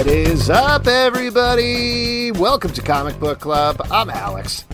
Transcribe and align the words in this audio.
What 0.00 0.08
is 0.08 0.48
up, 0.48 0.86
everybody? 0.86 2.32
Welcome 2.32 2.72
to 2.72 2.80
Comic 2.80 3.20
Book 3.20 3.38
Club. 3.38 3.86
I'm 3.90 4.08
Alex. 4.08 4.64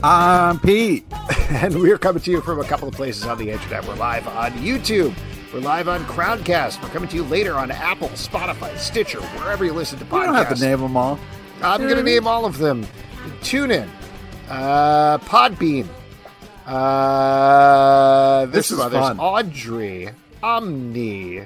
I'm 0.00 0.60
Pete. 0.60 1.04
And 1.50 1.80
we're 1.80 1.98
coming 1.98 2.22
to 2.22 2.30
you 2.30 2.40
from 2.40 2.60
a 2.60 2.64
couple 2.64 2.86
of 2.86 2.94
places 2.94 3.24
on 3.26 3.36
the 3.36 3.50
internet. 3.50 3.84
We're 3.84 3.96
live 3.96 4.28
on 4.28 4.52
YouTube. 4.52 5.12
We're 5.52 5.58
live 5.58 5.88
on 5.88 6.04
Crowdcast. 6.04 6.80
We're 6.80 6.90
coming 6.90 7.08
to 7.08 7.16
you 7.16 7.24
later 7.24 7.54
on 7.54 7.72
Apple, 7.72 8.10
Spotify, 8.10 8.78
Stitcher, 8.78 9.20
wherever 9.20 9.64
you 9.64 9.72
listen 9.72 9.98
to 9.98 10.04
podcasts. 10.04 10.20
You 10.20 10.26
don't 10.26 10.34
have 10.36 10.56
to 10.56 10.64
name 10.64 10.80
them 10.80 10.96
all. 10.96 11.18
I'm 11.62 11.80
going 11.80 11.96
to 11.96 12.04
name 12.04 12.28
all 12.28 12.44
of 12.44 12.58
them. 12.58 12.86
TuneIn, 13.40 13.88
uh, 14.48 15.18
Podbean, 15.18 15.88
uh, 16.64 18.46
This 18.46 18.70
is 18.70 18.78
others. 18.78 19.00
fun. 19.00 19.18
Audrey, 19.18 20.10
Omni. 20.44 21.44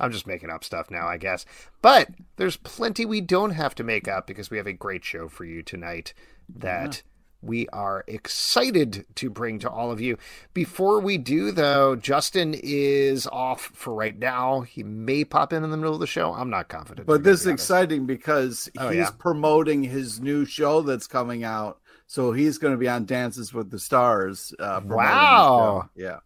I'm 0.00 0.12
just 0.12 0.26
making 0.26 0.50
up 0.50 0.64
stuff 0.64 0.90
now, 0.90 1.06
I 1.06 1.16
guess. 1.16 1.44
But 1.82 2.08
there's 2.36 2.56
plenty 2.56 3.04
we 3.06 3.20
don't 3.20 3.50
have 3.52 3.74
to 3.76 3.84
make 3.84 4.08
up 4.08 4.26
because 4.26 4.50
we 4.50 4.56
have 4.56 4.66
a 4.66 4.72
great 4.72 5.04
show 5.04 5.28
for 5.28 5.44
you 5.44 5.62
tonight 5.62 6.12
that 6.56 7.02
we 7.40 7.68
are 7.68 8.02
excited 8.08 9.06
to 9.14 9.30
bring 9.30 9.58
to 9.60 9.70
all 9.70 9.92
of 9.92 10.00
you. 10.00 10.18
Before 10.54 10.98
we 11.00 11.18
do, 11.18 11.52
though, 11.52 11.94
Justin 11.94 12.54
is 12.60 13.26
off 13.28 13.70
for 13.74 13.94
right 13.94 14.18
now. 14.18 14.62
He 14.62 14.82
may 14.82 15.24
pop 15.24 15.52
in 15.52 15.62
in 15.62 15.70
the 15.70 15.76
middle 15.76 15.94
of 15.94 16.00
the 16.00 16.06
show. 16.06 16.32
I'm 16.34 16.50
not 16.50 16.68
confident. 16.68 17.06
But 17.06 17.22
this 17.22 17.40
is 17.40 17.46
be 17.46 17.52
exciting 17.52 18.06
because 18.06 18.68
Oh, 18.78 18.88
he's 18.88 18.98
yeah. 18.98 19.10
promoting 19.18 19.84
his 19.84 20.20
new 20.20 20.44
show 20.44 20.82
that's 20.82 21.06
coming 21.06 21.44
out. 21.44 21.80
So 22.08 22.32
he's 22.32 22.58
going 22.58 22.72
to 22.74 22.78
be 22.78 22.88
on 22.88 23.04
Dances 23.04 23.52
with 23.54 23.70
the 23.70 23.78
Stars. 23.78 24.52
Uh, 24.58 24.80
Wow. 24.84 25.90
Yeah. 25.94 26.18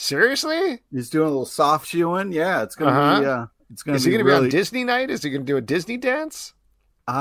Seriously? 0.00 0.78
He's 0.92 1.10
doing 1.10 1.26
a 1.26 1.30
little 1.30 1.44
soft 1.44 1.88
shoeing. 1.88 2.30
Yeah. 2.32 2.62
It's 2.62 2.76
to 2.92 2.98
Uh-huh. 2.98 3.20
be. 3.20 3.26
Uh, 3.26 3.46
it's 3.72 3.82
gonna. 3.82 3.96
Is 3.96 4.04
to 4.04 4.10
he 4.10 4.16
going 4.16 4.24
to 4.24 4.30
be 4.30 4.36
on 4.36 4.48
Disney 4.48 4.84
night? 4.84 5.10
Is 5.10 5.24
he 5.24 5.30
to 5.44 5.46
do 5.52 5.56
a 5.56 5.60
Disney 5.60 5.96
dance? 5.96 6.54
Uh, 7.08 7.12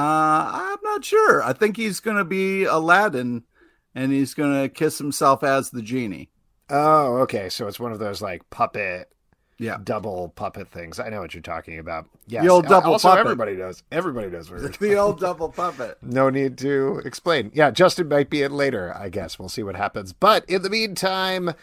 I'm 0.53 0.77
not 0.83 1.03
sure. 1.03 1.41
I 1.43 1.53
think 1.53 1.75
he's 1.75 1.99
to 2.17 2.23
be 2.23 2.65
Aladdin 2.65 3.43
and 3.95 4.11
he's 4.11 4.35
to 4.53 4.69
kiss 4.69 4.99
himself 4.99 5.43
as 5.43 5.71
the 5.71 5.81
genie. 5.81 6.29
Oh, 6.69 7.17
okay. 7.21 7.49
So 7.49 7.67
it's 7.67 7.79
one 7.79 7.91
of 7.91 7.97
those 7.99 8.21
like 8.21 8.47
puppet, 8.51 9.09
Yeah. 9.57 9.77
double 9.83 10.29
puppet 10.35 10.67
things. 10.67 10.99
I 10.99 11.09
know 11.09 11.19
what 11.21 11.33
you're 11.33 11.41
talking 11.41 11.79
about. 11.79 12.05
Yes. 12.27 12.43
The 12.43 12.49
old 12.51 12.67
double 12.67 12.91
also, 12.93 13.07
puppet. 13.09 13.21
everybody 13.21 13.53
knows. 13.55 13.81
Everybody 13.91 14.27
knows 14.29 14.49
The 14.79 14.95
old 14.97 15.19
double 15.19 15.49
puppet. 15.49 15.97
No 16.03 16.29
need 16.29 16.59
to 16.59 17.01
explain. 17.05 17.49
Yeah, 17.55 17.71
Justin 17.71 18.07
might 18.07 18.29
be 18.29 18.43
in 18.43 18.51
later, 18.53 18.95
I 18.95 19.09
guess. 19.09 19.39
We'll 19.39 19.49
see 19.49 19.63
what 19.63 19.75
happens. 19.75 20.13
But 20.13 20.45
in 20.49 20.61
the 20.61 20.69
meantime, 20.69 21.53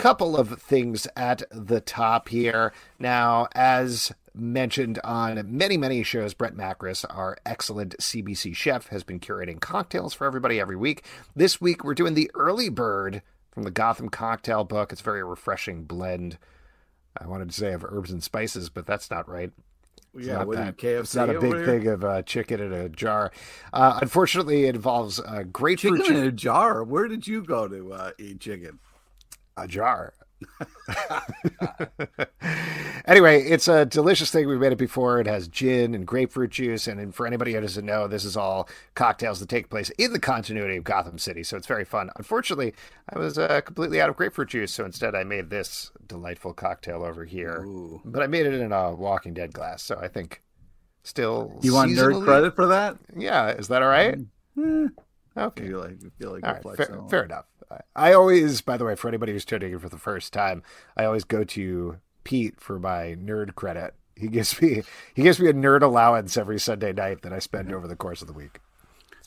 couple 0.00 0.34
of 0.36 0.60
things 0.62 1.06
at 1.14 1.42
the 1.50 1.80
top 1.80 2.28
here. 2.30 2.72
Now, 2.98 3.48
as 3.54 4.12
mentioned 4.34 4.98
on 5.04 5.42
many, 5.46 5.76
many 5.76 6.02
shows, 6.02 6.32
Brett 6.32 6.54
Macris, 6.54 7.04
our 7.10 7.36
excellent 7.44 7.96
CBC 7.98 8.56
chef, 8.56 8.86
has 8.86 9.04
been 9.04 9.20
curating 9.20 9.60
cocktails 9.60 10.14
for 10.14 10.26
everybody 10.26 10.58
every 10.58 10.76
week. 10.76 11.04
This 11.36 11.60
week, 11.60 11.84
we're 11.84 11.92
doing 11.94 12.14
the 12.14 12.30
Early 12.34 12.70
Bird 12.70 13.20
from 13.50 13.64
the 13.64 13.70
Gotham 13.70 14.08
Cocktail 14.08 14.64
book. 14.64 14.90
It's 14.90 15.02
a 15.02 15.04
very 15.04 15.22
refreshing 15.22 15.84
blend. 15.84 16.38
I 17.20 17.26
wanted 17.26 17.50
to 17.50 17.54
say 17.54 17.72
of 17.74 17.84
herbs 17.84 18.10
and 18.10 18.22
spices, 18.22 18.70
but 18.70 18.86
that's 18.86 19.10
not 19.10 19.28
right. 19.28 19.50
It's 20.14 20.26
Yeah. 20.26 20.36
not 20.38 20.46
What 20.46 20.56
are 20.56 20.60
you, 20.60 20.66
that. 20.66 20.78
KFC? 20.78 21.00
It's 21.00 21.14
not 21.14 21.28
a 21.28 21.38
big 21.40 21.64
thing 21.66 21.86
of 21.88 22.04
uh, 22.04 22.22
chicken 22.22 22.60
in 22.60 22.72
a 22.72 22.88
jar. 22.88 23.32
Uh, 23.72 23.98
unfortunately, 24.00 24.64
it 24.64 24.76
involves 24.76 25.20
uh, 25.20 25.42
grapefruit 25.52 26.00
Chicken 26.04 26.16
in 26.16 26.26
a 26.26 26.32
jar. 26.32 26.82
Where 26.82 27.06
did 27.06 27.26
you 27.26 27.42
go 27.42 27.68
to 27.68 27.92
uh, 27.92 28.10
eat 28.18 28.40
chicken? 28.40 28.78
A 29.64 29.68
jar. 29.68 30.14
anyway, 33.06 33.42
it's 33.42 33.68
a 33.68 33.84
delicious 33.84 34.30
thing. 34.30 34.48
We've 34.48 34.58
made 34.58 34.72
it 34.72 34.78
before. 34.78 35.20
It 35.20 35.26
has 35.26 35.48
gin 35.48 35.94
and 35.94 36.06
grapefruit 36.06 36.50
juice. 36.50 36.86
And 36.86 37.14
for 37.14 37.26
anybody 37.26 37.52
who 37.52 37.60
doesn't 37.60 37.84
know, 37.84 38.06
this 38.08 38.24
is 38.24 38.36
all 38.36 38.68
cocktails 38.94 39.40
that 39.40 39.48
take 39.48 39.68
place 39.70 39.90
in 39.90 40.12
the 40.12 40.18
continuity 40.18 40.76
of 40.76 40.84
Gotham 40.84 41.18
City. 41.18 41.42
So 41.42 41.56
it's 41.56 41.66
very 41.66 41.84
fun. 41.84 42.10
Unfortunately, 42.16 42.74
I 43.12 43.18
was 43.18 43.38
uh, 43.38 43.60
completely 43.60 44.00
out 44.00 44.08
of 44.10 44.16
grapefruit 44.16 44.48
juice. 44.48 44.72
So 44.72 44.84
instead, 44.84 45.14
I 45.14 45.24
made 45.24 45.50
this 45.50 45.90
delightful 46.06 46.54
cocktail 46.54 47.04
over 47.04 47.24
here. 47.24 47.62
Ooh. 47.64 48.00
But 48.04 48.22
I 48.22 48.26
made 48.26 48.46
it 48.46 48.54
in 48.54 48.72
a 48.72 48.94
Walking 48.94 49.34
Dead 49.34 49.52
glass. 49.52 49.82
So 49.82 49.98
I 50.00 50.08
think 50.08 50.42
still. 51.02 51.58
You 51.62 51.74
want 51.74 51.92
nerd 51.92 52.24
credit 52.24 52.54
for 52.56 52.66
that? 52.68 52.96
Yeah. 53.16 53.48
Is 53.48 53.68
that 53.68 53.82
all 53.82 53.88
right? 53.88 54.18
I 54.56 54.88
Okay. 55.36 55.68
feel 55.68 55.80
like 55.80 55.92
I 56.04 56.08
feel 56.18 56.32
like 56.32 56.44
All 56.46 56.52
right, 56.54 56.76
fair, 56.76 57.00
fair 57.08 57.24
enough. 57.24 57.46
I- 57.96 58.12
always, 58.12 58.60
by 58.60 58.76
the 58.76 58.84
way, 58.84 58.94
for 58.96 59.08
anybody 59.08 59.32
who's 59.32 59.44
tuning 59.44 59.72
in 59.72 59.78
for 59.78 59.88
the 59.88 59.98
first 59.98 60.32
time, 60.32 60.62
I 60.96 61.04
always 61.04 61.24
go 61.24 61.44
to 61.44 61.98
Pete 62.24 62.60
for 62.60 62.78
my 62.78 63.16
nerd 63.20 63.54
credit. 63.54 63.94
He 64.16 64.28
gives 64.28 64.60
me 64.60 64.82
he 65.14 65.22
gives 65.22 65.40
me 65.40 65.48
a 65.48 65.54
nerd 65.54 65.82
allowance 65.82 66.36
every 66.36 66.58
Sunday 66.60 66.92
night 66.92 67.22
that 67.22 67.32
I 67.32 67.38
spend 67.38 67.72
over 67.72 67.86
the 67.88 67.96
course 67.96 68.20
of 68.20 68.26
the 68.26 68.34
week. 68.34 68.60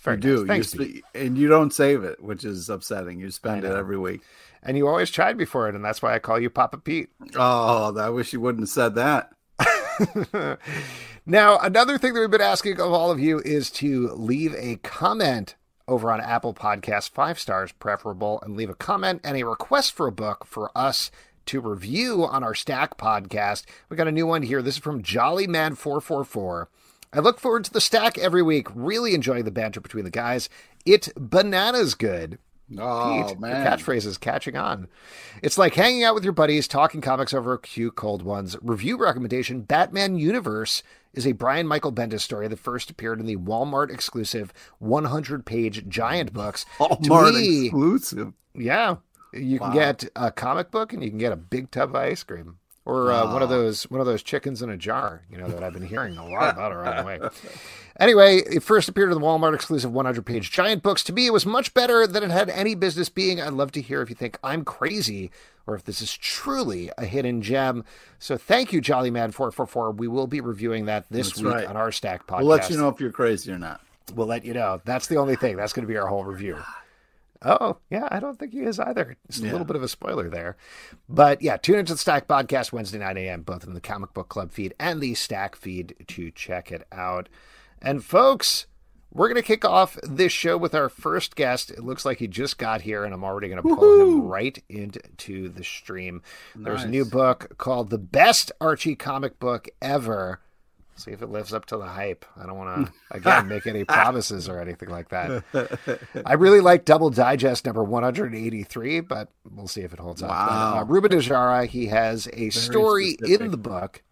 Very 0.01 0.17
You 0.17 0.21
do, 0.21 0.45
nice. 0.45 0.71
Thanks, 0.71 0.73
you 0.75 0.97
sp- 1.01 1.05
and 1.15 1.37
you 1.37 1.47
don't 1.47 1.71
save 1.73 2.03
it, 2.03 2.21
which 2.21 2.43
is 2.43 2.69
upsetting. 2.69 3.19
You 3.19 3.31
spend 3.31 3.63
it 3.63 3.71
every 3.71 3.97
week. 3.97 4.21
And 4.61 4.77
you 4.77 4.87
always 4.87 5.09
tried 5.09 5.37
me 5.37 5.45
for 5.45 5.67
it, 5.69 5.75
and 5.75 5.83
that's 5.83 6.01
why 6.01 6.13
I 6.13 6.19
call 6.19 6.39
you 6.39 6.49
Papa 6.49 6.77
Pete. 6.77 7.09
Oh, 7.35 7.97
I 7.97 8.09
wish 8.09 8.33
you 8.33 8.41
wouldn't 8.41 8.63
have 8.63 8.69
said 8.69 8.95
that. 8.95 9.31
now, 11.25 11.57
another 11.59 11.97
thing 11.97 12.13
that 12.13 12.19
we've 12.19 12.29
been 12.31 12.41
asking 12.41 12.79
of 12.79 12.91
all 12.91 13.11
of 13.11 13.19
you 13.19 13.39
is 13.45 13.69
to 13.71 14.09
leave 14.09 14.53
a 14.57 14.75
comment 14.77 15.55
over 15.87 16.11
on 16.11 16.21
Apple 16.21 16.53
Podcasts, 16.53 17.09
five 17.09 17.39
stars 17.39 17.71
preferable, 17.73 18.39
and 18.41 18.55
leave 18.55 18.69
a 18.69 18.75
comment 18.75 19.21
and 19.23 19.37
a 19.37 19.45
request 19.45 19.93
for 19.93 20.07
a 20.07 20.11
book 20.11 20.45
for 20.45 20.71
us 20.75 21.11
to 21.45 21.59
review 21.59 22.25
on 22.25 22.43
our 22.43 22.55
Stack 22.55 22.97
podcast. 22.97 23.63
We 23.89 23.97
got 23.97 24.07
a 24.07 24.11
new 24.11 24.27
one 24.27 24.43
here. 24.43 24.61
This 24.61 24.75
is 24.75 24.81
from 24.81 25.03
Jolly 25.03 25.47
Man 25.47 25.75
444. 25.75 26.69
I 27.11 27.19
look 27.19 27.39
forward 27.39 27.65
to 27.65 27.73
the 27.73 27.81
stack 27.81 28.17
every 28.17 28.41
week. 28.41 28.67
Really 28.73 29.13
enjoying 29.13 29.45
the 29.45 29.51
banter 29.51 29.79
between 29.79 30.03
the 30.03 30.09
guys. 30.09 30.49
It 30.85 31.09
bananas 31.15 31.93
good. 31.95 32.39
Oh 32.79 33.25
Pete, 33.27 33.39
man, 33.39 33.65
catchphrase 33.67 34.05
is 34.05 34.17
catching 34.17 34.55
on. 34.55 34.87
It's 35.41 35.57
like 35.57 35.75
hanging 35.75 36.03
out 36.03 36.15
with 36.15 36.23
your 36.23 36.33
buddies, 36.33 36.67
talking 36.67 37.01
comics 37.01 37.33
over 37.33 37.53
a 37.53 37.59
few 37.67 37.91
cold 37.91 38.21
ones. 38.23 38.55
Review 38.61 38.97
recommendation 38.97 39.61
Batman 39.61 40.15
Universe 40.15 40.81
is 41.13 41.27
a 41.27 41.33
Brian 41.33 41.67
Michael 41.67 41.91
Bendis 41.91 42.21
story 42.21 42.47
that 42.47 42.57
first 42.59 42.89
appeared 42.89 43.19
in 43.19 43.25
the 43.25 43.35
Walmart 43.35 43.91
exclusive 43.91 44.53
100 44.79 45.45
page 45.45 45.87
giant 45.87 46.33
books. 46.33 46.65
Walmart 46.79 47.35
me- 47.35 47.65
exclusive. 47.67 48.33
Yeah. 48.55 48.95
You 49.33 49.59
can 49.59 49.69
Wow. 49.69 49.73
get 49.73 50.05
a 50.15 50.31
comic 50.31 50.71
book 50.71 50.93
and 50.93 51.03
you 51.03 51.09
can 51.09 51.19
get 51.19 51.31
a 51.31 51.35
big 51.37 51.69
tub 51.71 51.89
of 51.89 51.95
ice 51.95 52.23
cream. 52.23 52.57
Or 52.85 53.11
uh, 53.11 53.31
one 53.31 53.41
of 53.41 53.49
Ah. 53.49 53.53
those 53.55 53.83
one 53.89 53.99
of 54.01 54.05
those 54.05 54.21
chickens 54.23 54.61
in 54.61 54.69
a 54.69 54.77
jar, 54.77 55.21
you 55.31 55.37
know, 55.37 55.47
that 55.47 55.63
I've 55.63 55.73
been 55.73 55.85
hearing 55.85 56.17
a 56.17 56.25
lot 56.27 56.53
about 56.53 56.71
around 56.73 56.97
the 56.97 57.03
way. 57.05 57.19
Anyway, 57.99 58.37
it 58.37 58.63
first 58.63 58.89
appeared 58.89 59.11
in 59.11 59.19
the 59.19 59.25
Walmart 59.25 59.53
exclusive 59.53 59.91
100 59.91 60.25
page 60.25 60.51
giant 60.51 60.81
books. 60.83 61.03
To 61.05 61.13
me, 61.13 61.27
it 61.27 61.33
was 61.33 61.45
much 61.45 61.73
better 61.73 62.07
than 62.07 62.23
it 62.23 62.31
had 62.31 62.49
any 62.49 62.75
business 62.75 63.07
being. 63.09 63.39
I'd 63.39 63.53
love 63.53 63.71
to 63.73 63.81
hear 63.81 64.01
if 64.01 64.09
you 64.09 64.15
think 64.15 64.37
I'm 64.43 64.65
crazy 64.65 65.29
or 65.67 65.75
if 65.75 65.83
this 65.85 66.01
is 66.01 66.17
truly 66.17 66.89
a 66.97 67.05
hidden 67.05 67.41
gem. 67.41 67.85
So 68.19 68.35
thank 68.35 68.73
you, 68.73 68.81
Jolly 68.81 69.11
Man 69.11 69.31
444. 69.31 69.91
We 69.91 70.07
will 70.07 70.27
be 70.27 70.41
reviewing 70.41 70.85
that 70.85 71.05
this 71.09 71.27
That's 71.29 71.41
week 71.43 71.53
right. 71.53 71.67
on 71.67 71.77
our 71.77 71.91
Stack 71.91 72.27
podcast. 72.27 72.39
We'll 72.39 72.47
let 72.47 72.69
you 72.69 72.77
know 72.77 72.89
if 72.89 72.99
you're 72.99 73.11
crazy 73.11 73.51
or 73.51 73.59
not. 73.59 73.79
We'll 74.15 74.27
let 74.27 74.43
you 74.43 74.53
know. 74.53 74.81
That's 74.83 75.07
the 75.07 75.15
only 75.17 75.35
thing. 75.37 75.55
That's 75.55 75.71
going 75.71 75.87
to 75.87 75.91
be 75.91 75.97
our 75.97 76.07
whole 76.07 76.25
review. 76.25 76.57
Oh, 77.43 77.77
yeah, 77.89 78.07
I 78.09 78.19
don't 78.19 78.39
think 78.39 78.53
he 78.53 78.61
is 78.61 78.79
either. 78.79 79.17
Just 79.29 79.41
a 79.43 79.45
Yeah. 79.45 79.51
little 79.51 79.65
bit 79.65 79.75
of 79.75 79.83
a 79.83 79.87
spoiler 79.87 80.29
there. 80.29 80.55
But 81.09 81.41
yeah, 81.41 81.57
tune 81.57 81.79
into 81.79 81.93
the 81.93 81.99
Stack 81.99 82.27
Podcast 82.27 82.71
Wednesday, 82.71 82.99
9 82.99 83.17
a.m., 83.17 83.41
both 83.41 83.65
in 83.65 83.73
the 83.73 83.81
Comic 83.81 84.13
Book 84.13 84.29
Club 84.29 84.51
feed 84.51 84.73
and 84.79 85.01
the 85.01 85.13
Stack 85.13 85.55
feed 85.55 85.95
to 86.07 86.31
check 86.31 86.71
it 86.71 86.87
out. 86.91 87.27
And 87.81 88.03
folks, 88.03 88.67
we're 89.11 89.27
going 89.27 89.35
to 89.41 89.45
kick 89.45 89.63
off 89.65 89.99
this 90.01 90.31
show 90.31 90.57
with 90.57 90.73
our 90.73 90.89
first 90.89 91.35
guest. 91.35 91.69
It 91.69 91.83
looks 91.83 92.05
like 92.05 92.17
he 92.19 92.27
just 92.27 92.57
got 92.57 92.81
here, 92.81 93.03
and 93.03 93.13
I'm 93.13 93.23
already 93.23 93.47
going 93.49 93.61
to 93.61 93.75
pull 93.75 94.01
him 94.01 94.21
right 94.23 94.57
into 94.69 95.49
the 95.49 95.63
stream. 95.63 96.21
There's 96.55 96.83
a 96.83 96.87
new 96.89 97.05
book 97.05 97.57
called 97.57 97.89
The 97.89 97.99
Best 97.99 98.51
Archie 98.59 98.95
Comic 98.95 99.37
Book 99.39 99.67
Ever. 99.81 100.39
See 100.95 101.11
if 101.11 101.21
it 101.23 101.29
lives 101.29 101.53
up 101.53 101.65
to 101.67 101.77
the 101.77 101.85
hype. 101.87 102.23
I 102.39 102.45
don't 102.45 102.57
want 102.57 102.87
to, 102.87 102.93
again, 103.17 103.47
make 103.47 103.65
any 103.65 103.83
promises 103.83 104.47
or 104.47 104.59
anything 104.59 104.89
like 104.89 105.09
that. 105.09 105.43
I 106.25 106.33
really 106.33 106.61
like 106.61 106.85
Double 106.85 107.09
Digest 107.09 107.65
number 107.65 107.83
183, 107.83 108.99
but 109.01 109.29
we'll 109.51 109.67
see 109.67 109.81
if 109.81 109.91
it 109.93 109.99
holds 109.99 110.21
up. 110.21 110.29
But, 110.29 110.35
Wow. 110.35 110.79
uh, 110.79 110.83
Ruben 110.85 111.11
Najera, 111.11 111.65
he 111.67 111.87
has 111.87 112.27
a 112.33 112.49
story 112.51 113.17
in 113.25 113.49
the 113.49 113.57
book. 113.57 114.03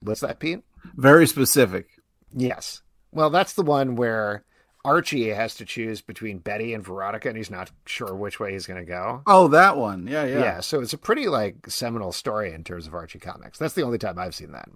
What's 0.00 0.20
that, 0.20 0.38
Pete? 0.40 0.60
Very 0.94 1.26
specific. 1.26 1.88
Yes. 2.34 2.82
Well, 3.10 3.30
that's 3.30 3.54
the 3.54 3.62
one 3.62 3.96
where 3.96 4.44
Archie 4.84 5.28
has 5.28 5.54
to 5.56 5.64
choose 5.64 6.00
between 6.00 6.38
Betty 6.38 6.72
and 6.72 6.84
Veronica, 6.84 7.28
and 7.28 7.36
he's 7.36 7.50
not 7.50 7.70
sure 7.84 8.14
which 8.14 8.38
way 8.40 8.52
he's 8.52 8.66
going 8.66 8.80
to 8.80 8.86
go. 8.86 9.22
Oh, 9.26 9.48
that 9.48 9.76
one. 9.76 10.06
Yeah, 10.06 10.24
yeah. 10.24 10.38
Yeah. 10.38 10.60
so 10.60 10.80
it's 10.80 10.92
a 10.92 10.98
pretty 10.98 11.28
like 11.28 11.68
seminal 11.68 12.12
story 12.12 12.52
in 12.52 12.64
terms 12.64 12.86
of 12.86 12.94
Archie 12.94 13.18
comics. 13.18 13.58
That's 13.58 13.74
the 13.74 13.82
only 13.82 13.98
time 13.98 14.18
I've 14.18 14.34
seen 14.34 14.52
that. 14.52 14.68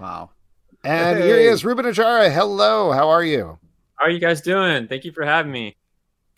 Wow. 0.00 0.30
And 0.84 1.18
here 1.18 1.38
he 1.38 1.46
is, 1.46 1.64
Ruben 1.64 1.84
Najera. 1.84 2.32
Hello, 2.32 2.92
how 2.92 3.08
are 3.08 3.24
you? 3.24 3.58
How 3.96 4.06
are 4.06 4.10
you 4.10 4.20
guys 4.20 4.40
doing? 4.40 4.86
Thank 4.86 5.04
you 5.04 5.12
for 5.12 5.24
having 5.24 5.52
me. 5.52 5.76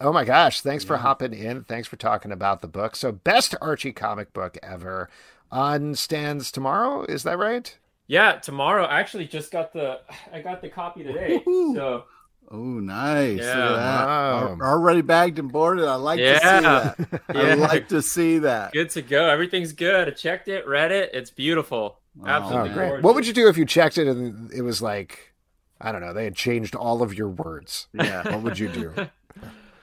Oh 0.01 0.13
my 0.13 0.25
gosh, 0.25 0.63
thanks 0.63 0.83
for 0.83 0.97
hopping 0.97 1.35
in. 1.35 1.63
Thanks 1.65 1.87
for 1.87 1.97
talking 1.97 2.33
about 2.33 2.63
the 2.63 2.69
book. 2.69 2.97
So, 2.97 3.13
best 3.13 3.55
Archie 3.61 3.93
comic 3.93 4.33
book 4.33 4.57
ever 4.63 5.11
on 5.51 5.95
stands 5.95 6.51
tomorrow, 6.51 7.05
is 7.05 7.23
that 7.25 7.37
right? 7.39 7.77
Yeah, 8.07 8.33
tomorrow. 8.39 8.85
I 8.87 8.99
actually 8.99 9.27
just 9.27 9.53
got 9.53 9.73
the 9.75 10.01
I 10.33 10.41
got 10.41 10.63
the 10.63 10.69
copy 10.71 11.05
today. 11.05 11.43
Woohoo. 11.47 11.75
So 11.75 12.05
Oh, 12.53 12.57
nice. 12.81 13.39
Yeah. 13.39 13.55
that. 13.55 14.07
Wow. 14.07 14.59
Already 14.61 15.03
bagged 15.03 15.39
and 15.39 15.53
boarded. 15.53 15.85
I 15.85 15.95
like 15.95 16.19
to 16.19 16.39
see 16.39 16.45
Yeah. 16.47 16.95
that. 16.99 17.23
I 17.29 17.55
like 17.55 17.89
to 17.91 18.03
see 18.03 18.39
that. 18.41 18.73
good 18.73 18.91
to 18.91 19.03
go. 19.03 19.29
Everything's 19.29 19.73
good. 19.73 20.09
I 20.09 20.11
checked 20.11 20.49
it, 20.49 20.67
read 20.67 20.91
it. 20.91 21.11
It's 21.15 21.31
beautiful. 21.31 21.99
Oh, 22.21 22.27
Absolutely 22.27 22.69
man. 22.71 22.77
great. 22.79 22.89
gorgeous. 22.89 23.05
What 23.05 23.15
would 23.15 23.27
you 23.27 23.33
do 23.33 23.49
if 23.49 23.57
you 23.57 23.65
checked 23.65 23.99
it 23.99 24.09
and 24.09 24.53
it 24.53 24.63
was 24.63 24.83
like, 24.83 25.33
I 25.81 25.93
don't 25.93 26.01
know, 26.01 26.13
they 26.13 26.25
had 26.25 26.35
changed 26.35 26.75
all 26.75 27.03
of 27.03 27.15
your 27.15 27.29
words? 27.29 27.87
Yeah. 27.93 28.29
What 28.35 28.43
would 28.43 28.59
you 28.59 28.69
do? 28.69 28.95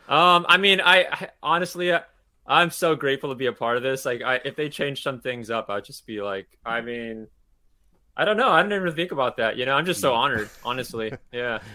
Um, 0.10 0.46
I 0.48 0.56
mean, 0.56 0.80
I, 0.80 1.04
I 1.12 1.30
honestly, 1.44 1.94
I, 1.94 2.02
I'm 2.46 2.72
so 2.72 2.96
grateful 2.96 3.28
to 3.32 3.36
be 3.36 3.48
a 3.48 3.52
part 3.52 3.76
of 3.76 3.84
this. 3.84 4.06
Like, 4.06 4.22
I, 4.22 4.40
if 4.46 4.56
they 4.56 4.70
change 4.70 5.04
some 5.04 5.20
things 5.20 5.50
up, 5.50 5.70
I'd 5.70 5.84
just 5.84 6.06
be 6.08 6.22
like, 6.22 6.48
I 6.66 6.80
mean, 6.80 7.28
I 8.16 8.24
don't 8.24 8.38
know. 8.38 8.50
I 8.50 8.64
didn't 8.64 8.82
even 8.82 8.96
think 8.96 9.12
about 9.12 9.36
that. 9.36 9.58
You 9.58 9.66
know, 9.66 9.74
I'm 9.74 9.86
just 9.86 10.00
so 10.00 10.14
honored. 10.14 10.50
Honestly, 10.64 11.12
yeah. 11.34 11.60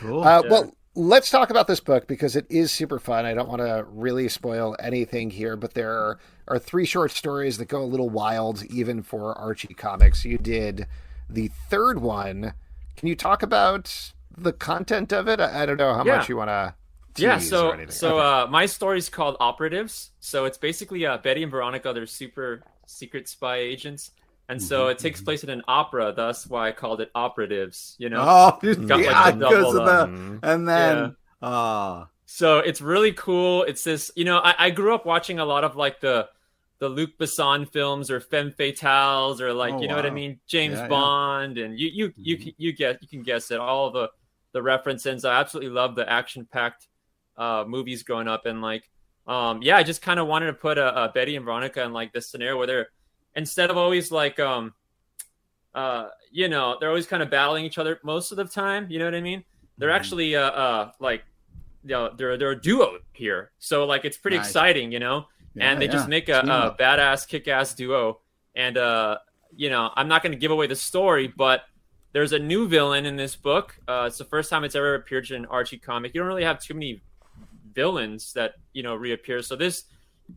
Cool. 0.00 0.22
Uh, 0.24 0.42
Yeah. 0.42 0.50
Well, 0.50 0.72
let's 0.94 1.30
talk 1.30 1.50
about 1.50 1.66
this 1.66 1.80
book 1.80 2.06
because 2.06 2.34
it 2.36 2.46
is 2.50 2.70
super 2.72 2.98
fun. 2.98 3.24
I 3.24 3.34
don't 3.34 3.48
want 3.48 3.60
to 3.60 3.84
really 3.88 4.28
spoil 4.28 4.76
anything 4.80 5.30
here, 5.30 5.56
but 5.56 5.74
there 5.74 5.92
are, 5.92 6.18
are 6.48 6.58
three 6.58 6.84
short 6.86 7.10
stories 7.10 7.58
that 7.58 7.66
go 7.66 7.82
a 7.82 7.84
little 7.84 8.08
wild, 8.10 8.64
even 8.64 9.02
for 9.02 9.36
Archie 9.38 9.74
Comics. 9.74 10.24
You 10.24 10.38
did 10.38 10.86
the 11.28 11.50
third 11.68 12.00
one. 12.00 12.54
Can 12.96 13.08
you 13.08 13.14
talk 13.14 13.42
about 13.42 14.12
the 14.36 14.52
content 14.52 15.12
of 15.12 15.28
it? 15.28 15.40
I, 15.40 15.62
I 15.62 15.66
don't 15.66 15.76
know 15.76 15.94
how 15.94 16.04
Yeah. 16.04 16.16
much 16.16 16.28
you 16.28 16.36
want 16.36 16.48
to. 16.48 16.74
yeah 17.16 17.38
so 17.38 17.70
anything. 17.72 17.90
so 17.90 18.18
Okay. 18.18 18.44
uh 18.44 18.46
my 18.46 18.64
story's 18.66 19.08
called 19.08 19.36
operatives 19.40 20.10
so 20.20 20.44
it's 20.44 20.56
basically 20.58 21.04
uh 21.04 21.18
betty 21.18 21.42
and 21.42 21.50
veronica 21.50 21.92
they're 21.92 22.06
super 22.06 22.62
secret 22.86 23.26
spy 23.28 23.56
agents 23.56 24.12
and 24.48 24.62
so 24.62 24.88
Mm-hmm, 24.88 24.88
it 24.88 24.98
takes 24.98 25.20
place 25.20 25.44
in 25.44 25.50
an 25.50 25.62
opera 25.68 26.12
thus 26.16 26.46
why 26.46 26.68
i 26.68 26.72
called 26.72 27.00
it 27.00 27.10
operatives 27.14 27.96
you 27.98 28.08
know 28.10 28.30
oh, 28.30 28.58
Got, 28.86 29.04
like, 29.04 29.04
yeah, 29.04 29.22
the 29.22 29.32
because 29.32 29.38
double, 29.38 29.74
of 29.74 29.84
uh, 29.84 29.84
that. 29.84 30.10
Mhm. 30.10 30.40
And 30.42 30.68
then, 30.68 31.16
uh, 31.42 32.06
so 32.26 32.58
it's 32.58 32.80
really 32.80 33.12
cool 33.12 33.62
it's 33.64 33.84
this 33.84 34.10
you 34.16 34.24
know 34.24 34.38
I, 34.38 34.54
I 34.66 34.70
grew 34.70 34.94
up 34.94 35.06
watching 35.06 35.38
a 35.38 35.44
lot 35.44 35.64
of 35.64 35.76
like 35.76 36.00
the 36.00 36.28
the 36.80 36.88
Luc 36.88 37.18
Besson 37.18 37.68
films 37.72 38.10
or 38.10 38.20
Femme 38.20 38.52
Fatales 38.52 39.40
or 39.40 39.52
like 39.52 39.74
Oh, 39.74 39.82
you 39.82 39.88
know 39.88 39.96
what 39.96 40.06
I 40.06 40.10
mean 40.10 40.40
James 40.46 40.78
Yeah, 40.78 40.86
yeah. 40.88 40.88
Bond 40.90 41.58
and 41.58 41.78
you 41.78 41.88
you 41.92 42.12
you 42.22 42.38
Mhm. 42.38 42.54
you 42.56 42.72
get 42.72 43.02
you 43.02 43.08
can 43.08 43.22
guess 43.22 43.50
it 43.50 43.58
all 43.60 43.90
the 43.90 44.10
the 44.52 44.62
references 44.62 45.24
I 45.24 45.40
absolutely 45.40 45.70
love 45.70 45.94
the 45.96 46.08
action 46.10 46.46
packed 46.50 46.86
uh 47.36 47.64
movies 47.66 48.02
growing 48.02 48.28
up 48.28 48.46
and 48.46 48.60
like 48.62 48.88
um 49.26 49.62
yeah 49.62 49.76
I 49.76 49.82
just 49.82 50.02
kind 50.02 50.20
of 50.20 50.26
wanted 50.26 50.46
to 50.46 50.52
put 50.54 50.78
a, 50.78 51.04
a 51.04 51.08
Betty 51.12 51.36
and 51.36 51.44
Veronica 51.44 51.82
in 51.82 51.92
like 51.92 52.12
this 52.12 52.30
scenario 52.30 52.58
where 52.58 52.66
they're 52.66 52.88
instead 53.38 53.70
of 53.70 53.76
always 53.78 54.10
like 54.12 54.38
um 54.40 54.74
uh 55.74 56.08
you 56.30 56.48
know 56.48 56.76
they're 56.78 56.88
always 56.88 57.06
kind 57.06 57.22
of 57.22 57.30
battling 57.30 57.64
each 57.64 57.78
other 57.78 57.98
most 58.02 58.30
of 58.32 58.36
the 58.36 58.44
time 58.44 58.86
you 58.90 58.98
know 58.98 59.04
what 59.04 59.14
I 59.14 59.20
mean? 59.20 59.44
They're 59.78 59.90
Mhm. 59.90 59.96
actually 60.00 60.36
uh 60.36 60.50
uh 60.64 60.90
like 61.00 61.22
you 61.84 61.90
know 61.90 62.10
they're 62.18 62.36
they're 62.36 62.50
a 62.52 62.60
duo 62.60 62.98
here. 63.12 63.52
So 63.58 63.86
like 63.86 64.04
it's 64.04 64.16
pretty 64.18 64.36
Nice. 64.38 64.48
exciting 64.48 64.92
you 64.92 64.98
know? 64.98 65.26
Yeah, 65.54 65.70
and 65.70 65.80
they 65.80 65.86
yeah. 65.86 65.92
just 65.92 66.08
make 66.08 66.28
a, 66.28 66.40
a 66.40 66.76
badass 66.78 67.26
kick-ass 67.26 67.74
duo. 67.74 68.20
And 68.54 68.76
uh 68.76 69.18
you 69.56 69.70
know 69.70 69.90
i'm 69.96 70.08
not 70.08 70.22
going 70.22 70.32
to 70.32 70.38
give 70.38 70.50
away 70.50 70.66
the 70.66 70.76
story 70.76 71.26
but 71.44 71.62
there's 72.12 72.32
a 72.32 72.38
new 72.38 72.68
villain 72.68 73.04
in 73.06 73.16
this 73.16 73.34
book. 73.36 73.66
Uh 73.86 74.04
it's 74.08 74.18
the 74.18 74.24
first 74.34 74.50
time 74.50 74.64
it's 74.64 74.74
ever 74.74 74.94
appeared 74.94 75.30
in 75.30 75.36
an 75.36 75.46
archie 75.46 75.78
comic. 75.78 76.12
You 76.14 76.20
don't 76.20 76.28
really 76.28 76.44
have 76.50 76.58
too 76.60 76.74
many 76.74 77.02
villains 77.74 78.32
that 78.32 78.54
you 78.72 78.82
know 78.82 78.94
reappear. 78.94 79.42
So 79.42 79.54
this 79.56 79.84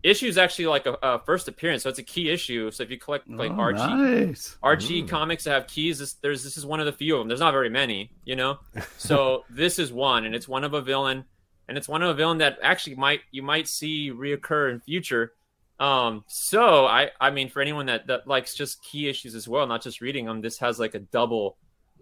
issue 0.03 0.27
is 0.27 0.37
actually 0.37 0.67
like 0.67 0.85
a, 0.85 0.97
a 1.03 1.19
first 1.19 1.47
appearance 1.47 1.83
so 1.83 1.89
it's 1.89 1.99
a 1.99 2.03
key 2.03 2.29
issue 2.29 2.71
so 2.71 2.81
if 2.81 2.89
you 2.89 2.97
collect 2.97 3.29
like 3.29 3.51
Oh, 3.51 3.55
archie 3.59 3.79
Nice. 3.79 4.57
Archie 4.63 5.01
Ooh. 5.01 5.07
comics 5.07 5.43
that 5.43 5.51
have 5.51 5.67
keys. 5.67 5.99
This, 5.99 6.13
there's 6.13 6.43
this 6.43 6.57
is 6.57 6.65
one 6.65 6.79
of 6.79 6.85
the 6.85 6.93
few 6.93 7.15
of 7.15 7.19
them. 7.19 7.27
There's 7.27 7.39
not 7.41 7.51
very 7.51 7.69
many, 7.69 8.11
you 8.25 8.35
know. 8.35 8.59
So 8.97 9.43
this 9.49 9.79
is 9.79 9.91
one, 9.91 10.25
and 10.25 10.33
it's 10.33 10.47
one 10.47 10.63
of 10.63 10.73
a 10.73 10.81
villain, 10.81 11.25
and 11.67 11.77
it's 11.77 11.89
one 11.89 12.01
of 12.03 12.09
a 12.09 12.13
villain 12.13 12.37
that 12.39 12.57
actually 12.63 12.95
might 12.95 13.21
you 13.31 13.43
might 13.43 13.67
see 13.67 14.11
reoccur 14.11 14.71
in 14.71 14.79
future. 14.79 15.33
Um, 15.79 16.23
so 16.27 16.85
I 16.85 17.09
I 17.19 17.31
mean, 17.31 17.49
for 17.49 17.61
anyone 17.61 17.87
that 17.87 18.07
that 18.07 18.27
likes 18.27 18.53
just 18.55 18.83
key 18.83 19.09
issues 19.09 19.35
as 19.35 19.47
well, 19.47 19.65
not 19.67 19.81
just 19.81 19.99
reading 20.01 20.25
them, 20.25 20.41
this 20.41 20.59
has 20.59 20.79
like 20.79 20.95
a 20.95 20.99
double 20.99 21.57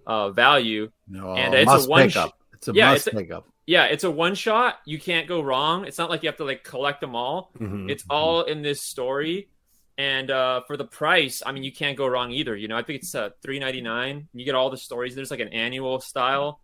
uh, 0.06 0.30
value. 0.32 0.92
No, 1.08 1.34
And 1.34 1.54
it's 1.54 1.70
a 1.70 1.74
must 1.74 1.90
one 1.90 2.04
pick 2.04 2.12
sh- 2.12 2.18
up. 2.18 2.38
It's 2.54 2.68
a 2.68 2.74
Yeah, 2.74 2.92
must 2.92 3.08
it's 3.08 3.16
a- 3.16 3.20
pick 3.20 3.32
up. 3.32 3.48
Yeah, 3.70 3.84
it's 3.86 4.04
a 4.04 4.10
one 4.10 4.34
shot. 4.34 4.80
You 4.86 4.98
can't 5.00 5.28
go 5.28 5.42
wrong. 5.42 5.86
It's 5.86 6.00
not 6.00 6.10
like 6.10 6.24
you 6.24 6.30
have 6.30 6.38
to 6.38 6.44
like 6.44 6.64
collect 6.64 7.02
them 7.02 7.16
all. 7.16 7.52
Mhm. 7.60 7.88
It's 7.92 8.04
all 8.10 8.42
in 8.42 8.64
this 8.64 8.82
story. 8.82 9.50
And 9.96 10.32
uh, 10.32 10.62
for 10.66 10.76
the 10.76 10.86
price, 10.86 11.44
I 11.46 11.52
mean, 11.52 11.62
you 11.64 11.72
can't 11.72 11.96
go 11.96 12.08
wrong 12.08 12.32
either. 12.32 12.56
You 12.56 12.68
know, 12.68 12.78
I 12.78 12.82
think 12.82 13.04
it's 13.04 13.14
uh, 13.14 13.30
three 13.44 13.60
ninety 13.60 13.82
nine. 13.82 14.28
You 14.34 14.44
get 14.44 14.56
all 14.56 14.72
the 14.72 14.78
stories. 14.78 15.14
There's 15.14 15.30
like 15.30 15.40
an 15.40 15.50
annual 15.50 16.00
style. 16.00 16.62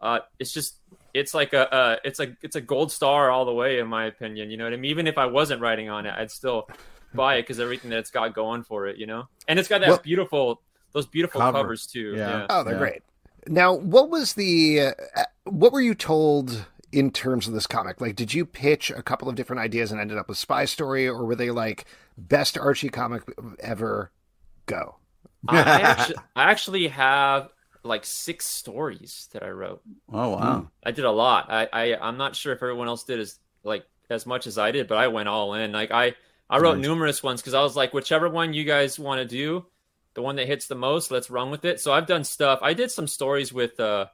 Uh, 0.00 0.18
it's 0.40 0.52
just, 0.52 0.80
it's 1.14 1.32
like 1.32 1.52
a, 1.52 1.72
uh, 1.72 1.96
it's 2.04 2.18
a, 2.18 2.34
it's 2.42 2.56
a 2.56 2.60
gold 2.60 2.90
star 2.90 3.30
all 3.30 3.44
the 3.44 3.52
way, 3.52 3.78
in 3.78 3.86
my 3.86 4.06
opinion. 4.06 4.50
You 4.50 4.56
know 4.56 4.64
what 4.64 4.72
I 4.72 4.76
mean? 4.76 4.90
Even 4.90 5.06
if 5.06 5.16
I 5.18 5.26
wasn't 5.26 5.60
writing 5.60 5.88
on 5.90 6.06
it, 6.06 6.14
I'd 6.16 6.30
still 6.30 6.68
buy 7.14 7.36
it 7.36 7.42
because 7.42 7.60
everything 7.60 7.90
that 7.90 7.98
it's 8.00 8.10
got 8.10 8.34
going 8.34 8.62
for 8.64 8.86
it. 8.88 8.96
You 8.96 9.06
know, 9.06 9.28
and 9.46 9.58
it's 9.60 9.68
got 9.68 9.80
that 9.82 9.90
Well- 9.90 9.98
beautiful, 10.02 10.62
those 10.92 11.06
beautiful 11.06 11.40
Cover. 11.40 11.58
covers 11.58 11.86
too. 11.86 12.14
Yeah. 12.16 12.30
yeah. 12.40 12.46
Oh, 12.50 12.64
they're 12.64 12.74
Yeah. 12.74 12.78
great. 12.80 13.02
Now, 13.48 13.74
what 13.74 14.10
was 14.10 14.34
the 14.34 14.80
uh, 14.80 14.92
what 15.44 15.72
were 15.72 15.80
you 15.80 15.94
told 15.94 16.66
in 16.92 17.10
terms 17.10 17.46
of 17.48 17.54
this 17.54 17.66
comic? 17.66 18.00
Like, 18.00 18.16
did 18.16 18.32
you 18.34 18.44
pitch 18.46 18.90
a 18.90 19.02
couple 19.02 19.28
of 19.28 19.34
different 19.34 19.60
ideas 19.60 19.90
and 19.92 20.00
ended 20.00 20.18
up 20.18 20.28
with 20.28 20.38
Spy 20.38 20.64
Story, 20.64 21.06
or 21.06 21.24
were 21.24 21.34
they 21.36 21.50
like 21.50 21.84
best 22.16 22.56
Archie 22.58 22.88
comic 22.90 23.22
ever? 23.60 24.10
Go. 24.66 24.96
I, 25.48 25.58
I 25.62 25.80
actually, 25.80 26.16
I 26.36 26.50
actually 26.50 26.88
have 26.88 27.48
like 27.84 28.04
six 28.04 28.44
stories 28.44 29.28
that 29.32 29.42
I 29.42 29.50
wrote. 29.50 29.82
Oh 30.12 30.30
wow. 30.30 30.68
I 30.84 30.90
did 30.90 31.04
a 31.04 31.10
lot. 31.10 31.46
I, 31.50 31.68
I 31.72 31.96
I'm 31.96 32.16
not 32.18 32.36
sure 32.36 32.52
if 32.52 32.62
everyone 32.62 32.88
else 32.88 33.04
did 33.04 33.18
as 33.20 33.38
like 33.64 33.84
as 34.10 34.26
much 34.26 34.46
as 34.46 34.58
I 34.58 34.72
did, 34.72 34.88
but 34.88 34.98
I 34.98 35.08
went 35.08 35.28
all 35.28 35.54
in. 35.54 35.72
Like 35.72 35.90
I 35.90 36.14
I 36.50 36.58
wrote 36.58 36.76
Nice. 36.78 36.82
numerous 36.86 37.22
ones 37.22 37.40
because 37.40 37.54
I 37.54 37.62
was 37.62 37.76
like, 37.76 37.92
whichever 37.94 38.28
one 38.28 38.52
you 38.52 38.64
guys 38.64 38.98
want 38.98 39.20
to 39.20 39.24
do, 39.26 39.64
the 40.18 40.22
one 40.22 40.34
that 40.34 40.48
hits 40.48 40.66
the 40.66 40.74
most, 40.74 41.12
let's 41.12 41.30
run 41.30 41.48
with 41.48 41.64
it. 41.64 41.78
So 41.78 41.92
I've 41.92 42.08
done 42.08 42.24
stuff. 42.24 42.58
I 42.60 42.74
did 42.74 42.90
some 42.90 43.06
stories 43.06 43.52
with 43.52 43.78
uh, 43.78 44.06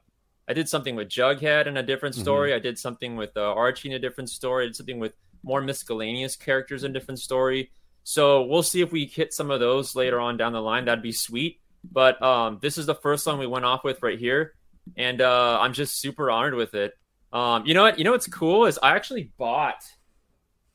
I 0.47 0.53
did 0.53 0.69
something 0.69 0.95
with 0.95 1.09
Jughead 1.09 1.65
in 1.65 1.77
a 1.77 1.81
different 1.81 2.13
story. 2.13 2.53
I 2.53 2.59
did 2.59 2.77
something 2.77 3.15
with 3.15 3.35
uh, 3.35 3.41
Archie 3.41 3.89
in 3.89 3.95
a 3.95 3.99
different 3.99 4.29
story. 4.29 4.65
I 4.65 4.67
did 4.67 4.75
something 4.75 4.99
with 4.99 5.13
more 5.41 5.61
miscellaneous 5.61 6.35
characters 6.35 6.83
in 6.83 6.91
a 6.91 6.93
different 6.93 7.21
story. 7.21 7.71
So 8.03 8.43
we'll 8.43 8.61
see 8.61 8.81
if 8.81 8.91
we 8.91 9.07
hit 9.07 9.33
some 9.33 9.49
of 9.49 9.59
those 9.59 9.95
later 9.95 10.19
on 10.19 10.37
down 10.37 10.53
the 10.53 10.61
line. 10.61 10.85
That'd 10.85 11.01
be 11.01 11.11
sweet. 11.11 11.59
But 11.91 12.21
um, 12.21 12.59
this 12.61 12.77
is 12.77 12.85
the 12.85 12.93
first 12.93 13.25
one 13.25 13.39
we 13.39 13.47
went 13.47 13.65
off 13.65 13.83
with 13.83 14.03
right 14.03 14.19
here, 14.19 14.53
and 14.95 15.21
uh, 15.21 15.57
I'm 15.59 15.73
just 15.73 15.99
super 15.99 16.29
honored 16.29 16.53
with 16.53 16.75
it. 16.75 16.93
Um, 17.33 17.65
you 17.65 17.73
know 17.73 17.81
what? 17.81 17.97
You 17.97 18.03
know 18.03 18.11
what's 18.11 18.27
cool 18.27 18.65
is 18.65 18.77
I 18.83 18.95
actually 18.95 19.31
bought 19.39 19.83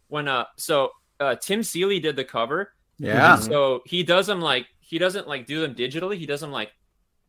when 0.09 0.27
uh 0.27 0.47
so 0.57 0.91
uh, 1.21 1.37
Tim 1.37 1.63
Seeley 1.63 2.01
did 2.01 2.17
the 2.17 2.25
cover. 2.25 2.73
Yeah. 2.99 3.37
So 3.37 3.83
he 3.87 4.03
does 4.03 4.27
them 4.27 4.41
like 4.41 4.67
he 4.91 4.99
doesn't 4.99 5.29
like 5.29 5.47
do 5.47 5.61
them 5.61 5.75
digitally. 5.77 6.19
He 6.19 6.27
does 6.27 6.41
them 6.41 6.51
like 6.51 6.73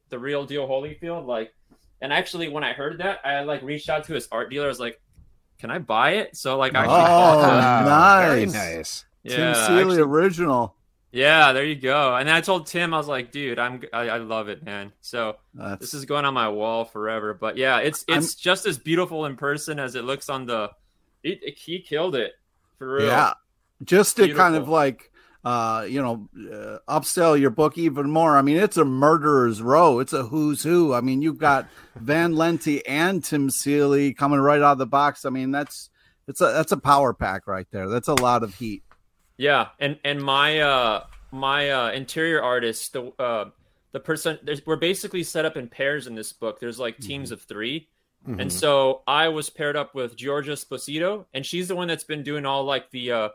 the 0.09 0.17
real 0.17 0.45
deal 0.45 0.67
Holyfield. 0.67 1.27
Like, 1.27 1.53
and 2.01 2.11
actually, 2.11 2.49
when 2.49 2.63
I 2.63 2.73
heard 2.73 2.97
that, 2.97 3.19
I 3.23 3.41
like 3.43 3.61
reached 3.61 3.87
out 3.87 4.05
to 4.05 4.13
his 4.13 4.27
art 4.31 4.49
dealer. 4.49 4.65
I 4.65 4.69
was 4.69 4.79
like, 4.79 4.99
"Can 5.59 5.69
I 5.69 5.77
buy 5.77 6.13
it?" 6.13 6.35
So 6.35 6.57
like, 6.57 6.73
I 6.73 6.79
actually 6.79 6.95
bought 6.97 7.37
Oh, 7.37 8.23
the- 8.25 8.27
Very 8.27 8.45
nice. 8.47 8.53
nice. 8.55 9.05
yeah, 9.23 9.35
Tim 9.35 9.47
I 9.49 9.53
Seeley 9.67 9.81
actually- 9.81 9.97
original. 10.01 10.75
yeah, 11.11 11.53
there 11.53 11.63
you 11.65 11.75
go. 11.75 12.15
And 12.15 12.27
then 12.27 12.35
I 12.35 12.41
told 12.41 12.65
Tim, 12.65 12.93
I 12.93 12.97
was 12.97 13.07
like, 13.07 13.31
"Dude, 13.31 13.59
I'm 13.59 13.83
I, 13.93 14.09
I 14.09 14.17
love 14.17 14.49
it, 14.49 14.63
man." 14.63 14.91
So 15.01 15.35
That's, 15.53 15.79
this 15.81 15.93
is 15.93 16.05
going 16.05 16.25
on 16.25 16.33
my 16.33 16.49
wall 16.49 16.83
forever. 16.85 17.35
But 17.35 17.57
yeah, 17.57 17.77
it's 17.77 18.03
I'm- 18.09 18.17
it's 18.19 18.33
just 18.33 18.65
as 18.65 18.79
beautiful 18.79 19.27
in 19.27 19.37
person 19.37 19.77
as 19.79 19.93
it 19.95 20.03
looks 20.03 20.29
on 20.29 20.47
the. 20.47 20.71
It, 21.23 21.39
it- 21.43 21.59
he 21.59 21.79
killed 21.81 22.15
it 22.15 22.33
for 22.79 22.95
real. 22.95 23.05
yeah. 23.05 23.33
Just 23.83 24.17
to 24.17 24.33
kind 24.33 24.55
of 24.55 24.67
like 24.69 25.10
uh 25.43 25.85
you 25.89 26.01
know 26.01 26.29
uh, 26.51 26.77
upsell 26.87 27.39
your 27.39 27.49
book 27.49 27.77
even 27.77 28.09
more. 28.09 28.37
I 28.37 28.41
mean 28.41 28.57
it's 28.57 28.77
a 28.77 28.85
murderer's 28.85 29.61
row. 29.61 29.99
It's 29.99 30.13
a 30.13 30.23
who's 30.23 30.63
who. 30.63 30.93
I 30.93 31.01
mean 31.01 31.21
you've 31.21 31.37
got 31.39 31.67
Van 31.95 32.33
Lente 32.33 32.81
and 32.87 33.23
tim 33.23 33.49
seeley 33.49 34.13
coming 34.13 34.39
right 34.39 34.61
out 34.61 34.73
of 34.73 34.77
the 34.77 34.85
box. 34.85 35.25
I 35.25 35.29
mean 35.29 35.51
that's 35.51 35.89
it's 36.27 36.41
a 36.41 36.45
that's 36.45 36.71
a 36.71 36.77
power 36.77 37.13
pack 37.13 37.47
right 37.47 37.67
there. 37.71 37.89
That's 37.89 38.07
a 38.07 38.15
lot 38.15 38.43
of 38.43 38.55
heat. 38.55 38.83
Yeah, 39.37 39.69
and 39.79 39.99
and 40.03 40.21
my 40.21 40.59
uh 40.59 41.05
my 41.31 41.71
uh 41.71 41.91
interior 41.91 42.41
artist, 42.41 42.93
the 42.93 43.11
uh 43.17 43.45
the 43.91 43.99
person 43.99 44.37
there's 44.43 44.65
we're 44.65 44.75
basically 44.75 45.23
set 45.23 45.45
up 45.45 45.57
in 45.57 45.67
pairs 45.67 46.07
in 46.07 46.15
this 46.15 46.31
book. 46.33 46.59
There's 46.59 46.79
like 46.79 46.97
teams 46.99 47.31
of 47.31 47.41
3 47.41 47.87
And 48.27 48.53
so 48.53 49.01
I 49.07 49.29
was 49.29 49.49
paired 49.49 49.75
up 49.75 49.95
with 49.95 50.15
Giorgia 50.15 50.53
Sposito, 50.53 51.25
and 51.33 51.45
she's 51.45 51.67
the 51.67 51.75
one 51.75 51.87
that's 51.87 52.03
been 52.03 52.23
doing 52.23 52.45
all 52.45 52.63
like 52.63 52.91
the 52.91 53.11
uh 53.11 53.29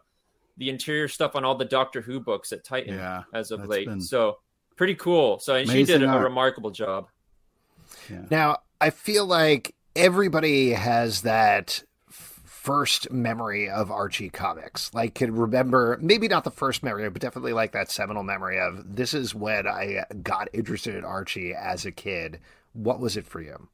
the 0.57 0.71
interior 0.71 1.09
stuff 1.09 1.37
on 1.37 1.45
all 1.45 1.55
the 1.55 1.65
Doctor 1.65 2.01
Who 2.01 2.21
books 2.21 2.53
at 2.53 2.65
Titan 2.65 2.95
Yeah, 2.95 3.25
as 3.35 3.51
of 3.51 3.67
late. 3.67 3.87
been 3.87 4.01
So 4.01 4.39
pretty 4.77 4.95
cool. 4.95 5.39
So 5.39 5.55
and 5.55 5.69
she 5.69 5.79
amazing 5.79 6.01
did 6.01 6.09
a, 6.09 6.13
art. 6.13 6.23
remarkable 6.25 6.71
job. 6.71 7.09
Now, 8.31 8.59
I 8.81 8.91
feel 8.91 9.27
like 9.27 9.75
everybody 9.95 10.71
has 10.71 11.23
that 11.23 11.83
first 12.09 13.11
memory 13.13 13.71
of 13.71 13.91
Archie 13.91 14.29
comics. 14.29 14.93
Like, 14.93 15.15
can 15.15 15.35
remember, 15.35 15.99
maybe 16.01 16.29
not 16.29 16.45
the 16.45 16.51
first 16.51 16.83
memory, 16.83 17.09
but 17.11 17.23
definitely 17.23 17.53
like 17.53 17.73
that 17.73 17.91
seminal 17.91 18.23
memory 18.23 18.59
of 18.59 18.97
this 18.97 19.15
is 19.15 19.35
when 19.35 19.67
I 19.67 20.05
got 20.23 20.49
interested 20.53 20.97
in 20.97 21.05
Archie 21.05 21.55
as 21.55 21.87
a 21.87 21.93
kid. 21.93 22.41
What 22.73 23.01
was 23.01 23.17
it 23.17 23.27
for 23.27 23.41
you? 23.41 23.69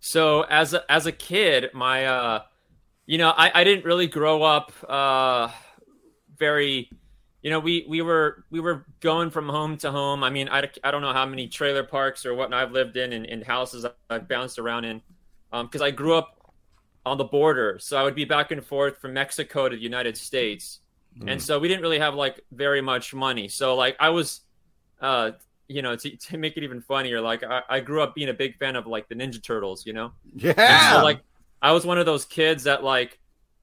So 0.00 0.42
as 0.42 0.74
a, 0.74 0.90
as 0.90 1.06
a 1.06 1.12
kid, 1.12 1.70
my 1.72 2.04
uh, 2.06 2.42
you 3.06 3.18
know, 3.18 3.30
I, 3.30 3.60
I 3.60 3.64
didn't 3.64 3.84
really 3.84 4.08
grow 4.08 4.42
up 4.42 4.72
uh, 4.88 5.48
very, 6.38 6.90
you 7.42 7.50
know, 7.50 7.60
we 7.60 7.84
we 7.88 8.02
were 8.02 8.44
we 8.50 8.60
were 8.60 8.86
going 9.00 9.30
from 9.30 9.48
home 9.48 9.76
to 9.78 9.90
home. 9.90 10.24
I 10.24 10.30
mean, 10.30 10.48
I, 10.48 10.68
I 10.82 10.90
don't 10.90 11.02
know 11.02 11.12
how 11.12 11.26
many 11.26 11.48
trailer 11.48 11.84
parks 11.84 12.26
or 12.26 12.34
whatnot 12.34 12.62
I've 12.62 12.72
lived 12.72 12.96
in 12.96 13.12
and, 13.12 13.26
and 13.26 13.44
houses 13.44 13.86
I've 14.10 14.28
bounced 14.28 14.58
around 14.58 14.84
in, 14.84 15.02
because 15.52 15.82
I 15.82 15.90
grew 15.90 16.14
up 16.14 16.52
on 17.04 17.18
the 17.18 17.24
border, 17.24 17.78
so 17.78 17.96
I 17.96 18.02
would 18.02 18.16
be 18.16 18.24
back 18.24 18.50
and 18.50 18.64
forth 18.64 18.98
from 18.98 19.12
Mexico 19.12 19.68
to 19.68 19.76
the 19.76 19.82
United 19.82 20.16
States, 20.16 20.80
and 21.26 21.40
so 21.40 21.58
we 21.58 21.68
didn't 21.68 21.82
really 21.82 22.00
have 22.00 22.14
like 22.14 22.40
very 22.50 22.80
much 22.80 23.14
money. 23.14 23.48
So 23.48 23.76
like 23.76 23.96
I 24.00 24.10
was, 24.10 24.40
uh, 25.00 25.30
you 25.68 25.82
know, 25.82 25.96
to, 25.96 26.16
to 26.16 26.36
make 26.36 26.56
it 26.56 26.64
even 26.64 26.80
funnier, 26.80 27.20
like 27.20 27.42
I, 27.44 27.62
I 27.68 27.80
grew 27.80 28.02
up 28.02 28.14
being 28.14 28.28
a 28.28 28.34
big 28.34 28.56
fan 28.58 28.76
of 28.76 28.86
like 28.86 29.08
the 29.08 29.14
Ninja 29.14 29.42
Turtles, 29.42 29.86
you 29.86 29.92
know. 29.92 30.12
Yeah 30.34 30.92
so 30.92 31.04
like 31.04 31.20
I 31.62 31.72
was 31.72 31.86
one 31.86 31.98
of 31.98 32.06
those 32.06 32.24
kids 32.24 32.64
that 32.64 32.84
like 32.84 33.18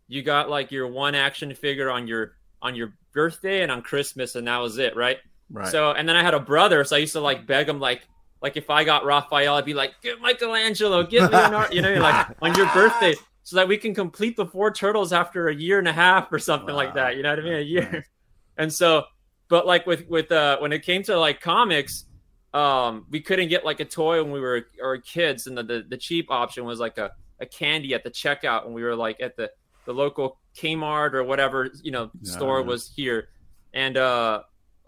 you 0.08 0.22
got 0.22 0.50
like 0.50 0.72
your 0.72 0.88
one 0.88 1.16
action 1.16 1.54
figure 1.54 1.90
on 1.90 2.08
your 2.08 2.36
on 2.64 2.74
your 2.74 2.96
birthday 3.14 3.62
and 3.62 3.72
on 3.72 3.84
Christmas 3.84 4.36
and 4.36 4.48
that 4.48 4.58
was 4.58 4.80
it, 4.80 4.96
right? 4.96 5.18
right 5.52 5.68
So 5.68 5.92
and 5.92 6.10
then 6.10 6.16
I 6.16 6.24
had 6.24 6.34
a 6.34 6.40
brother, 6.40 6.84
so 6.84 6.96
I 6.96 7.00
used 7.00 7.14
to 7.14 7.20
like 7.20 7.46
beg 7.46 7.70
him 7.70 7.80
like 7.80 8.08
like 8.42 8.58
if 8.58 8.70
I 8.70 8.84
got 8.84 9.06
Raphael, 9.06 9.56
I'd 9.56 9.66
be 9.66 9.74
like, 9.74 9.94
get 10.02 10.20
Michelangelo, 10.20 11.04
get 11.04 11.32
Leonardo, 11.32 11.74
you 11.74 11.82
know, 11.82 11.94
like 11.96 12.28
on 12.42 12.54
your 12.56 12.66
birthday, 12.74 13.16
so 13.44 13.56
that 13.58 13.68
we 13.68 13.78
can 13.78 13.94
complete 13.94 14.36
the 14.36 14.46
four 14.46 14.72
turtles 14.72 15.14
after 15.14 15.48
a 15.48 15.56
year 15.56 15.80
and 15.80 15.88
a 15.88 15.94
half 15.94 16.32
or 16.32 16.40
something 16.40 16.74
like 16.76 16.94
that. 16.96 17.16
You 17.16 17.24
know 17.24 17.30
what 17.30 17.40
I 17.40 17.44
mean? 17.44 17.54
A 17.54 17.62
year. 17.62 18.06
And 18.56 18.72
so, 18.72 19.06
but 19.50 19.66
like 19.66 19.88
with 19.88 20.08
with 20.08 20.32
uh 20.32 20.60
when 20.60 20.74
it 20.74 20.84
came 20.84 21.02
to 21.06 21.18
like 21.18 21.42
comics, 21.42 22.06
um, 22.54 23.08
we 23.10 23.20
couldn't 23.20 23.48
get 23.48 23.66
like 23.66 23.80
a 23.80 23.86
toy 23.86 24.22
when 24.22 24.32
we 24.32 24.40
were 24.40 24.68
or 24.80 25.00
kids, 25.00 25.48
and 25.48 25.58
the, 25.58 25.64
the 25.64 25.86
the 25.90 25.98
cheap 25.98 26.28
option 26.30 26.64
was 26.64 26.80
like 26.80 27.00
a 27.00 27.14
a 27.40 27.48
candy 27.48 27.96
at 27.96 28.04
the 28.04 28.12
checkout 28.12 28.66
when 28.66 28.74
we 28.74 28.84
were 28.84 28.96
like 28.96 29.20
at 29.22 29.36
the 29.36 29.50
the 29.86 29.92
local 29.92 30.38
Kmart 30.56 31.14
or 31.14 31.24
whatever 31.24 31.70
you 31.82 31.92
know 31.92 32.12
store 32.24 32.62
Yeah. 32.62 32.66
was 32.68 32.92
here, 32.96 33.30
and 33.74 33.98
uh 33.98 34.44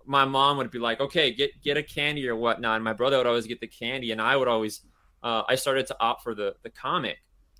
my 0.07 0.23
mom 0.25 0.57
would 0.57 0.69
be 0.69 0.77
like, 0.79 0.99
"Okay, 0.99 1.33
get 1.33 1.51
get 1.63 1.77
a 1.77 1.83
candy 1.83 2.27
or 2.29 2.35
whatnot." 2.35 2.75
And 2.75 2.83
my 2.83 2.93
brother 2.93 3.17
would 3.17 3.25
always 3.27 3.47
get 3.47 3.59
the 3.59 3.67
candy, 3.67 4.11
and 4.11 4.21
I 4.21 4.35
would 4.37 4.47
always, 4.47 4.81
uh, 5.23 5.41
I 5.47 5.55
started 5.55 5.87
to 5.87 5.97
opt 5.99 6.23
for 6.23 6.35
the 6.35 6.55
the 6.63 6.69
comic. 6.69 7.17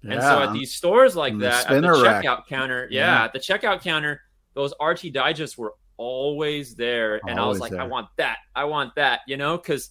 And 0.08 0.22
so 0.22 0.40
at 0.44 0.54
these 0.54 0.76
stores 0.76 1.16
like 1.16 1.34
And 1.34 1.42
the 1.42 1.46
that, 1.46 1.66
at 1.72 1.82
the 1.82 1.92
rack. 2.04 2.24
checkout 2.24 2.46
counter, 2.48 2.88
yeah, 2.92 3.22
Yeah. 3.22 3.24
at 3.26 3.34
the 3.34 3.40
checkout 3.40 3.82
counter, 3.82 4.22
those 4.54 4.72
Archie 4.80 5.10
digests 5.10 5.58
were 5.58 5.74
always 5.98 6.76
there, 6.76 7.22
and 7.28 7.40
I 7.40 7.48
was 7.48 7.60
like, 7.60 7.72
there. 7.72 7.82
I 7.82 7.86
want 7.86 8.10
that, 8.18 8.38
I 8.56 8.66
want 8.66 8.94
that, 8.96 9.22
you 9.28 9.38
know, 9.38 9.58
because 9.58 9.90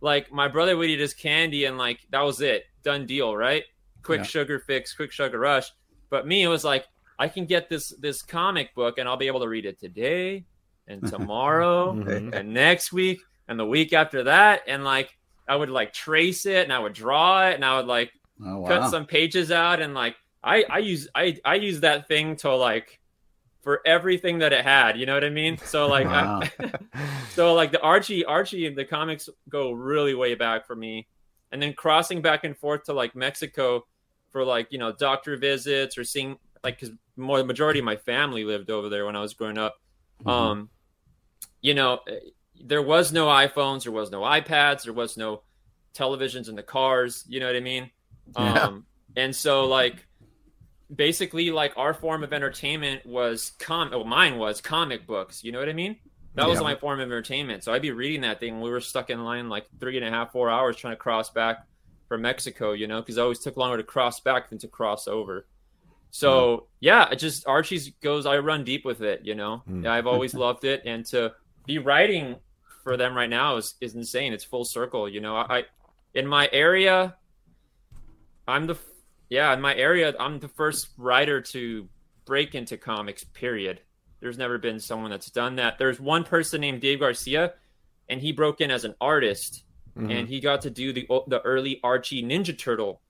like 0.00 0.32
my 0.32 0.48
brother 0.48 0.76
would 0.78 0.88
eat 0.88 1.00
his 1.00 1.12
candy, 1.12 1.66
and 1.66 1.76
like 1.76 2.00
that 2.10 2.22
was 2.22 2.40
it, 2.40 2.64
done 2.82 3.04
deal, 3.06 3.36
right? 3.36 3.64
Quick 4.02 4.20
Yeah. 4.20 4.24
sugar 4.24 4.58
fix, 4.60 4.94
quick 4.94 5.12
sugar 5.12 5.38
rush. 5.38 5.70
But 6.08 6.26
me, 6.26 6.42
it 6.42 6.48
was 6.48 6.64
like 6.64 6.86
I 7.20 7.28
can 7.28 7.44
get 7.44 7.68
this 7.68 7.90
this 8.00 8.22
comic 8.22 8.74
book, 8.74 8.96
and 8.96 9.06
I'll 9.06 9.18
be 9.18 9.26
able 9.26 9.40
to 9.40 9.48
read 9.48 9.66
it 9.66 9.78
today 9.78 10.46
and 10.88 11.06
tomorrow 11.06 11.92
and 11.92 12.54
next 12.54 12.94
week 12.94 13.20
and 13.46 13.60
the 13.60 13.66
week 13.66 13.92
after 13.92 14.24
that. 14.24 14.62
And 14.66 14.84
like 14.84 15.16
i 15.46 15.54
would 15.54 15.68
like 15.68 15.92
trace 15.92 16.46
it 16.46 16.62
and 16.62 16.72
i 16.72 16.78
would 16.78 16.92
draw 16.92 17.48
it 17.48 17.56
and 17.56 17.64
i 17.64 17.76
would 17.76 17.86
like 17.86 18.12
oh, 18.44 18.60
wow. 18.60 18.68
cut 18.68 18.90
some 18.90 19.04
pages 19.04 19.50
out. 19.50 19.80
And 19.80 19.92
like 19.92 20.16
i 20.42 20.64
i 20.70 20.78
use 20.78 21.08
i 21.14 21.36
i 21.44 21.56
use 21.56 21.80
that 21.80 22.08
thing 22.08 22.36
to 22.36 22.54
like 22.54 22.98
for 23.60 23.82
everything 23.84 24.38
that 24.38 24.54
it 24.54 24.64
had. 24.64 24.98
You 24.98 25.04
know 25.04 25.12
what 25.12 25.24
i 25.24 25.30
mean? 25.30 25.58
So 25.58 25.86
like 25.88 26.06
Wow. 26.06 26.40
I, 26.42 26.72
so 27.34 27.52
like 27.52 27.70
the 27.70 27.82
archie 27.82 28.24
archie 28.24 28.66
and 28.66 28.76
the 28.76 28.86
comics 28.86 29.28
go 29.48 29.72
really 29.72 30.14
way 30.14 30.34
back 30.34 30.66
for 30.66 30.74
me. 30.74 31.06
And 31.52 31.60
then 31.60 31.74
crossing 31.74 32.22
back 32.22 32.44
and 32.44 32.56
forth 32.56 32.84
to 32.84 32.94
like 32.94 33.14
mexico 33.14 33.84
for 34.30 34.44
like 34.44 34.68
you 34.70 34.78
know 34.78 34.92
doctor 34.92 35.36
visits 35.36 35.98
or 35.98 36.04
seeing 36.04 36.38
like 36.62 36.78
because 36.78 36.94
more 37.20 37.38
the 37.38 37.44
majority 37.44 37.78
of 37.78 37.84
my 37.84 37.96
family 37.96 38.44
lived 38.44 38.70
over 38.70 38.88
there 38.88 39.06
when 39.06 39.16
i 39.16 39.20
was 39.20 39.34
growing 39.34 39.58
up. 39.58 39.76
Um 40.26 40.68
you 41.60 41.74
know 41.74 42.00
there 42.62 42.82
was 42.82 43.12
no 43.12 43.26
iphones 43.26 43.84
there 43.84 43.92
was 43.92 44.10
no 44.10 44.20
ipads 44.22 44.84
there 44.84 44.92
was 44.92 45.16
no 45.16 45.42
televisions 45.94 46.48
in 46.48 46.54
the 46.56 46.62
cars 46.62 47.24
you 47.28 47.40
know 47.40 47.46
what 47.46 47.56
i 47.56 47.60
mean? 47.60 47.90
Yeah. 48.38 48.52
um 48.64 48.86
and 49.16 49.34
so 49.34 49.66
like 49.66 50.06
basically 50.94 51.50
like 51.50 51.72
our 51.76 51.94
form 51.94 52.22
of 52.24 52.32
entertainment 52.32 53.06
was 53.06 53.52
com 53.58 53.90
oh, 53.92 54.04
mine 54.04 54.38
was 54.38 54.60
comic 54.60 55.06
books 55.06 55.42
you 55.44 55.52
know 55.52 55.58
what 55.58 55.68
i 55.68 55.72
mean? 55.72 55.96
That 56.34 56.48
was 56.48 56.58
Yeah. 56.58 56.64
my 56.64 56.76
form 56.76 57.00
of 57.00 57.06
entertainment. 57.08 57.64
So 57.64 57.72
i'd 57.72 57.82
be 57.82 57.90
reading 57.92 58.20
that 58.22 58.40
thing 58.40 58.60
we 58.60 58.70
were 58.70 58.80
stuck 58.80 59.10
in 59.10 59.24
line 59.24 59.48
like 59.48 59.66
three 59.78 59.96
and 59.96 60.06
a 60.06 60.10
half 60.10 60.32
four 60.32 60.48
hours 60.50 60.76
trying 60.76 60.92
to 60.92 60.96
cross 60.98 61.30
back 61.30 61.66
from 62.08 62.22
mexico 62.22 62.72
you 62.72 62.86
know 62.88 63.00
because 63.00 63.16
it 63.18 63.20
always 63.20 63.38
took 63.38 63.56
longer 63.56 63.76
to 63.76 63.82
cross 63.84 64.20
back 64.20 64.48
than 64.50 64.58
to 64.58 64.68
cross 64.68 65.06
over 65.06 65.46
so 66.10 66.66
yeah. 66.80 67.08
it 67.10 67.16
just 67.16 67.46
archie's 67.46 67.90
goes 68.02 68.26
i 68.26 68.36
run 68.38 68.64
deep 68.64 68.84
with 68.84 69.00
it 69.00 69.20
you 69.24 69.34
know? 69.34 69.62
Mm. 69.70 69.86
i've 69.86 70.06
always 70.06 70.34
loved 70.46 70.64
it 70.64 70.82
and 70.84 71.06
to 71.06 71.32
be 71.66 71.78
writing 71.78 72.36
for 72.82 72.96
them 72.96 73.14
right 73.14 73.28
now 73.30 73.56
is, 73.56 73.74
is 73.80 73.94
insane. 73.94 74.32
It's 74.32 74.42
full 74.44 74.64
circle 74.64 75.08
you 75.08 75.20
know? 75.20 75.36
I, 75.36 75.58
I 75.58 75.64
in 76.14 76.26
my 76.26 76.48
area 76.52 77.14
i'm 78.48 78.66
the 78.66 78.76
yeah 79.28 79.52
in 79.52 79.60
my 79.60 79.74
area 79.74 80.14
i'm 80.18 80.38
the 80.40 80.48
first 80.48 80.88
writer 80.96 81.40
to 81.40 81.88
break 82.26 82.54
into 82.54 82.76
comics 82.76 83.24
period. 83.24 83.80
There's 84.20 84.38
never 84.38 84.58
been 84.58 84.78
someone 84.78 85.10
that's 85.10 85.30
done 85.30 85.56
that. 85.56 85.78
There's 85.78 85.98
one 85.98 86.24
person 86.24 86.60
named 86.60 86.80
dave 86.80 87.00
garcia 87.00 87.54
and 88.08 88.20
he 88.20 88.32
broke 88.32 88.60
in 88.60 88.70
as 88.70 88.84
an 88.84 88.94
artist 89.00 89.64
Mhm. 89.96 90.10
and 90.12 90.28
he 90.28 90.38
got 90.40 90.62
to 90.62 90.70
do 90.70 90.92
the 90.92 91.06
the 91.26 91.40
early 91.42 91.80
archie 91.82 92.22
ninja 92.22 92.56
turtle 92.56 93.00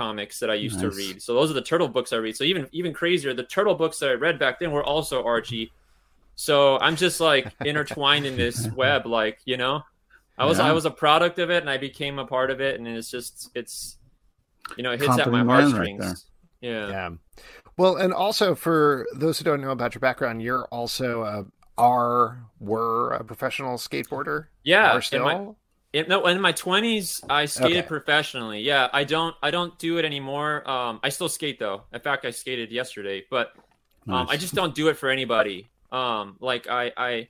comics 0.00 0.38
that 0.40 0.50
i 0.50 0.54
used 0.54 0.80
to 0.80 0.90
read 0.90 1.20
so 1.20 1.34
those 1.34 1.50
are 1.50 1.54
the 1.54 1.60
turtle 1.70 1.88
books 1.88 2.12
i 2.12 2.16
read 2.16 2.34
so 2.36 2.44
even 2.44 2.66
even 2.72 2.92
crazier 2.92 3.34
the 3.34 3.42
turtle 3.56 3.74
books 3.74 3.98
that 3.98 4.08
i 4.10 4.14
read 4.14 4.38
back 4.38 4.58
then 4.58 4.70
were 4.72 4.84
also 4.84 5.22
archie 5.24 5.70
so 6.36 6.78
i'm 6.80 6.96
just 6.96 7.20
like 7.20 7.52
intertwined 7.64 8.24
in 8.24 8.36
this 8.36 8.68
web 8.72 9.04
like 9.06 9.38
you 9.44 9.56
know 9.56 9.82
i 10.38 10.44
was 10.46 10.56
Yeah. 10.58 10.68
i 10.68 10.72
was 10.72 10.86
a 10.86 10.90
product 10.90 11.38
of 11.38 11.50
it 11.50 11.60
and 11.62 11.68
i 11.68 11.76
became 11.76 12.18
a 12.18 12.26
part 12.26 12.50
of 12.50 12.60
it 12.60 12.78
and 12.78 12.88
it's 12.88 13.10
just 13.10 13.50
it's 13.54 13.98
you 14.76 14.82
know 14.82 14.92
it 14.92 15.00
hits 15.00 15.18
at 15.18 15.30
my 15.30 15.42
man 15.42 15.46
right 15.46 15.60
heartstrings 15.62 16.26
yeah 16.60 16.88
Yeah. 16.88 17.10
Well, 17.76 17.96
and 17.96 18.12
also 18.12 18.54
for 18.54 19.06
those 19.14 19.38
who 19.38 19.44
don't 19.44 19.62
know 19.62 19.70
about 19.70 19.94
your 19.94 20.00
background, 20.00 20.42
you're 20.42 20.66
also 20.66 21.22
a 21.22 21.46
are 21.78 22.44
were 22.58 23.12
a 23.14 23.24
professional 23.24 23.78
skateboarder? 23.78 24.48
Yeah, 24.64 24.90
Are 24.90 24.96
in 24.96 25.02
still? 25.02 25.56
My- 25.94 26.00
In, 26.00 26.08
no, 26.08 26.26
in 26.26 26.40
my 26.40 26.52
twenties, 26.52 27.22
I 27.28 27.46
skated 27.46 27.78
Okay. 27.78 27.86
professionally. 27.88 28.60
Yeah, 28.60 28.88
I 28.92 29.04
don't, 29.04 29.34
I 29.42 29.50
don't 29.50 29.78
do 29.78 29.98
it 29.98 30.04
anymore. 30.04 30.68
Um, 30.68 31.00
I 31.02 31.08
still 31.08 31.28
skate 31.28 31.58
though. 31.58 31.82
In 31.92 32.00
fact, 32.00 32.24
I 32.24 32.30
skated 32.30 32.70
yesterday, 32.70 33.24
but 33.30 33.52
um, 34.08 34.26
I 34.28 34.36
just 34.36 34.54
don't 34.54 34.74
do 34.74 34.88
it 34.88 34.94
for 34.96 35.08
anybody. 35.08 35.68
Um, 35.92 36.36
like 36.40 36.68
I, 36.68 36.92
I, 36.96 37.28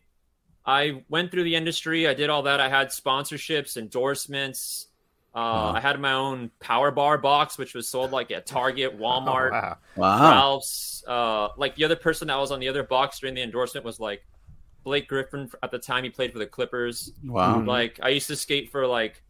I 0.65 1.03
went 1.09 1.31
through 1.31 1.45
the 1.45 1.57
industry. 1.57 2.07
I 2.07 2.15
did 2.15 2.29
all 2.31 2.43
that. 2.43 2.61
I 2.61 2.69
had 2.69 2.89
sponsorships, 2.89 3.77
endorsements. 3.77 4.87
Uh, 5.35 5.39
Wow. 5.39 5.73
I 5.77 5.81
had 5.81 6.01
my 6.01 6.13
own 6.15 6.51
power 6.59 6.91
bar 6.91 7.17
box, 7.17 7.57
which 7.57 7.73
was 7.73 7.87
sold 7.87 8.11
like 8.11 8.31
at 8.33 8.47
Target, 8.47 8.95
Oh, 8.99 9.01
Walmart, 9.01 9.53
wow. 9.53 9.77
Wow. 9.97 10.31
Ralph's. 10.31 11.05
Uh, 11.07 11.49
like 11.57 11.77
the 11.77 11.85
other 11.85 11.95
person 11.97 12.29
that 12.29 12.37
was 12.37 12.51
on 12.51 12.59
the 12.61 12.69
other 12.69 12.83
box 12.83 13.21
during 13.21 13.35
the 13.37 13.43
endorsement 13.43 13.85
was 13.87 14.01
like 14.01 14.25
Blake 14.83 15.09
Griffin. 15.09 15.51
At 15.63 15.71
the 15.71 15.79
time, 15.79 16.05
he 16.05 16.11
played 16.11 16.33
for 16.33 16.39
the 16.39 16.47
Clippers. 16.47 17.13
Wow. 17.25 17.63
Like 17.63 18.01
I 18.03 18.09
used 18.11 18.29
to 18.29 18.37
skate 18.37 18.71
for 18.71 18.87
like 18.87 19.23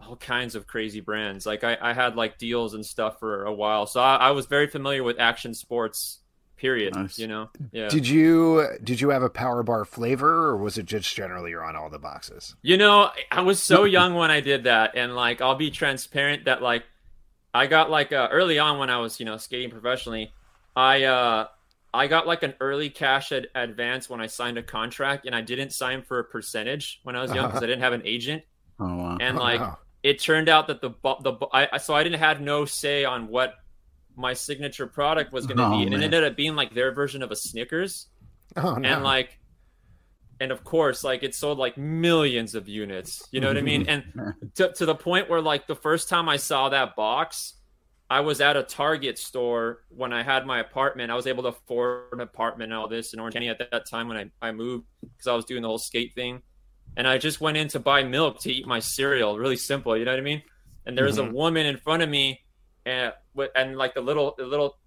all 0.00 0.16
kinds 0.16 0.54
of 0.54 0.66
crazy 0.66 1.00
brands. 1.00 1.46
Like 1.46 1.64
I, 1.64 1.76
I 1.80 1.92
had 1.92 2.16
like 2.16 2.38
deals 2.38 2.74
and 2.74 2.84
stuff 2.84 3.18
for 3.18 3.44
a 3.44 3.52
while, 3.52 3.86
so 3.86 4.00
I, 4.00 4.16
I 4.16 4.30
was 4.30 4.46
very 4.46 4.66
familiar 4.66 5.02
with 5.02 5.18
action 5.18 5.54
sports. 5.54 6.20
Period. 6.56 6.96
Nice. 6.96 7.20
You 7.20 7.28
know. 7.28 7.50
Yeah. 7.70 7.86
Did 7.86 8.08
you 8.08 8.66
did 8.82 9.00
you 9.00 9.10
have 9.10 9.22
a 9.22 9.30
power 9.30 9.62
bar 9.62 9.84
flavor, 9.84 10.48
or 10.48 10.56
was 10.56 10.76
it 10.76 10.86
just 10.86 11.14
generally 11.14 11.50
you're 11.50 11.64
on 11.64 11.76
all 11.76 11.88
the 11.88 12.00
boxes? 12.00 12.56
You 12.62 12.76
know, 12.76 13.10
I 13.30 13.42
was 13.42 13.62
so 13.62 13.84
young 13.84 14.14
when 14.14 14.32
I 14.32 14.40
did 14.40 14.64
that, 14.64 14.96
and 14.96 15.14
like 15.14 15.40
I'll 15.40 15.54
be 15.54 15.70
transparent 15.70 16.46
that 16.46 16.60
like 16.60 16.82
I 17.54 17.68
got 17.68 17.90
like 17.90 18.12
uh, 18.12 18.28
early 18.32 18.58
on 18.58 18.78
when 18.78 18.90
I 18.90 18.98
was 18.98 19.20
you 19.20 19.26
know 19.26 19.36
skating 19.36 19.70
professionally, 19.70 20.32
I 20.74 21.04
uh 21.04 21.46
I 21.92 22.06
got 22.06 22.26
like 22.26 22.42
an 22.42 22.54
early 22.60 22.90
cash 22.90 23.32
ad- 23.32 23.48
advance 23.54 24.10
when 24.10 24.20
I 24.20 24.26
signed 24.26 24.58
a 24.58 24.62
contract, 24.62 25.24
and 25.26 25.34
I 25.34 25.40
didn't 25.40 25.70
sign 25.70 26.02
for 26.02 26.18
a 26.18 26.24
percentage 26.24 27.00
when 27.02 27.16
I 27.16 27.22
was 27.22 27.32
young 27.32 27.46
because 27.46 27.62
I 27.62 27.66
didn't 27.66 27.82
have 27.82 27.92
an 27.94 28.02
agent, 28.04 28.42
Oh 28.80 28.96
wow. 28.96 29.16
and 29.20 29.38
Oh, 29.38 29.42
like 29.42 29.60
wow. 29.60 29.78
it 30.02 30.20
turned 30.20 30.48
out 30.48 30.66
that 30.68 30.80
the 30.80 30.90
bu- 30.90 31.22
the 31.22 31.34
I 31.52 31.78
so 31.78 31.94
I 31.94 32.02
didn't 32.04 32.18
have 32.20 32.40
no 32.40 32.64
say 32.64 33.04
on 33.04 33.28
what 33.28 33.54
my 34.16 34.34
signature 34.34 34.86
product 34.86 35.32
was 35.32 35.46
going 35.46 35.56
to 35.58 35.64
Oh, 35.66 35.78
be, 35.78 35.84
and 35.84 35.94
it 35.94 36.02
ended 36.02 36.24
up 36.24 36.36
being 36.36 36.56
like 36.56 36.74
their 36.74 36.92
version 36.92 37.22
of 37.22 37.30
a 37.30 37.36
Snickers 37.36 38.08
oh 38.56 38.74
no. 38.74 38.88
and 38.88 39.04
like 39.04 39.38
and 40.40 40.50
of 40.50 40.64
course 40.64 41.04
like 41.04 41.22
it 41.22 41.34
sold 41.34 41.58
like 41.58 41.76
millions 41.78 42.54
of 42.56 42.66
units 42.68 43.22
you 43.30 43.40
know 43.40 43.46
what 43.48 43.56
i 43.58 43.60
mean 43.60 43.86
and 43.88 44.04
to, 44.54 44.72
to 44.72 44.86
the 44.86 44.94
point 44.94 45.28
where 45.28 45.40
like 45.40 45.66
the 45.66 45.74
first 45.76 46.08
time 46.08 46.28
i 46.28 46.36
saw 46.36 46.68
that 46.70 46.96
box 46.96 47.54
i 48.10 48.20
was 48.20 48.40
at 48.40 48.56
a 48.56 48.62
target 48.62 49.18
store 49.18 49.82
when 49.88 50.12
i 50.12 50.22
had 50.22 50.46
my 50.46 50.60
apartment. 50.60 51.10
I 51.10 51.14
was 51.14 51.26
able 51.26 51.42
to 51.44 51.50
afford 51.50 52.12
an 52.12 52.20
apartment 52.20 52.72
and 52.72 52.78
all 52.78 52.88
this 52.88 53.12
in 53.12 53.20
orange 53.20 53.34
county 53.34 53.48
at 53.48 53.58
that 53.58 53.88
time 53.88 54.08
when 54.08 54.16
i, 54.16 54.48
I 54.48 54.52
moved 54.52 54.86
because 55.00 55.26
i 55.26 55.34
was 55.34 55.44
doing 55.44 55.62
the 55.62 55.68
whole 55.68 55.78
skate 55.78 56.14
thing. 56.14 56.42
And 56.96 57.06
i 57.06 57.18
just 57.18 57.40
went 57.40 57.56
in 57.56 57.68
to 57.68 57.80
buy 57.80 58.02
milk 58.02 58.40
to 58.40 58.52
eat 58.52 58.66
my 58.66 58.80
cereal 58.80 59.38
really 59.38 59.56
simple 59.56 59.96
you 59.96 60.04
know 60.04 60.12
what 60.12 60.20
i 60.20 60.22
mean? 60.22 60.42
And 60.86 60.96
there 60.96 61.04
was 61.04 61.18
a 61.18 61.24
woman 61.24 61.66
in 61.66 61.76
front 61.76 62.02
of 62.02 62.08
me 62.08 62.40
and 62.86 63.12
with 63.34 63.50
and 63.54 63.76
like 63.76 63.94
the 63.94 64.00
little 64.00 64.34
the 64.38 64.46
little 64.46 64.78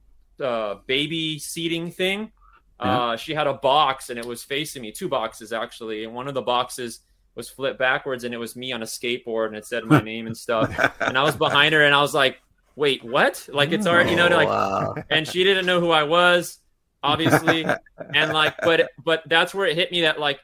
uh, 0.41 0.75
baby 0.87 1.39
seating 1.39 1.91
thing. 1.91 2.31
Uh, 2.79 3.15
she 3.15 3.35
had 3.35 3.45
a 3.45 3.53
box 3.53 4.09
and 4.09 4.17
it 4.17 4.25
was 4.25 4.43
facing 4.43 4.81
me, 4.81 4.91
two 4.91 5.07
boxes 5.07 5.53
actually, 5.53 6.03
and 6.03 6.15
one 6.15 6.27
of 6.27 6.33
the 6.33 6.41
boxes 6.41 7.01
was 7.35 7.47
flipped 7.47 7.77
backwards 7.77 8.23
and 8.23 8.33
it 8.33 8.37
was 8.37 8.55
me 8.55 8.71
on 8.71 8.81
a 8.81 8.85
skateboard 8.85 9.47
and 9.47 9.55
it 9.55 9.67
said 9.67 9.83
my 9.83 10.01
name 10.01 10.25
and 10.25 10.35
stuff. 10.35 10.67
And 10.99 11.15
I 11.15 11.21
was 11.21 11.35
behind 11.35 11.75
her 11.75 11.83
and 11.83 11.93
I 11.93 12.01
was 12.01 12.15
like, 12.15 12.41
"Wait, 12.75 13.03
what?" 13.03 13.47
Like 13.51 13.71
it's 13.71 13.87
already, 13.87 14.11
you 14.11 14.15
know, 14.17 14.27
Oh, 14.27 14.35
like, 14.35 14.47
wow. 14.47 14.95
and 15.09 15.27
she 15.27 15.43
didn't 15.43 15.65
know 15.65 15.79
who 15.79 15.91
I 15.91 16.03
was, 16.03 16.59
obviously, 17.03 17.65
and 18.13 18.31
like, 18.33 18.55
but 18.61 18.89
but 19.03 19.23
that's 19.27 19.53
where 19.53 19.67
it 19.67 19.75
hit 19.75 19.91
me 19.91 20.01
that 20.01 20.19
like 20.19 20.39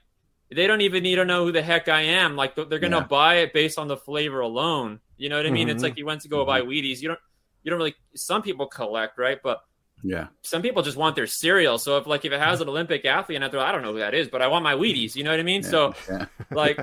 they 0.50 0.66
don't 0.68 0.82
even 0.82 1.04
need 1.04 1.16
to 1.16 1.26
know 1.26 1.44
who 1.46 1.52
the 1.52 1.62
heck 1.62 1.88
I 1.90 2.02
am. 2.02 2.36
Like 2.36 2.56
they're 2.56 2.80
gonna 2.80 2.98
Yeah. 2.98 3.08
buy 3.08 3.36
it 3.36 3.54
based 3.54 3.78
on 3.78 3.88
the 3.88 3.98
flavor 3.98 4.40
alone. 4.42 5.00
You 5.18 5.30
know 5.30 5.38
what 5.38 5.46
I 5.48 5.52
mean? 5.52 5.68
It's 5.70 5.80
Mhm. 5.80 5.84
like 5.84 5.98
you 5.98 6.06
went 6.06 6.22
to 6.22 6.30
go 6.30 6.46
buy 6.46 6.62
Wheaties. 6.62 7.02
You 7.02 7.10
don't 7.10 7.20
you 7.64 7.70
don't 7.72 7.80
really. 7.80 7.96
Some 8.16 8.42
people 8.42 8.68
collect, 8.68 9.18
right? 9.18 9.40
But 9.44 9.60
Yeah. 10.04 10.28
some 10.44 10.62
people 10.62 10.84
just 10.84 10.96
want 10.96 11.16
their 11.16 11.28
cereal. 11.28 11.78
So 11.80 11.98
if 11.98 12.08
like 12.08 12.24
if 12.24 12.32
it 12.32 12.40
has 12.40 12.62
an 12.62 12.70
Olympic 12.70 13.04
athlete 13.04 13.42
and 13.42 13.52
they're 13.52 13.60
I 13.60 13.72
don't 13.74 13.82
know 13.82 13.94
who 13.94 14.00
that 14.00 14.14
is, 14.14 14.30
but 14.30 14.42
I 14.42 14.48
want 14.48 14.64
my 14.64 14.74
Wheaties. 14.76 15.16
You 15.16 15.24
know 15.26 15.32
what 15.32 15.40
I 15.40 15.44
mean? 15.44 15.64
So 15.64 15.96
Yeah. 16.10 16.26
like 16.52 16.80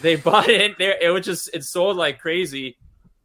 they 0.00 0.16
bought 0.28 0.48
it 0.48 0.78
there. 0.78 0.96
It 1.00 1.10
was 1.10 1.24
just 1.24 1.50
it 1.54 1.62
sold 1.64 1.96
like 1.96 2.18
crazy. 2.18 2.76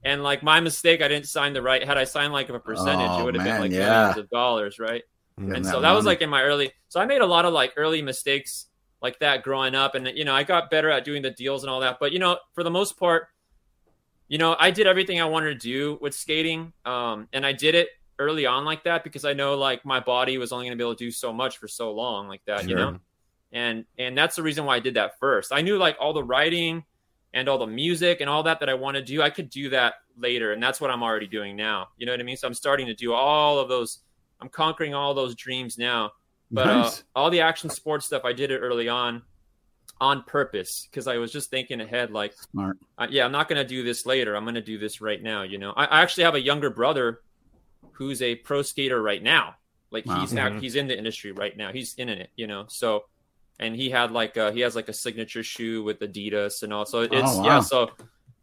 And 0.04 0.24
like 0.24 0.42
my 0.42 0.60
mistake, 0.60 1.02
I 1.02 1.08
didn't 1.08 1.28
sign 1.28 1.54
the 1.54 1.62
right. 1.62 1.84
Had 1.84 1.98
I 1.98 2.06
signed 2.06 2.34
like 2.34 2.50
a 2.50 2.60
percentage, 2.60 3.08
Oh, 3.10 3.22
it 3.22 3.24
would 3.26 3.36
have 3.36 3.44
been 3.44 3.62
like 3.62 3.72
yeah. 3.72 3.90
millions 3.90 4.18
of 4.18 4.30
dollars, 4.30 4.80
right? 4.80 5.04
And 5.38 5.66
that 5.66 5.66
so 5.66 5.82
that 5.82 5.92
was 5.92 6.06
like 6.06 6.22
in 6.22 6.30
my 6.30 6.44
early. 6.44 6.72
So 6.90 7.00
I 7.00 7.06
made 7.06 7.22
a 7.22 7.26
lot 7.26 7.46
of 7.46 7.54
like 7.54 7.74
early 7.78 8.02
mistakes 8.02 8.68
like 9.02 9.20
that 9.20 9.44
growing 9.44 9.74
up, 9.76 9.96
and 9.96 10.08
you 10.16 10.26
know 10.26 10.34
I 10.34 10.44
got 10.44 10.70
better 10.70 10.90
at 10.90 11.06
doing 11.06 11.22
the 11.22 11.32
deals 11.32 11.64
and 11.64 11.72
all 11.72 11.80
that. 11.80 11.98
But 12.00 12.12
you 12.12 12.20
know, 12.20 12.38
for 12.54 12.64
the 12.64 12.70
most 12.70 12.98
part, 12.98 13.28
you 14.28 14.38
know, 14.38 14.56
I 14.60 14.72
did 14.72 14.88
everything 14.88 15.20
I 15.20 15.26
wanted 15.26 15.60
to 15.60 15.68
do 15.68 15.98
with 16.02 16.14
skating, 16.14 16.74
um, 16.86 17.28
and 17.34 17.46
I 17.46 17.54
did 17.54 17.76
it 17.76 17.90
early 18.20 18.46
on 18.46 18.66
like 18.66 18.84
that 18.84 19.04
because 19.04 19.26
I 19.26 19.34
know 19.34 19.56
like 19.56 19.84
my 19.84 20.00
body 20.00 20.38
was 20.38 20.52
only 20.52 20.66
going 20.66 20.78
to 20.78 20.82
be 20.82 20.86
able 20.86 20.96
to 20.96 21.06
do 21.06 21.12
so 21.12 21.34
much 21.34 21.58
for 21.58 21.68
so 21.68 21.92
long 21.92 22.28
like 22.28 22.42
that, 22.46 22.68
you 22.68 22.76
know. 22.76 23.00
And 23.52 23.86
and 23.98 24.18
that's 24.18 24.36
the 24.36 24.44
reason 24.44 24.66
why 24.66 24.76
I 24.76 24.80
did 24.80 24.94
that 24.94 25.18
first. 25.20 25.52
I 25.52 25.62
knew 25.62 25.78
like 25.78 25.98
all 26.00 26.14
the 26.14 26.24
writing 26.24 26.86
and 27.34 27.48
all 27.48 27.58
the 27.58 27.68
music 27.68 28.20
and 28.22 28.30
all 28.30 28.44
that 28.44 28.60
that 28.60 28.70
I 28.70 28.74
want 28.74 28.96
to 28.98 29.04
do, 29.04 29.22
I 29.22 29.30
could 29.30 29.50
do 29.50 29.70
that 29.70 29.96
later, 30.18 30.52
and 30.54 30.62
that's 30.62 30.82
what 30.82 30.92
I'm 30.92 31.02
already 31.04 31.28
doing 31.28 31.56
now. 31.56 31.88
You 31.98 32.06
know 32.06 32.12
what 32.12 32.20
I 32.20 32.24
mean? 32.24 32.38
So 32.38 32.48
I'm 32.48 32.54
starting 32.54 32.88
to 32.88 32.94
do 32.94 33.14
all 33.14 33.60
of 33.60 33.70
those. 33.70 34.00
I'm 34.42 34.50
conquering 34.50 34.94
all 34.94 35.14
those 35.14 35.36
dreams 35.36 35.78
now. 35.78 36.12
But 36.54 36.66
Nice. 36.66 37.00
uh, 37.00 37.04
all 37.20 37.30
the 37.30 37.42
action 37.42 37.70
sports 37.70 38.06
stuff, 38.08 38.26
I 38.26 38.34
did 38.34 38.52
it 38.52 38.60
early 38.60 38.90
on, 38.90 39.22
on 40.02 40.24
purpose 40.24 40.88
because 40.90 41.08
I 41.08 41.18
was 41.18 41.32
just 41.32 41.50
thinking 41.50 41.80
ahead. 41.80 42.12
Like, 42.12 42.34
Smart. 42.52 42.78
uh, 42.98 43.08
yeah, 43.10 43.24
I'm 43.24 43.32
not 43.32 43.48
going 43.48 43.62
to 43.62 43.68
do 43.68 43.84
this 43.84 44.06
later. 44.06 44.36
I'm 44.36 44.44
going 44.44 44.56
to 44.56 44.62
do 44.62 44.78
this 44.78 45.00
right 45.00 45.22
now. 45.24 45.44
You 45.44 45.58
know, 45.60 45.72
I, 45.78 45.86
I 45.86 46.02
actually 46.02 46.26
have 46.26 46.36
a 46.36 46.42
younger 46.42 46.70
brother 46.70 47.22
who's 47.94 48.22
a 48.22 48.36
pro 48.36 48.62
skater 48.64 49.02
right 49.02 49.24
now. 49.24 49.56
Like 49.92 50.06
Wow. 50.06 50.20
he's 50.22 50.34
act, 50.36 50.60
he's 50.62 50.76
in 50.76 50.88
the 50.88 50.98
industry 50.98 51.32
right 51.32 51.56
now. 51.56 51.72
He's 51.72 51.94
in 51.96 52.10
it. 52.10 52.30
You 52.36 52.48
know, 52.48 52.66
so 52.68 53.06
and 53.62 53.76
he 53.76 53.90
had 53.90 54.12
like 54.12 54.36
a, 54.38 54.52
he 54.52 54.60
has 54.62 54.76
like 54.76 54.90
a 54.90 54.94
signature 54.94 55.44
shoe 55.44 55.84
with 55.84 56.00
Adidas 56.00 56.64
and 56.64 56.74
all. 56.74 56.86
So 56.86 57.02
it's 57.02 57.14
Oh, 57.14 57.38
wow. 57.40 57.46
yeah. 57.46 57.60
So 57.62 57.90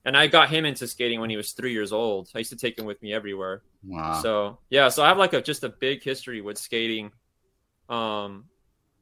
and 0.04 0.16
I 0.16 0.26
got 0.28 0.48
him 0.48 0.64
into 0.64 0.86
skating 0.86 1.20
when 1.20 1.28
he 1.28 1.36
was 1.36 1.52
three 1.52 1.72
years 1.72 1.92
old. 1.92 2.30
I 2.34 2.38
used 2.38 2.50
to 2.50 2.56
take 2.56 2.78
him 2.78 2.86
with 2.86 3.02
me 3.02 3.12
everywhere. 3.12 3.62
Wow. 3.84 4.22
So 4.22 4.58
yeah, 4.70 4.88
so 4.88 5.02
I 5.04 5.08
have 5.08 5.18
like 5.18 5.34
a 5.34 5.42
just 5.42 5.64
a 5.64 5.68
big 5.68 6.02
history 6.02 6.40
with 6.40 6.56
skating, 6.56 7.10
um, 7.88 8.44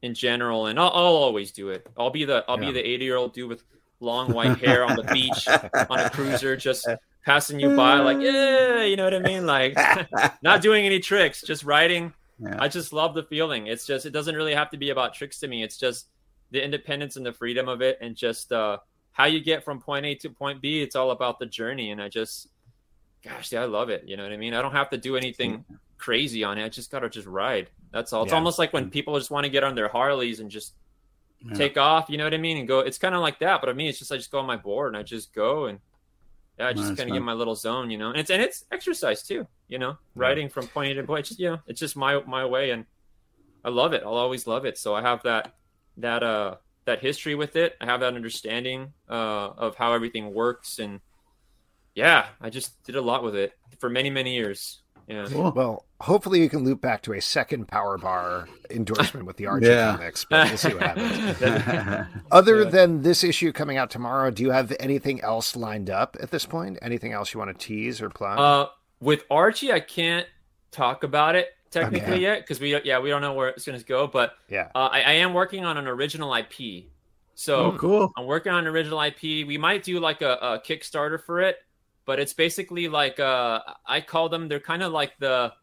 in 0.01 0.13
general, 0.13 0.67
and 0.67 0.79
I'll, 0.79 0.89
I'll 0.89 1.15
always 1.15 1.51
do 1.51 1.69
it. 1.69 1.87
I'll 1.97 2.09
be 2.11 2.25
the 2.25 2.43
I'll 2.47 2.59
Yeah. 2.59 2.67
be 2.67 2.71
the 2.73 2.87
eighty 2.87 3.05
year 3.05 3.15
old 3.15 3.33
dude 3.33 3.49
with 3.49 3.63
long 3.99 4.31
white 4.33 4.57
hair 4.57 4.83
on 4.83 4.95
the 4.95 5.03
beach 5.13 5.47
on 5.89 5.99
a 5.99 6.09
cruiser, 6.09 6.55
just 6.55 6.87
passing 7.25 7.59
you 7.59 7.75
by, 7.75 7.99
like 7.99 8.19
yeah, 8.21 8.83
you 8.83 8.95
know 8.95 9.03
what 9.03 9.13
I 9.13 9.19
mean, 9.19 9.45
like 9.45 9.75
not 10.43 10.61
doing 10.61 10.85
any 10.85 10.99
tricks, 10.99 11.41
just 11.41 11.63
riding. 11.63 12.13
Yeah. 12.39 12.57
I 12.59 12.67
just 12.67 12.93
love 12.93 13.15
the 13.15 13.23
feeling. 13.23 13.67
It's 13.67 13.85
just 13.85 14.05
it 14.05 14.11
doesn't 14.11 14.35
really 14.35 14.53
have 14.53 14.69
to 14.71 14.77
be 14.77 14.89
about 14.91 15.13
tricks 15.13 15.39
to 15.39 15.47
me. 15.47 15.63
It's 15.63 15.77
just 15.77 16.09
the 16.51 16.63
independence 16.63 17.15
and 17.17 17.25
the 17.25 17.33
freedom 17.33 17.67
of 17.67 17.81
it, 17.81 17.97
and 18.01 18.15
just 18.15 18.51
uh, 18.51 18.77
how 19.11 19.25
you 19.25 19.39
get 19.39 19.63
from 19.65 19.81
point 19.81 20.05
A 20.05 20.15
to 20.15 20.29
point 20.29 20.61
B. 20.61 20.81
It's 20.81 20.95
all 20.95 21.11
about 21.11 21.39
the 21.39 21.45
journey, 21.45 21.91
and 21.91 22.01
I 22.01 22.09
just, 22.09 22.47
gosh, 23.23 23.51
yeah, 23.51 23.61
I 23.63 23.65
love 23.65 23.89
it. 23.89 24.03
You 24.05 24.17
know 24.17 24.23
what 24.23 24.31
I 24.31 24.37
mean? 24.37 24.53
I 24.53 24.61
don't 24.61 24.71
have 24.73 24.89
to 24.91 24.97
do 24.97 25.17
anything 25.17 25.65
crazy 25.97 26.43
on 26.43 26.57
it. 26.59 26.63
I 26.65 26.69
just 26.69 26.91
gotta 26.91 27.09
just 27.09 27.27
ride. 27.27 27.69
That's 27.91 28.13
all. 28.13 28.23
It's 28.23 28.31
Yeah. 28.31 28.37
almost 28.37 28.59
like 28.59 28.71
when 28.71 28.89
people 28.91 29.17
just 29.17 29.31
want 29.31 29.45
to 29.45 29.49
get 29.49 29.63
on 29.63 29.73
their 29.75 29.87
Harleys 29.87 30.39
and 30.39 30.51
just 30.51 30.73
Yeah. 31.39 31.53
take 31.55 31.77
off. 31.77 32.05
You 32.09 32.17
know 32.17 32.23
what 32.23 32.33
I 32.33 32.37
mean? 32.37 32.57
And 32.57 32.67
go. 32.67 32.79
It's 32.79 32.97
kind 32.99 33.15
of 33.15 33.21
like 33.21 33.39
that, 33.39 33.61
but 33.61 33.69
I 33.69 33.73
mean, 33.73 33.87
it's 33.87 33.99
just 33.99 34.11
I 34.11 34.17
just 34.17 34.31
go 34.31 34.39
on 34.39 34.45
my 34.45 34.57
board 34.57 34.89
and 34.89 34.97
I 34.97 35.03
just 35.03 35.33
go 35.33 35.65
and 35.65 35.79
yeah, 36.57 36.67
I 36.67 36.73
just 36.73 36.95
kind 36.97 37.09
of 37.09 37.13
get 37.13 37.21
my 37.23 37.33
little 37.33 37.55
zone. 37.55 37.91
You 37.91 37.97
know, 37.97 38.09
and 38.09 38.17
it's 38.17 38.29
and 38.29 38.41
it's 38.41 38.65
exercise 38.71 39.23
too. 39.23 39.47
You 39.67 39.79
know, 39.79 39.97
riding 40.15 40.49
from 40.49 40.67
point 40.67 40.91
A 40.91 40.95
to 40.95 41.03
point. 41.03 41.25
Just 41.25 41.39
you 41.39 41.51
know, 41.51 41.59
it's 41.67 41.79
just 41.79 41.95
my 41.95 42.21
my 42.25 42.45
way, 42.45 42.71
and 42.71 42.85
I 43.63 43.69
love 43.69 43.93
it. 43.93 44.03
I'll 44.05 44.15
always 44.15 44.47
love 44.47 44.65
it. 44.65 44.77
So 44.77 44.95
I 44.95 45.01
have 45.01 45.23
that 45.23 45.53
that 45.97 46.23
uh 46.23 46.55
that 46.85 46.99
history 47.01 47.35
with 47.35 47.55
it. 47.55 47.75
I 47.81 47.85
have 47.85 47.99
that 47.99 48.15
understanding 48.15 48.93
uh 49.09 49.49
of 49.57 49.75
how 49.75 49.93
everything 49.93 50.33
works, 50.33 50.79
and 50.79 51.01
yeah, 51.95 52.27
I 52.41 52.49
just 52.49 52.81
did 52.83 52.95
a 52.95 53.01
lot 53.01 53.23
with 53.23 53.35
it 53.35 53.53
for 53.79 53.89
many 53.89 54.09
many 54.09 54.35
years. 54.35 54.81
Yeah. 55.07 55.27
Well, 55.29 55.85
hopefully 56.01 56.41
you 56.41 56.49
can 56.49 56.63
loop 56.65 56.81
back 56.81 57.01
to 57.03 57.13
a 57.13 57.21
second 57.21 57.67
power 57.67 57.97
bar 57.97 58.47
endorsement 58.69 59.25
with 59.25 59.37
the 59.37 59.45
Archie 59.47 59.67
Yeah. 59.67 59.95
comics, 59.95 60.25
but 60.29 60.49
we'll 60.49 60.57
see 60.57 60.73
what 60.73 60.83
happens. 60.83 62.07
Other 62.31 62.63
Yeah. 62.63 62.69
than 62.69 63.01
this 63.03 63.23
issue 63.23 63.51
coming 63.53 63.77
out 63.77 63.89
tomorrow, 63.89 64.31
do 64.31 64.43
you 64.43 64.51
have 64.51 64.73
anything 64.79 65.21
else 65.21 65.55
lined 65.55 65.89
up 65.89 66.17
at 66.19 66.31
this 66.31 66.45
point? 66.45 66.77
Anything 66.81 67.13
else 67.13 67.33
you 67.33 67.39
want 67.39 67.57
to 67.57 67.65
tease 67.65 68.01
or 68.01 68.09
plug? 68.09 68.37
Uh, 68.37 68.67
with 68.99 69.23
Archie, 69.31 69.71
I 69.71 69.79
can't 69.79 70.27
talk 70.71 71.03
about 71.03 71.35
it 71.35 71.47
technically 71.71 72.11
Okay. 72.13 72.21
yet 72.21 72.39
because 72.41 72.59
we 72.59 72.79
yeah 72.83 72.99
we 72.99 73.09
don't 73.09 73.21
know 73.21 73.33
where 73.33 73.49
it's 73.49 73.65
going 73.65 73.79
to 73.79 73.85
go. 73.85 74.07
But 74.07 74.33
yeah. 74.49 74.69
uh, 74.75 74.89
I, 74.91 75.01
I 75.01 75.11
am 75.13 75.33
working 75.33 75.63
on 75.65 75.77
an 75.77 75.87
original 75.87 76.33
IP, 76.33 76.85
so 77.35 77.71
oh, 77.73 77.77
cool. 77.77 78.11
I'm 78.17 78.25
working 78.25 78.51
on 78.51 78.59
an 78.59 78.67
original 78.67 79.01
IP. 79.01 79.21
We 79.47 79.57
might 79.57 79.83
do 79.83 79.99
like 79.99 80.21
a, 80.21 80.33
a 80.41 80.59
Kickstarter 80.59 81.21
for 81.21 81.41
it, 81.41 81.57
but 82.07 82.19
it's 82.19 82.33
basically 82.33 82.87
like 82.87 83.19
uh 83.19 83.59
I 83.85 84.01
call 84.01 84.29
them 84.29 84.47
they're 84.47 84.59
kind 84.59 84.81
of 84.81 84.91
like 84.91 85.13
the 85.19 85.53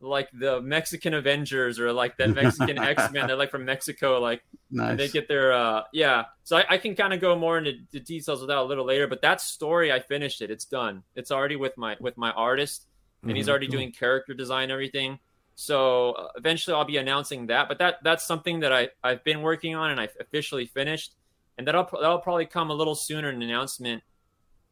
like 0.00 0.28
the 0.38 0.60
Mexican 0.60 1.14
Avengers 1.14 1.80
or 1.80 1.90
like 1.92 2.18
the 2.18 2.28
Mexican 2.28 2.76
X 2.94 3.10
Men. 3.12 3.26
They're 3.26 3.36
like 3.36 3.50
from 3.50 3.64
Mexico, 3.64 4.20
like 4.20 4.42
Nice. 4.70 4.98
they 4.98 5.08
get 5.08 5.26
their 5.28 5.52
uh 5.54 5.84
yeah. 5.92 6.24
So 6.44 6.58
I, 6.58 6.64
I 6.74 6.78
can 6.78 6.94
kind 6.94 7.14
of 7.14 7.20
go 7.20 7.34
more 7.38 7.56
into 7.56 7.72
the 7.92 8.00
details 8.00 8.42
of 8.42 8.48
that 8.48 8.58
a 8.58 8.62
little 8.62 8.84
later. 8.84 9.06
But 9.06 9.22
that 9.22 9.40
story, 9.40 9.90
I 9.90 10.00
finished 10.00 10.42
it. 10.42 10.50
It's 10.50 10.66
done. 10.66 11.02
It's 11.14 11.30
already 11.30 11.56
with 11.56 11.78
my 11.78 11.96
with 11.98 12.16
my 12.18 12.30
artist, 12.32 12.86
and 13.22 13.34
he's 13.36 13.46
Mhm. 13.46 13.50
already 13.50 13.68
doing 13.68 13.90
character 13.92 14.34
design, 14.34 14.70
everything. 14.70 15.18
So 15.54 16.12
uh, 16.12 16.28
eventually, 16.36 16.74
I'll 16.76 16.84
be 16.84 16.98
announcing 16.98 17.46
that. 17.46 17.68
But 17.68 17.78
that 17.78 17.94
that's 18.02 18.26
something 18.26 18.60
that 18.60 18.72
I 18.74 18.90
I've 19.02 19.24
been 19.24 19.40
working 19.40 19.74
on, 19.74 19.90
and 19.92 19.98
I've 19.98 20.14
officially 20.20 20.66
finished, 20.66 21.14
and 21.56 21.66
that'll 21.66 21.88
that'll 22.02 22.18
probably 22.18 22.44
come 22.46 22.68
a 22.70 22.74
little 22.74 22.94
sooner 22.94 23.30
an 23.30 23.40
announcement 23.40 24.02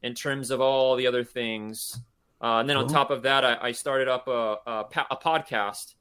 in 0.05 0.15
terms 0.15 0.51
of 0.53 0.61
all 0.61 0.95
the 0.97 1.07
other 1.09 1.25
things. 1.25 1.99
Uh, 2.41 2.59
and 2.61 2.69
then 2.69 2.77
on 2.77 2.85
Cool. 2.87 2.95
top 2.95 3.11
of 3.11 3.23
that, 3.23 3.45
I, 3.45 3.57
I 3.69 3.73
started 3.73 4.07
up 4.07 4.29
a, 4.29 4.59
a, 4.67 4.85
a 5.11 5.17
podcast 5.17 5.95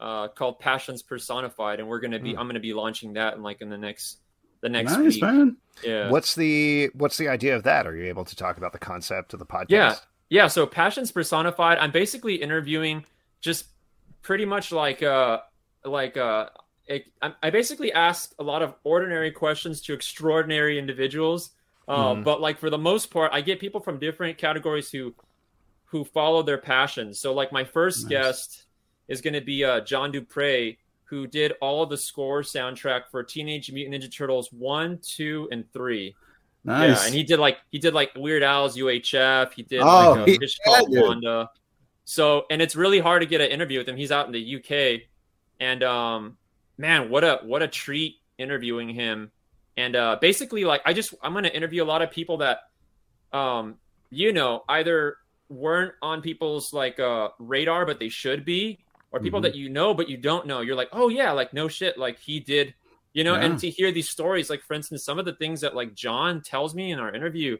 uh, 0.00 0.28
called 0.28 0.58
Passions 0.58 1.02
Personified, 1.02 1.80
and 1.80 1.88
we're 1.88 2.00
gonna 2.00 2.18
be 2.18 2.36
I'm 2.36 2.46
gonna 2.48 2.60
be 2.60 2.74
launching 2.74 3.14
that 3.14 3.34
in 3.36 3.42
like 3.42 3.60
in 3.60 3.68
the 3.68 3.78
next 3.78 4.18
the 4.60 4.68
next 4.68 4.92
nice, 4.92 5.14
week. 5.14 5.22
man. 5.22 5.56
Yeah. 5.84 6.10
What's 6.10 6.34
the 6.34 6.90
what's 6.94 7.16
the 7.16 7.28
idea 7.28 7.54
of 7.56 7.62
that? 7.62 7.86
Are 7.86 7.94
you 7.96 8.06
able 8.06 8.24
to 8.24 8.34
talk 8.36 8.56
about 8.58 8.72
the 8.72 8.78
concept 8.78 9.32
of 9.32 9.38
the 9.38 9.46
podcast? 9.46 9.66
Yeah. 9.70 9.94
Yeah, 10.30 10.48
so 10.48 10.66
Passions 10.66 11.10
Personified, 11.10 11.78
I'm 11.78 11.90
basically 11.90 12.34
interviewing 12.34 13.06
just 13.40 13.64
pretty 14.20 14.44
much 14.44 14.72
like 14.72 15.02
uh 15.02 15.38
like 15.84 16.16
uh 16.16 16.50
it, 16.86 17.06
I 17.22 17.32
I 17.42 17.50
basically 17.50 17.92
ask 17.92 18.34
a 18.38 18.42
lot 18.42 18.62
of 18.62 18.74
ordinary 18.84 19.30
questions 19.30 19.80
to 19.82 19.94
extraordinary 19.94 20.78
individuals. 20.78 21.50
Uh, 21.88 22.14
Mhm. 22.14 22.24
But 22.24 22.40
like 22.40 22.58
for 22.58 22.70
the 22.70 22.78
most 22.78 23.10
part, 23.10 23.32
I 23.32 23.40
get 23.40 23.60
people 23.60 23.80
from 23.80 23.98
different 23.98 24.38
categories 24.38 24.90
who 24.90 25.14
who 25.86 26.04
follow 26.04 26.42
their 26.42 26.58
passions. 26.58 27.18
So 27.18 27.32
like 27.32 27.50
my 27.50 27.64
first 27.64 28.04
Nice. 28.04 28.10
guest 28.10 28.64
is 29.08 29.22
going 29.22 29.32
to 29.32 29.40
be 29.40 29.64
uh, 29.64 29.80
John 29.80 30.12
Du 30.12 30.20
Prez, 30.20 30.74
who 31.04 31.26
did 31.26 31.54
all 31.62 31.82
of 31.82 31.88
the 31.88 31.96
score 31.96 32.42
soundtrack 32.42 33.04
for 33.10 33.22
Teenage 33.22 33.72
Mutant 33.72 34.02
Ninja 34.04 34.14
Turtles 34.14 34.52
one, 34.52 34.98
two, 34.98 35.48
and 35.50 35.64
three. 35.72 36.14
Nice. 36.64 37.00
Yeah, 37.00 37.06
and 37.06 37.14
he 37.14 37.22
did 37.22 37.38
like 37.38 37.56
he 37.70 37.78
did 37.78 37.94
like 37.94 38.10
Weird 38.16 38.42
Al's 38.42 38.76
UHF. 38.76 39.52
He 39.54 39.62
did 39.62 39.80
Oh, 39.82 40.24
like 40.26 40.38
a 40.42 40.46
yeah. 40.90 41.00
Wanda. 41.00 41.50
So 42.04 42.44
and 42.50 42.60
it's 42.60 42.76
really 42.76 42.98
hard 42.98 43.22
to 43.22 43.26
get 43.26 43.40
an 43.40 43.50
interview 43.50 43.78
with 43.78 43.88
him. 43.88 43.96
He's 43.96 44.12
out 44.12 44.26
in 44.26 44.32
the 44.32 44.56
UK, 44.56 45.08
and 45.60 45.82
um, 45.82 46.36
man, 46.76 47.08
what 47.08 47.24
a 47.24 47.40
what 47.44 47.62
a 47.62 47.68
treat 47.68 48.16
interviewing 48.36 48.90
him. 48.90 49.30
And 49.78 49.94
uh, 49.94 50.16
basically, 50.20 50.64
like 50.64 50.82
I 50.84 50.92
just 50.92 51.14
I'm 51.22 51.32
gonna 51.34 51.48
interview 51.48 51.82
a 51.82 51.88
lot 51.92 52.02
of 52.02 52.10
people 52.10 52.38
that, 52.38 52.58
um, 53.32 53.76
you 54.10 54.32
know, 54.32 54.64
either 54.68 55.16
weren't 55.48 55.94
on 56.02 56.20
people's 56.20 56.72
like 56.72 56.98
uh 57.00 57.28
radar, 57.38 57.86
but 57.86 57.98
they 58.00 58.08
should 58.08 58.44
be, 58.44 58.80
or 59.12 59.20
people 59.20 59.40
Mhm. 59.40 59.44
that 59.44 59.54
you 59.54 59.68
know 59.68 59.94
but 59.94 60.08
you 60.08 60.16
don't 60.16 60.46
know. 60.46 60.60
You're 60.60 60.76
like, 60.76 60.90
oh 60.92 61.08
yeah, 61.08 61.30
like 61.32 61.52
no 61.54 61.68
shit, 61.68 61.96
like 61.96 62.18
he 62.18 62.40
did 62.40 62.74
you 63.14 63.24
know 63.24 63.34
Yeah. 63.34 63.46
and 63.46 63.58
to 63.60 63.70
hear 63.70 63.90
these 63.90 64.08
stories 64.10 64.50
like 64.50 64.62
for 64.62 64.74
instance 64.74 65.02
some 65.02 65.18
of 65.18 65.24
the 65.24 65.32
things 65.32 65.62
that 65.62 65.74
like 65.74 65.94
john 65.94 66.42
tells 66.42 66.74
me 66.74 66.92
in 66.92 66.98
our 67.00 67.12
interview 67.12 67.56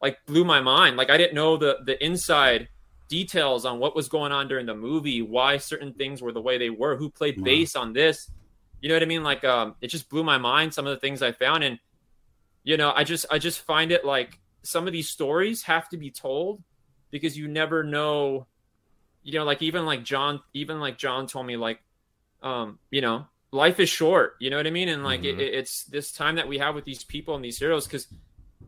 like 0.00 0.16
blew 0.26 0.42
my 0.42 0.60
mind 0.62 0.96
like 0.96 1.10
i 1.10 1.18
didn't 1.18 1.34
know 1.34 1.58
the 1.58 1.76
the 1.84 2.02
inside 2.02 2.66
details 3.10 3.66
on 3.66 3.78
what 3.78 3.94
was 3.94 4.08
going 4.08 4.32
on 4.32 4.48
during 4.48 4.64
the 4.64 4.74
movie 4.74 5.20
why 5.20 5.58
certain 5.58 5.92
things 5.92 6.22
were 6.22 6.32
the 6.32 6.40
way 6.40 6.56
they 6.56 6.70
were 6.70 6.96
who 6.96 7.10
played 7.10 7.36
Wow. 7.36 7.44
bass 7.44 7.76
on 7.76 7.92
this 7.92 8.30
you 8.84 8.90
know 8.90 8.96
what 8.96 9.02
i 9.02 9.06
mean 9.06 9.22
like 9.22 9.42
um 9.44 9.74
it 9.80 9.86
just 9.86 10.10
blew 10.10 10.22
my 10.22 10.36
mind 10.36 10.74
some 10.74 10.86
of 10.86 10.90
the 10.94 11.00
things 11.00 11.22
i 11.22 11.32
found 11.32 11.64
and 11.64 11.78
you 12.64 12.76
know 12.76 12.92
i 12.94 13.02
just 13.02 13.24
i 13.30 13.38
just 13.38 13.60
find 13.60 13.90
it 13.90 14.04
like 14.04 14.38
some 14.62 14.86
of 14.86 14.92
these 14.92 15.08
stories 15.08 15.62
have 15.62 15.88
to 15.88 15.96
be 15.96 16.10
told 16.10 16.62
because 17.10 17.34
you 17.34 17.48
never 17.48 17.82
know 17.82 18.46
you 19.22 19.32
know 19.38 19.44
like 19.44 19.62
even 19.62 19.86
like 19.86 20.04
john 20.04 20.38
even 20.52 20.80
like 20.80 20.98
john 20.98 21.26
told 21.26 21.46
me 21.46 21.56
like 21.56 21.80
um 22.42 22.78
you 22.90 23.00
know 23.00 23.24
life 23.52 23.80
is 23.80 23.88
short 23.88 24.34
you 24.38 24.50
know 24.50 24.58
what 24.58 24.66
i 24.66 24.70
mean 24.70 24.90
and 24.90 25.02
like 25.02 25.22
Mhm. 25.22 25.38
it, 25.38 25.54
it's 25.54 25.84
this 25.84 26.12
time 26.12 26.36
that 26.36 26.46
we 26.46 26.58
have 26.58 26.74
with 26.74 26.84
these 26.84 27.04
people 27.04 27.34
and 27.36 27.42
these 27.42 27.58
heroes 27.58 27.86
because 27.86 28.06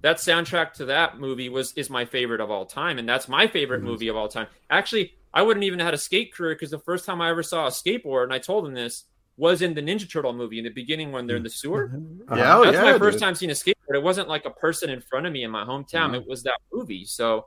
that 0.01 0.17
soundtrack 0.17 0.73
to 0.73 0.87
that 0.87 1.19
movie 1.21 1.51
was 1.51 1.75
is 1.75 1.91
my 1.91 2.07
favorite 2.07 2.41
of 2.41 2.51
all 2.51 2.65
time 2.65 2.99
and 2.99 3.07
that's 3.07 3.29
my 3.29 3.47
favorite 3.47 3.83
Mhm. 3.83 3.91
movie 3.91 4.09
of 4.09 4.17
all 4.17 4.29
time 4.29 4.47
actually 4.71 5.13
i 5.35 5.43
wouldn't 5.43 5.65
even 5.65 5.79
have 5.79 5.89
had 5.89 5.95
a 5.95 5.99
skate 5.99 6.33
career 6.33 6.55
because 6.55 6.71
the 6.71 6.79
first 6.79 7.05
time 7.05 7.21
i 7.21 7.29
ever 7.29 7.43
saw 7.43 7.67
a 7.67 7.71
skateboard 7.71 8.23
and 8.25 8.33
i 8.33 8.39
told 8.39 8.67
him 8.67 8.73
this 8.73 9.05
was 9.37 9.61
in 9.63 9.75
the 9.75 9.83
ninja 9.83 10.11
turtle 10.11 10.33
movie 10.33 10.59
in 10.59 10.65
the 10.65 10.71
beginning 10.71 11.13
when 11.13 11.27
they're 11.27 11.37
in 11.37 11.43
the 11.43 11.51
sewer 11.51 11.91
Yeah, 12.35 12.57
oh, 12.59 12.65
that's 12.65 12.75
yeah, 12.77 12.83
my 12.93 12.99
first 12.99 13.17
dude. 13.19 13.23
time 13.23 13.35
seeing 13.35 13.51
a 13.51 13.55
skateboard 13.55 13.95
it 13.95 14.03
wasn't 14.03 14.29
like 14.29 14.45
a 14.47 14.51
person 14.51 14.89
in 14.91 15.01
front 15.01 15.27
of 15.27 15.33
me 15.33 15.45
in 15.45 15.51
my 15.51 15.65
hometown 15.65 16.11
Mhm. 16.13 16.17
it 16.23 16.27
was 16.27 16.43
that 16.45 16.59
movie 16.73 17.05
so 17.05 17.47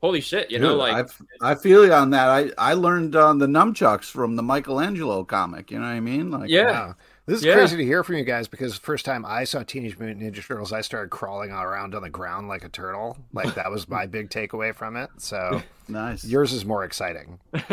holy 0.00 0.20
shit 0.20 0.50
you 0.50 0.58
know 0.58 0.74
like 0.76 1.08
I, 1.40 1.52
I 1.52 1.54
feel 1.54 1.84
you 1.86 1.92
on 1.92 2.10
that. 2.10 2.28
I 2.28 2.50
I 2.58 2.74
learned 2.74 3.16
uh, 3.16 3.32
the 3.34 3.46
nunchucks 3.46 4.10
from 4.10 4.36
the 4.36 4.42
Michelangelo 4.42 5.24
comic. 5.24 5.70
You 5.70 5.78
know 5.78 5.86
what 5.86 5.92
I 5.92 6.00
mean? 6.00 6.30
Like, 6.30 6.50
Yeah. 6.50 6.70
Wow. 6.88 6.94
This 7.26 7.38
is 7.38 7.44
Yeah. 7.46 7.54
crazy 7.54 7.78
to 7.78 7.84
hear 7.84 8.04
from 8.04 8.16
you 8.16 8.24
guys 8.24 8.46
because 8.48 8.74
the 8.74 8.80
first 8.84 9.06
time 9.06 9.24
I 9.24 9.44
saw 9.44 9.62
Teenage 9.62 9.98
Mutant 9.98 10.20
Ninja 10.20 10.46
Turtles, 10.46 10.74
I 10.74 10.82
started 10.82 11.08
crawling 11.08 11.52
around 11.52 11.94
on 11.94 12.02
the 12.02 12.10
ground 12.10 12.48
like 12.48 12.64
a 12.64 12.68
turtle. 12.68 13.16
Like 13.32 13.54
that 13.54 13.70
was 13.70 13.88
my 13.88 14.04
big 14.16 14.28
takeaway 14.28 14.74
from 14.74 14.96
it. 14.96 15.08
So 15.16 15.62
nice. 15.88 16.22
yours 16.22 16.52
is 16.52 16.66
more 16.66 16.84
exciting. 16.84 17.38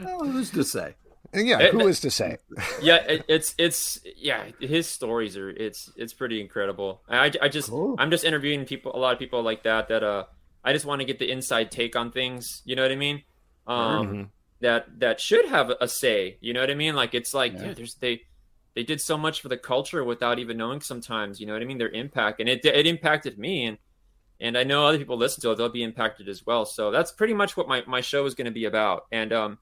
Well, 0.00 0.24
who's 0.24 0.50
to 0.52 0.64
say? 0.64 0.94
And 1.34 1.46
yeah, 1.48 1.58
It- 1.60 1.72
who 1.72 1.86
is 1.88 2.00
to 2.00 2.10
say? 2.10 2.38
yeah 2.80 2.96
it, 2.96 3.24
it's 3.28 3.54
it's 3.58 4.00
yeah 4.16 4.44
his 4.60 4.86
stories 4.88 5.36
are 5.36 5.50
it's 5.50 5.90
it's 5.96 6.12
pretty 6.14 6.40
incredible 6.40 7.02
i, 7.08 7.30
I 7.42 7.48
just 7.48 7.68
Cool. 7.70 7.96
i'm 7.98 8.10
just 8.10 8.24
interviewing 8.24 8.64
people 8.64 8.92
a 8.94 8.98
lot 8.98 9.12
of 9.12 9.18
people 9.18 9.42
like 9.42 9.64
that 9.64 9.88
that 9.88 10.02
uh 10.02 10.24
i 10.62 10.72
just 10.72 10.84
want 10.84 11.00
to 11.00 11.04
get 11.04 11.18
the 11.18 11.30
inside 11.30 11.70
take 11.70 11.96
on 11.96 12.10
things 12.12 12.62
you 12.64 12.76
know 12.76 12.82
what 12.82 12.92
i 12.92 12.96
mean 12.96 13.22
um 13.66 14.06
Mhm. 14.06 14.28
that 14.60 14.86
that 15.00 15.20
should 15.20 15.46
have 15.46 15.70
a 15.80 15.88
say 15.88 16.38
you 16.40 16.52
know 16.52 16.60
what 16.60 16.70
i 16.70 16.74
mean 16.74 16.94
like 16.94 17.14
it's 17.14 17.34
like 17.34 17.52
Yeah. 17.54 17.64
dude 17.68 17.76
there's 17.76 17.94
they 17.96 18.22
they 18.74 18.82
did 18.84 19.00
so 19.00 19.16
much 19.18 19.40
for 19.40 19.48
the 19.48 19.56
culture 19.58 20.04
without 20.04 20.38
even 20.38 20.56
knowing 20.56 20.80
sometimes 20.80 21.40
you 21.40 21.46
know 21.46 21.52
what 21.54 21.62
i 21.62 21.64
mean 21.64 21.78
their 21.78 21.88
impact 21.90 22.40
and 22.40 22.48
it 22.48 22.64
it 22.64 22.86
impacted 22.86 23.38
me 23.38 23.66
and 23.66 23.78
and 24.40 24.56
i 24.58 24.62
know 24.64 24.86
other 24.86 24.98
people 24.98 25.16
listen 25.16 25.40
to 25.42 25.50
it 25.50 25.56
they'll 25.56 25.68
be 25.68 25.82
impacted 25.82 26.28
as 26.28 26.44
well 26.46 26.64
so 26.64 26.90
that's 26.90 27.10
pretty 27.12 27.34
much 27.34 27.56
what 27.56 27.66
my 27.68 27.82
my 27.86 28.00
show 28.00 28.24
is 28.26 28.34
going 28.34 28.46
to 28.46 28.50
be 28.50 28.64
about 28.66 29.06
and 29.12 29.32
um 29.32 29.58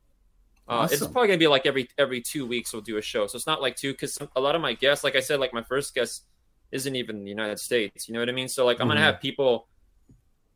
uh, 0.80 0.88
It's 0.90 1.00
probably 1.06 1.28
gonna 1.28 1.38
be 1.38 1.46
like 1.48 1.66
every 1.66 1.88
every 1.98 2.20
two 2.20 2.46
weeks 2.46 2.72
we'll 2.72 2.82
do 2.82 2.96
a 2.96 3.02
show, 3.02 3.26
so 3.26 3.36
it's 3.36 3.46
not 3.46 3.60
like 3.62 3.76
two 3.76 3.92
because 3.92 4.18
a 4.36 4.40
lot 4.40 4.54
of 4.54 4.60
my 4.62 4.72
guests, 4.74 5.04
like 5.04 5.16
I 5.16 5.20
said, 5.20 5.40
like 5.40 5.52
my 5.52 5.62
first 5.62 5.94
guest 5.94 6.24
isn't 6.70 6.96
even 6.96 7.24
the 7.24 7.30
United 7.30 7.58
States. 7.58 8.08
You 8.08 8.14
know 8.14 8.20
what 8.20 8.28
I 8.28 8.32
mean? 8.32 8.48
So 8.48 8.64
like 8.64 8.80
I'm 8.80 8.88
gonna 8.88 9.00
Mhm. 9.00 9.04
have 9.04 9.20
people. 9.20 9.68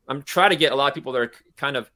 I'm 0.08 0.22
trying 0.22 0.50
to 0.50 0.56
get 0.56 0.72
a 0.72 0.76
lot 0.76 0.88
of 0.88 0.94
people 0.94 1.12
that 1.12 1.20
are 1.20 1.32
kind 1.56 1.76
of 1.76 1.90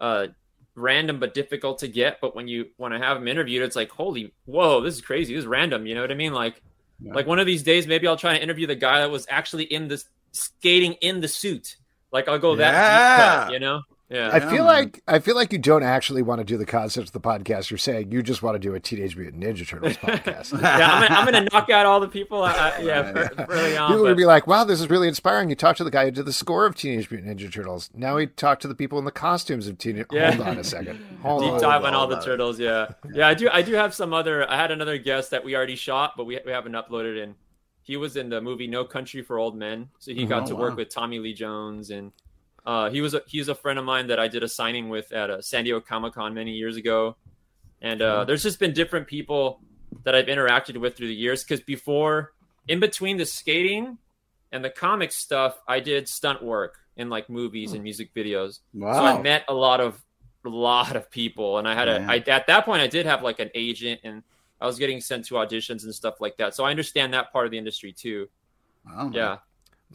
uh, 0.00 0.28
random 0.74 1.18
but 1.20 1.34
difficult 1.34 1.78
to 1.80 1.88
get. 1.88 2.18
But 2.20 2.34
when 2.34 2.48
you 2.48 2.66
when 2.78 2.92
I 2.92 2.98
have 2.98 3.18
them 3.18 3.28
interviewed, 3.28 3.62
it's 3.62 3.76
like 3.76 3.90
holy 3.90 4.34
whoa, 4.46 4.80
this 4.80 4.94
is 4.94 5.00
crazy. 5.02 5.34
This 5.34 5.42
is 5.42 5.46
random. 5.46 5.86
You 5.86 5.94
know 5.94 6.00
what 6.00 6.10
I 6.10 6.14
mean? 6.14 6.32
Like 6.32 6.62
Yeah. 7.00 7.14
like 7.14 7.26
one 7.26 7.38
of 7.38 7.46
these 7.46 7.62
days, 7.62 7.86
maybe 7.86 8.06
I'll 8.06 8.16
try 8.16 8.36
to 8.36 8.42
interview 8.42 8.66
the 8.66 8.76
guy 8.76 9.00
that 9.00 9.10
was 9.10 9.26
actually 9.28 9.64
in 9.64 9.88
the 9.88 10.02
skating 10.32 10.94
in 10.94 11.20
the 11.20 11.28
suit. 11.28 11.76
Like 12.12 12.28
I'll 12.28 12.38
go 12.38 12.56
that 12.56 12.72
Yeah. 12.74 13.44
cut, 13.44 13.52
you 13.52 13.58
know? 13.60 13.82
Yeah. 14.10 14.30
I 14.32 14.40
feel 14.40 14.50
man. 14.50 14.66
like 14.66 15.02
I 15.06 15.20
feel 15.20 15.36
like 15.36 15.52
you 15.52 15.58
don't 15.58 15.84
actually 15.84 16.22
want 16.22 16.40
to 16.40 16.44
do 16.44 16.58
the 16.58 16.66
concept 16.66 17.06
of 17.06 17.12
the 17.12 17.20
podcast. 17.20 17.70
You're 17.70 17.78
saying 17.78 18.10
you 18.10 18.24
just 18.24 18.42
want 18.42 18.56
to 18.56 18.58
do 18.58 18.74
a 18.74 18.80
Teenage 18.80 19.16
Mutant 19.16 19.42
Ninja 19.42 19.66
Turtles 19.66 19.96
podcast. 19.98 20.60
yeah, 20.60 20.92
I'm 20.92 21.02
gonna, 21.02 21.14
I'm 21.14 21.24
gonna 21.26 21.48
knock 21.52 21.70
out 21.70 21.86
all 21.86 22.00
the 22.00 22.08
people. 22.08 22.42
I, 22.42 22.50
uh, 22.50 22.54
I, 22.54 22.70
uh, 22.70 22.78
yeah, 22.82 23.12
Yeah. 23.14 23.46
early 23.48 23.76
on. 23.76 23.88
People 23.90 24.02
but- 24.02 24.08
would 24.08 24.16
be 24.16 24.24
like, 24.26 24.48
"Wow, 24.48 24.64
this 24.64 24.80
is 24.80 24.90
really 24.90 25.06
inspiring." 25.06 25.48
You 25.48 25.54
talked 25.54 25.78
to 25.78 25.84
the 25.84 25.92
guy 25.92 26.06
who 26.06 26.10
did 26.10 26.24
the 26.26 26.32
score 26.32 26.66
of 26.66 26.74
Teenage 26.74 27.08
Mutant 27.08 27.38
Ninja 27.38 27.52
Turtles. 27.52 27.88
Now 27.94 28.16
we 28.16 28.26
talked 28.26 28.62
to 28.62 28.68
the 28.68 28.74
people 28.74 28.98
in 28.98 29.04
the 29.04 29.12
costumes 29.12 29.68
of 29.68 29.78
Teenage. 29.78 30.06
Yeah. 30.10 30.32
Hold 30.32 30.48
on 30.48 30.58
a 30.58 30.64
second. 30.64 30.98
Hold 31.22 31.42
deep 31.42 31.52
on. 31.52 31.60
dive 31.60 31.84
on 31.84 31.94
all 31.94 32.08
the 32.08 32.20
turtles. 32.20 32.58
Yeah, 32.58 32.88
yeah. 33.12 33.28
I 33.28 33.34
do. 33.34 33.48
I 33.52 33.62
do 33.62 33.74
have 33.74 33.94
some 33.94 34.12
other. 34.12 34.48
I 34.50 34.56
had 34.56 34.72
another 34.72 34.98
guest 34.98 35.30
that 35.30 35.44
we 35.44 35.54
already 35.54 35.76
shot, 35.76 36.14
but 36.16 36.24
we 36.24 36.36
we 36.44 36.50
haven't 36.50 36.72
uploaded. 36.72 37.22
And 37.22 37.36
he 37.82 37.96
was 37.96 38.16
in 38.16 38.28
the 38.28 38.40
movie 38.40 38.66
No 38.66 38.84
Country 38.84 39.22
for 39.22 39.38
Old 39.38 39.56
Men, 39.56 39.90
so 40.00 40.10
he 40.12 40.22
mm-hmm. 40.22 40.28
got 40.28 40.42
Oh, 40.42 40.46
to 40.46 40.56
work 40.56 40.76
with 40.76 40.88
Tommy 40.88 41.20
Lee 41.20 41.32
Jones, 41.32 41.90
and 41.90 42.10
uh, 42.66 42.90
he 42.90 43.00
was 43.00 43.14
a, 43.14 43.22
he's 43.26 43.48
a 43.48 43.54
friend 43.54 43.78
of 43.78 43.84
mine 43.84 44.08
that 44.08 44.18
I 44.18 44.28
did 44.28 44.42
a 44.42 44.48
signing 44.48 44.88
with 44.88 45.12
at 45.12 45.30
a 45.30 45.42
San 45.42 45.64
Diego 45.64 45.80
Comic 45.80 46.14
Con 46.14 46.34
many 46.34 46.52
years 46.52 46.76
ago. 46.76 47.16
And 47.82 48.02
uh, 48.02 48.24
there's 48.24 48.42
just 48.42 48.58
been 48.58 48.72
different 48.72 49.06
people 49.06 49.60
that 50.04 50.14
I've 50.14 50.26
interacted 50.26 50.76
with 50.76 50.96
through 50.96 51.08
the 51.08 51.14
years. 51.14 51.42
Because 51.42 51.60
before, 51.60 52.32
in 52.68 52.80
between 52.80 53.16
the 53.16 53.24
skating 53.24 53.98
and 54.52 54.64
the 54.64 54.70
comic 54.70 55.12
stuff, 55.12 55.58
I 55.66 55.80
did 55.80 56.08
stunt 56.08 56.42
work 56.42 56.78
in 56.96 57.08
like 57.08 57.30
movies 57.30 57.72
and 57.72 57.82
music 57.82 58.14
videos. 58.14 58.60
Wow. 58.74 58.92
So 58.92 59.04
I 59.04 59.22
met 59.22 59.44
a 59.48 59.54
lot 59.54 59.80
of 59.80 60.02
a 60.44 60.48
lot 60.48 60.96
of 60.96 61.10
people, 61.10 61.58
and 61.58 61.68
I 61.68 61.74
had 61.74 61.88
a 61.88 62.00
Yeah. 62.26 62.34
At 62.36 62.46
that 62.46 62.64
point 62.64 62.82
I 62.82 62.86
did 62.86 63.06
have 63.06 63.22
like 63.22 63.40
an 63.40 63.50
agent, 63.54 64.00
and 64.04 64.22
I 64.60 64.66
was 64.66 64.78
getting 64.78 65.00
sent 65.00 65.24
to 65.26 65.34
auditions 65.34 65.84
and 65.84 65.94
stuff 65.94 66.20
like 66.20 66.36
that. 66.36 66.54
So 66.54 66.64
I 66.64 66.70
understand 66.70 67.14
that 67.14 67.32
part 67.32 67.46
of 67.46 67.50
the 67.50 67.58
industry 67.58 67.92
too. 67.92 68.28
Wow. 68.84 69.10
Yeah. 69.12 69.38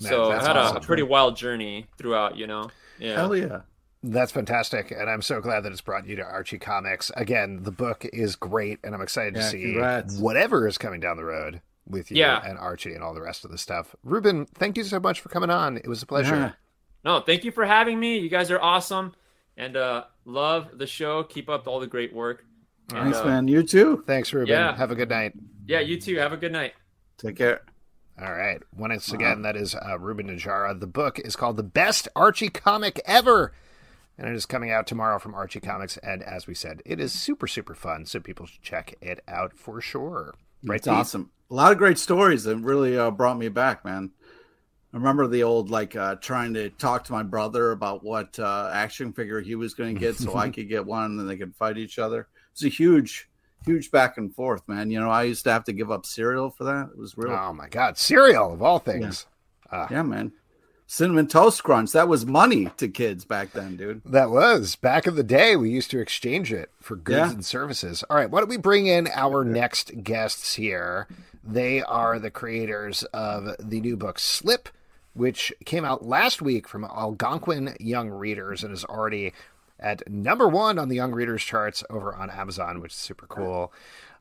Man, 0.02 0.10
so 0.12 0.32
I 0.32 0.36
had 0.42 0.56
a, 0.56 0.60
awesome. 0.60 0.78
a 0.78 0.80
pretty 0.82 1.04
wild 1.04 1.36
journey 1.38 1.88
throughout. 1.98 2.38
You 2.38 2.48
know. 2.48 2.70
Yeah. 3.00 3.16
Hell 3.16 3.36
yeah. 3.36 3.62
That's 4.04 4.32
fantastic, 4.32 4.92
and 4.92 5.10
I'm 5.10 5.24
so 5.24 5.42
glad 5.42 5.62
that 5.62 5.72
it's 5.72 5.82
brought 5.82 6.06
you 6.06 6.16
to 6.18 6.22
Archie 6.24 6.60
Comics. 6.60 7.10
Again, 7.16 7.64
the 7.64 7.72
book 7.72 8.06
is 8.14 8.36
great, 8.36 8.78
and 8.84 8.94
I'm 8.94 9.02
excited 9.02 9.34
to 9.34 9.42
see 9.44 9.64
congrats. 9.64 10.18
whatever 10.20 10.68
is 10.68 10.78
coming 10.78 11.00
down 11.00 11.18
the 11.18 11.26
road 11.26 11.60
with 11.88 12.12
you 12.12 12.18
Yeah. 12.18 12.40
and 12.46 12.60
Archie 12.60 12.94
and 12.94 13.04
all 13.04 13.16
the 13.16 13.22
rest 13.22 13.46
of 13.46 13.52
the 13.52 13.58
stuff. 13.58 13.96
Ruben, 14.04 14.46
thank 14.46 14.78
you 14.78 14.84
so 14.84 15.00
much 15.00 15.22
for 15.22 15.30
coming 15.30 15.50
on. 15.50 15.78
It 15.78 15.88
was 15.88 16.04
a 16.04 16.06
pleasure. 16.06 16.36
Yeah. 16.36 16.52
No, 17.04 17.20
thank 17.20 17.44
you 17.46 17.52
for 17.52 17.66
having 17.66 18.00
me. 18.00 18.20
You 18.20 18.30
guys 18.30 18.52
are 18.52 18.62
awesome. 18.62 19.16
And 19.58 19.76
uh, 19.76 20.04
love 20.26 20.78
the 20.78 20.86
show. 20.88 21.24
Keep 21.24 21.50
up 21.50 21.68
all 21.68 21.80
the 21.80 21.88
great 21.88 22.14
work. 22.14 22.46
And, 22.90 23.04
Thanks, 23.06 23.18
uh, 23.20 23.26
man. 23.26 23.48
You 23.48 23.64
too. 23.64 24.04
Thanks, 24.06 24.32
Ruben. 24.34 24.50
Yeah. 24.50 24.76
Have 24.76 24.92
a 24.92 24.96
good 24.96 25.10
night. 25.10 25.34
Yeah, 25.68 25.80
you 25.80 26.00
too. 26.00 26.18
Have 26.18 26.34
a 26.34 26.38
good 26.38 26.52
night. 26.52 26.74
Take 27.18 27.38
care. 27.38 27.62
All 28.22 28.32
right. 28.32 28.62
Once 28.76 29.12
again, 29.12 29.42
that 29.42 29.58
is 29.58 29.76
uh, 29.76 30.00
Ruben 30.00 30.28
Najera. 30.28 30.80
The 30.80 30.88
book 30.88 31.20
is 31.20 31.36
called 31.36 31.58
The 31.58 31.64
Best 31.64 32.08
Archie 32.16 32.50
Comic 32.50 33.02
Ever. 33.06 33.52
And 34.18 34.30
it 34.30 34.36
is 34.36 34.46
coming 34.46 34.72
out 34.72 34.88
tomorrow 34.88 35.20
from 35.20 35.36
Archie 35.36 35.60
Comics. 35.60 35.98
And 35.98 36.24
as 36.24 36.48
we 36.48 36.54
said, 36.54 36.82
it 36.86 37.02
is 37.02 37.12
super, 37.12 37.48
super 37.48 37.76
fun. 37.76 38.06
So 38.06 38.22
people 38.22 38.46
should 38.46 38.62
check 38.62 38.96
it 39.02 39.22
out 39.28 39.58
for 39.58 39.82
sure. 39.82 40.34
Right, 40.64 40.78
It's 40.78 40.88
awesome. 40.88 41.32
A 41.52 41.54
lot 41.54 41.74
of 41.74 41.78
great 41.78 41.98
stories 41.98 42.46
that 42.46 42.56
really 42.58 42.98
uh, 42.98 43.12
brought 43.12 43.38
me 43.38 43.50
back, 43.50 43.84
man. 43.84 44.12
I 44.94 44.98
remember 44.98 45.28
the 45.28 45.44
old 45.44 45.70
like 45.70 45.94
uh, 45.98 46.16
trying 46.16 46.54
to 46.54 46.70
talk 46.70 47.04
to 47.04 47.12
my 47.12 47.22
brother 47.22 47.72
about 47.72 48.02
what 48.02 48.40
uh, 48.40 48.70
action 48.74 49.12
figure 49.12 49.42
he 49.42 49.56
was 49.56 49.74
going 49.74 49.94
to 49.94 50.00
get, 50.00 50.16
so 50.16 50.38
I 50.38 50.50
could 50.52 50.70
get 50.70 50.86
one, 50.86 51.20
and 51.20 51.30
they 51.30 51.36
could 51.36 51.54
fight 51.54 51.78
each 51.78 52.00
other. 52.00 52.30
It's 52.54 52.64
a 52.64 52.70
huge, 52.70 53.30
huge 53.66 53.92
back 53.92 54.18
and 54.18 54.34
forth, 54.34 54.68
man. 54.68 54.92
You 54.92 55.00
know, 55.00 55.10
I 55.10 55.24
used 55.24 55.44
to 55.46 55.52
have 55.52 55.64
to 55.66 55.74
give 55.74 55.92
up 55.92 56.06
cereal 56.06 56.50
for 56.50 56.64
that. 56.66 56.90
It 56.92 56.98
was 56.98 57.18
real. 57.18 57.32
Oh, 57.34 57.54
my 57.54 57.68
God. 57.70 57.98
Cereal, 57.98 58.54
of 58.54 58.62
all 58.62 58.80
things. 58.80 59.26
Ah. 59.72 59.88
Yeah, 59.90 60.04
man. 60.04 60.32
Cinnamon 60.88 61.28
Toast 61.28 61.64
Crunch. 61.64 61.92
That 61.94 62.08
was 62.08 62.26
money 62.28 62.70
to 62.78 62.88
kids 62.88 63.26
back 63.26 63.52
then, 63.54 63.76
dude. 63.76 64.02
That 64.06 64.30
was 64.30 64.76
back 64.76 65.08
in 65.08 65.16
the 65.16 65.24
day. 65.24 65.56
We 65.56 65.72
used 65.72 65.90
to 65.92 66.00
exchange 66.00 66.54
it 66.54 66.70
for 66.80 66.96
goods 66.96 67.18
Yeah. 67.18 67.32
and 67.32 67.46
services. 67.46 68.04
All 68.10 68.16
right, 68.18 68.30
why 68.30 68.40
don't 68.40 68.50
we 68.50 68.58
bring 68.58 68.86
in 68.86 69.08
our 69.14 69.44
next 69.44 70.04
guests 70.04 70.54
here? 70.54 71.08
They 71.44 71.82
are 71.82 72.20
the 72.20 72.30
creators 72.30 73.02
of 73.14 73.56
the 73.60 73.82
new 73.82 73.98
book 73.98 74.20
Slip, 74.20 74.70
which 75.16 75.52
came 75.66 75.86
out 75.86 76.06
last 76.06 76.42
week 76.42 76.68
from 76.68 76.84
Algonquin 76.84 77.76
Young 77.80 78.10
Readers 78.12 78.64
and 78.64 78.72
is 78.72 78.86
already 78.86 79.34
at 79.86 80.10
number 80.10 80.48
one 80.48 80.80
on 80.80 80.90
the 80.90 80.96
Young 80.96 81.12
Readers 81.12 81.44
charts 81.44 81.84
over 81.92 82.16
on 82.16 82.32
Amazon, 82.32 82.82
which 82.82 82.92
is 82.92 82.98
super 82.98 83.28
cool. 83.28 83.72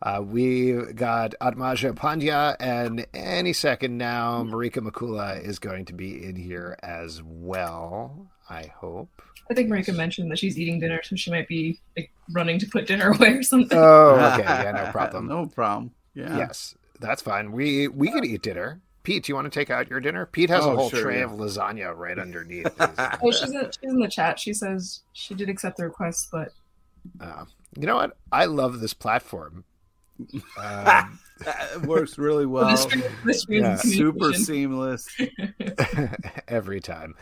Uh, 0.03 0.21
we 0.23 0.75
got 0.95 1.35
Aatmaja 1.41 1.95
Pandya, 1.95 2.55
and 2.61 3.07
any 3.15 3.55
second 3.55 3.97
now, 3.97 4.45
Marika 4.45 4.87
McCoola 4.87 5.43
is 5.43 5.59
going 5.59 5.87
to 5.87 5.95
be 5.95 6.23
in 6.23 6.37
here 6.37 6.77
as 6.83 7.23
well. 7.25 8.29
I 8.51 8.67
hope. 8.77 9.23
I 9.51 9.55
think 9.55 9.71
Marika 9.71 9.97
mentioned 9.97 10.31
that 10.31 10.39
she's 10.39 10.59
eating 10.59 10.81
dinner, 10.81 11.01
so 11.03 11.17
she 11.17 11.31
might 11.31 11.49
be 11.49 11.81
like 11.97 12.13
running 12.35 12.59
to 12.59 12.67
put 12.67 12.87
dinner 12.87 13.11
away 13.15 13.31
or 13.31 13.43
something. 13.43 13.79
Oh, 13.79 14.17
okay. 14.35 14.43
Yeah, 14.43 14.73
no 14.85 14.93
problem. 14.93 15.27
no 15.29 15.47
problem. 15.47 15.93
Yeah. 16.15 16.37
Yes, 16.37 16.75
that's 17.01 17.23
fine. 17.23 17.53
We 17.53 17.89
we 17.89 18.11
can 18.11 18.25
eat 18.27 18.43
dinner. 18.43 18.83
Pete, 19.05 19.25
do 19.25 19.31
you 19.31 19.35
want 19.37 19.45
to 19.45 19.51
take 19.57 19.71
out 19.71 19.89
your 19.89 20.01
dinner? 20.01 20.27
Pete 20.27 20.51
has 20.51 20.65
a 20.65 20.71
Oh, 20.71 20.77
whole 20.77 20.91
sure, 20.91 21.03
tray 21.03 21.19
yeah. 21.19 21.25
of 21.27 21.33
lasagna 21.33 21.97
right 21.97 22.19
underneath. 22.19 22.67
his- 22.79 23.19
oh, 23.23 23.31
she's 23.31 23.51
in, 23.53 23.65
she's 23.71 23.79
in 23.93 24.01
the 24.01 24.09
chat. 24.09 24.41
She 24.41 24.53
says 24.53 25.01
she 25.13 25.35
did 25.35 25.49
accept 25.49 25.77
the 25.77 25.85
request, 25.85 26.29
but 26.33 26.49
uh, 27.21 27.45
you 27.79 27.87
know 27.87 27.97
what? 27.97 28.17
I 28.33 28.47
love 28.47 28.81
this 28.81 28.95
platform. 28.95 29.65
Um, 30.59 31.19
It 31.75 31.83
works 31.83 32.17
really 32.17 32.47
well. 32.47 32.71
the 32.71 32.77
stream, 32.77 33.03
the 33.25 33.35
stream 33.35 33.65
yeah, 33.65 33.75
Super 33.77 34.33
seamless. 34.33 35.07
every 36.49 36.81
time. 36.81 37.17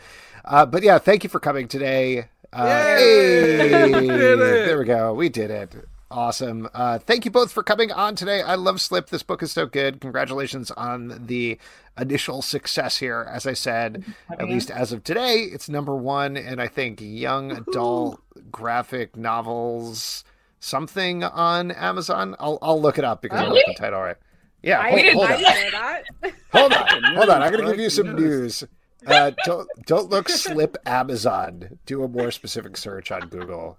Uh, 0.45 0.65
but 0.67 0.83
yeah, 0.83 0.99
thank 0.99 1.23
you 1.23 1.29
for 1.31 1.39
coming 1.39 1.67
today. 1.67 2.29
Uh, 2.53 2.95
Yay! 2.99 3.67
hey, 3.69 3.85
We 4.01 4.07
did 4.07 4.11
it. 4.11 4.37
there 4.39 4.77
we 4.77 4.85
go. 4.85 5.13
We 5.15 5.29
did 5.29 5.49
it. 5.49 5.75
Awesome. 6.13 6.69
Uh, 6.75 6.99
thank 6.99 7.25
you 7.25 7.31
both 7.31 7.51
for 7.51 7.63
coming 7.63 7.91
on 7.91 8.15
today. 8.15 8.43
I 8.43 8.53
love 8.53 8.79
Slip. 8.79 9.09
This 9.09 9.23
book 9.23 9.41
is 9.41 9.51
so 9.51 9.65
good. 9.65 9.99
Congratulations 9.99 10.69
on 10.69 11.25
the 11.25 11.57
initial 11.99 12.43
success 12.43 12.97
here. 12.97 13.27
As 13.27 13.47
I 13.47 13.53
said, 13.53 14.03
at 14.29 14.47
least 14.47 14.69
as 14.69 14.91
of 14.91 15.03
today, 15.03 15.39
it's 15.51 15.67
number 15.69 15.95
one. 15.95 16.37
And 16.37 16.61
I 16.61 16.67
think 16.67 16.99
young 17.01 17.51
adult 17.51 18.21
graphic 18.51 19.15
novels 19.17 20.23
something 20.59 21.23
on 21.23 21.71
Amazon. 21.71 22.35
I'll, 22.39 22.59
I'll 22.61 22.79
look 22.79 22.99
it 22.99 23.03
up 23.03 23.23
because 23.23 23.39
I 23.39 23.45
Really? 23.45 23.63
like 23.67 23.75
the 23.75 23.81
title 23.81 23.99
right. 24.01 24.17
Yeah, 24.61 24.79
I, 24.81 25.11
hold, 25.13 25.29
hold 25.31 25.33
on. 25.33 26.33
Hold 26.53 26.73
on, 26.73 27.03
hold 27.15 27.29
on. 27.31 27.41
I'm 27.41 27.51
gonna 27.51 27.71
give 27.71 27.79
you 27.79 27.89
some 27.89 28.15
news. 28.19 28.63
Uh, 29.07 29.31
don't 29.45 29.67
don't 29.87 30.09
look 30.11 30.29
slip 30.29 30.77
Amazon. 30.85 31.79
Do 31.87 32.03
a 32.03 32.07
more 32.07 32.29
specific 32.29 32.77
search 32.77 33.11
on 33.11 33.27
Google. 33.29 33.77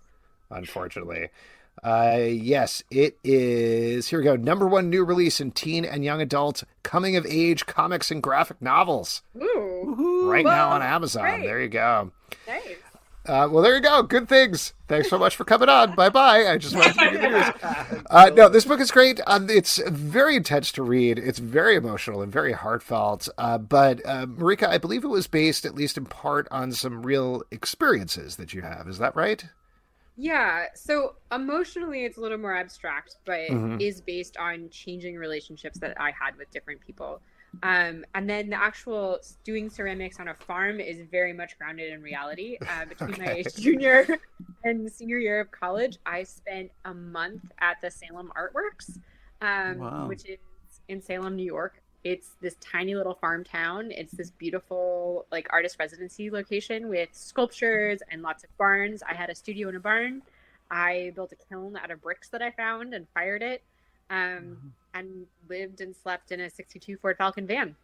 Unfortunately, 0.51 1.29
uh, 1.83 2.19
yes, 2.29 2.83
it 2.91 3.19
is. 3.25 4.09
Here 4.09 4.19
we 4.21 4.25
go. 4.25 4.37
Number 4.37 4.67
one 4.67 4.89
new 4.91 5.05
release 5.05 5.41
in 5.41 5.51
teen 5.51 5.85
and 5.85 6.05
young 6.05 6.21
adult 6.21 6.65
coming 6.83 7.17
of 7.17 7.27
age 7.27 7.67
comics 7.67 8.11
and 8.11 8.23
graphic 8.23 8.61
novels 8.63 9.23
Ooh, 9.41 10.31
right 10.31 10.45
now 10.45 10.71
on 10.71 10.83
Amazon. 10.83 11.23
great. 11.23 11.43
There 11.43 11.61
you 11.61 11.69
go. 11.69 12.11
nice. 12.47 12.77
Uh, 13.27 13.49
well, 13.51 13.63
there 13.63 13.75
you 13.75 13.81
go. 13.81 14.03
Good 14.03 14.29
things. 14.29 14.75
Thanks 14.87 15.09
so 15.09 15.19
much 15.19 15.35
for 15.35 15.45
coming 15.45 15.71
on. 15.71 15.95
Bye 15.97 16.11
bye. 16.11 16.47
I 16.47 16.59
just 16.59 16.75
wanted 16.75 16.93
to 16.93 17.01
give 17.11 17.13
you 17.15 17.21
the 17.21 17.29
news. 17.31 18.03
Uh, 18.11 18.31
no, 18.35 18.51
this 18.51 18.67
book 18.67 18.81
is 18.81 18.91
great. 18.91 19.19
Um, 19.27 19.49
it's 19.49 19.79
very 19.89 20.37
intense 20.37 20.71
to 20.73 20.83
read. 20.83 21.19
It's 21.19 21.39
very 21.39 21.75
emotional 21.75 22.21
and 22.21 22.31
very 22.31 22.53
heartfelt. 22.53 23.31
Uh, 23.39 23.57
but 23.57 24.03
uh, 24.05 24.27
Marika, 24.27 24.69
I 24.69 24.77
believe 24.77 25.05
it 25.05 25.09
was 25.09 25.27
based, 25.27 25.65
at 25.65 25.75
least 25.75 25.97
in 25.97 26.05
part, 26.05 26.47
on 26.51 26.73
some 26.73 27.03
real 27.03 27.43
experiences 27.51 28.37
that 28.37 28.53
you 28.53 28.61
have. 28.61 28.89
Is 28.89 28.99
that 28.99 29.17
right? 29.17 29.43
Yeah, 30.17 30.67
so 30.75 31.17
emotionally 31.33 32.05
it's 32.05 32.19
a 32.19 32.21
little 32.21 32.39
more 32.39 32.55
abstract, 32.57 33.17
but 33.27 33.41
Mhm. 33.49 33.79
is 33.79 34.01
based 34.01 34.37
on 34.37 34.71
changing 34.71 35.17
relationships 35.17 35.79
that 35.81 36.01
I 36.01 36.13
had 36.13 36.37
with 36.37 36.51
different 36.53 36.81
people. 36.81 37.23
Um, 37.63 38.05
and 38.15 38.29
then 38.31 38.51
the 38.51 38.61
actual 38.63 39.19
doing 39.43 39.69
ceramics 39.71 40.21
on 40.21 40.29
a 40.29 40.35
farm 40.35 40.79
is 40.81 41.01
very 41.11 41.33
much 41.33 41.59
grounded 41.59 41.93
in 41.93 42.03
reality. 42.03 42.59
Uh, 42.69 42.85
between 42.89 43.19
my 43.19 43.45
junior 43.57 44.07
and 44.63 44.91
senior 44.93 45.19
year 45.19 45.41
of 45.41 45.51
college, 45.51 45.99
I 46.07 46.23
spent 46.25 46.71
a 46.85 46.95
month 46.95 47.43
at 47.61 47.79
the 47.83 47.91
Salem 47.91 48.31
Artworks, 48.37 48.99
um, 49.41 49.79
Wow. 49.81 50.07
which 50.07 50.25
is 50.27 50.39
in 50.89 51.01
Salem, 51.03 51.37
New 51.37 51.45
York. 51.47 51.83
It's 52.05 52.37
this 52.43 52.55
tiny 52.61 52.95
little 52.95 53.15
farm 53.15 53.45
town. 53.45 53.91
It's 53.91 54.13
this 54.13 54.31
beautiful 54.31 55.25
like 55.33 55.49
artist 55.51 55.77
residency 55.79 56.31
location 56.31 56.89
with 56.89 57.09
sculptures 57.13 58.01
and 58.11 58.21
lots 58.21 58.45
of 58.45 58.57
barns. 58.59 59.03
I 59.03 59.15
had 59.15 59.31
a 59.31 59.35
studio 59.35 59.71
in 59.71 59.77
a 59.77 59.81
barn. 59.81 60.21
I 60.71 61.13
built 61.15 61.33
a 61.33 61.37
kiln 61.49 61.77
out 61.77 61.91
of 61.91 62.03
bricks 62.03 62.29
that 62.29 62.43
I 62.43 62.51
found 62.51 62.93
and 62.93 63.07
fired 63.15 63.43
it, 63.43 63.63
um, 64.11 64.75
and 64.93 65.27
lived 65.49 65.81
and 65.81 65.97
slept 65.97 66.31
in 66.31 66.41
a 66.41 66.51
'62 66.51 66.99
Ford 66.99 67.17
Falcon 67.17 67.47
van. 67.47 67.75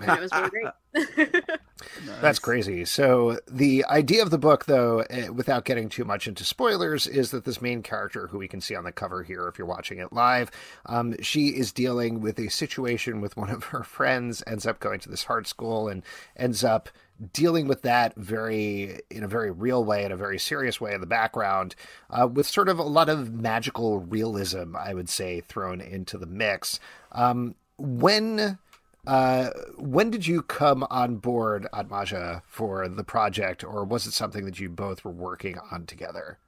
And 0.00 0.10
it 0.10 0.20
was 0.20 0.32
really 0.32 0.50
great. 0.50 1.44
That's 2.20 2.38
crazy. 2.38 2.84
So 2.84 3.38
the 3.46 3.84
idea 3.86 4.22
of 4.22 4.30
the 4.30 4.38
book, 4.38 4.66
though, 4.66 5.00
eh, 5.10 5.28
without 5.28 5.64
getting 5.64 5.88
too 5.88 6.04
much 6.04 6.26
into 6.26 6.44
spoilers, 6.44 7.06
is 7.06 7.30
that 7.30 7.44
this 7.44 7.60
main 7.60 7.82
character, 7.82 8.28
who 8.28 8.38
we 8.38 8.48
can 8.48 8.60
see 8.60 8.74
on 8.74 8.84
the 8.84 8.92
cover 8.92 9.22
here, 9.22 9.46
if 9.48 9.58
you're 9.58 9.66
watching 9.66 9.98
it 9.98 10.12
live, 10.12 10.50
um, 10.86 11.14
she 11.22 11.48
is 11.48 11.72
dealing 11.72 12.20
with 12.20 12.38
a 12.38 12.48
situation 12.48 13.20
with 13.20 13.36
one 13.36 13.50
of 13.50 13.64
her 13.64 13.82
friends, 13.82 14.42
ends 14.46 14.66
up 14.66 14.80
going 14.80 15.00
to 15.00 15.08
this 15.08 15.24
hard 15.24 15.46
school, 15.46 15.88
and 15.88 16.02
ends 16.36 16.64
up 16.64 16.88
dealing 17.32 17.66
with 17.66 17.82
that 17.82 18.14
very 18.16 19.00
in 19.10 19.22
a 19.22 19.28
very 19.28 19.50
real 19.50 19.84
way, 19.84 20.04
in 20.04 20.12
a 20.12 20.16
very 20.16 20.38
serious 20.38 20.80
way 20.80 20.94
in 20.94 21.00
the 21.00 21.06
background, 21.06 21.74
uh, 22.10 22.26
with 22.26 22.46
sort 22.46 22.68
of 22.68 22.78
a 22.78 22.82
lot 22.82 23.08
of 23.08 23.32
magical 23.32 23.98
realism, 23.98 24.76
I 24.76 24.94
would 24.94 25.08
say, 25.08 25.40
thrown 25.40 25.80
into 25.80 26.18
the 26.18 26.26
mix. 26.26 26.78
Um, 27.12 27.54
when 27.78 28.58
uh, 29.06 29.50
when 29.76 30.10
did 30.10 30.26
you 30.26 30.42
come 30.42 30.86
on 30.90 31.16
board, 31.16 31.66
Aatmaja, 31.72 32.42
for 32.46 32.88
the 32.88 33.04
project, 33.04 33.62
or 33.62 33.84
was 33.84 34.06
it 34.06 34.12
something 34.12 34.44
that 34.44 34.58
you 34.58 34.68
both 34.68 35.04
were 35.04 35.12
working 35.12 35.58
on 35.70 35.86
together? 35.86 36.38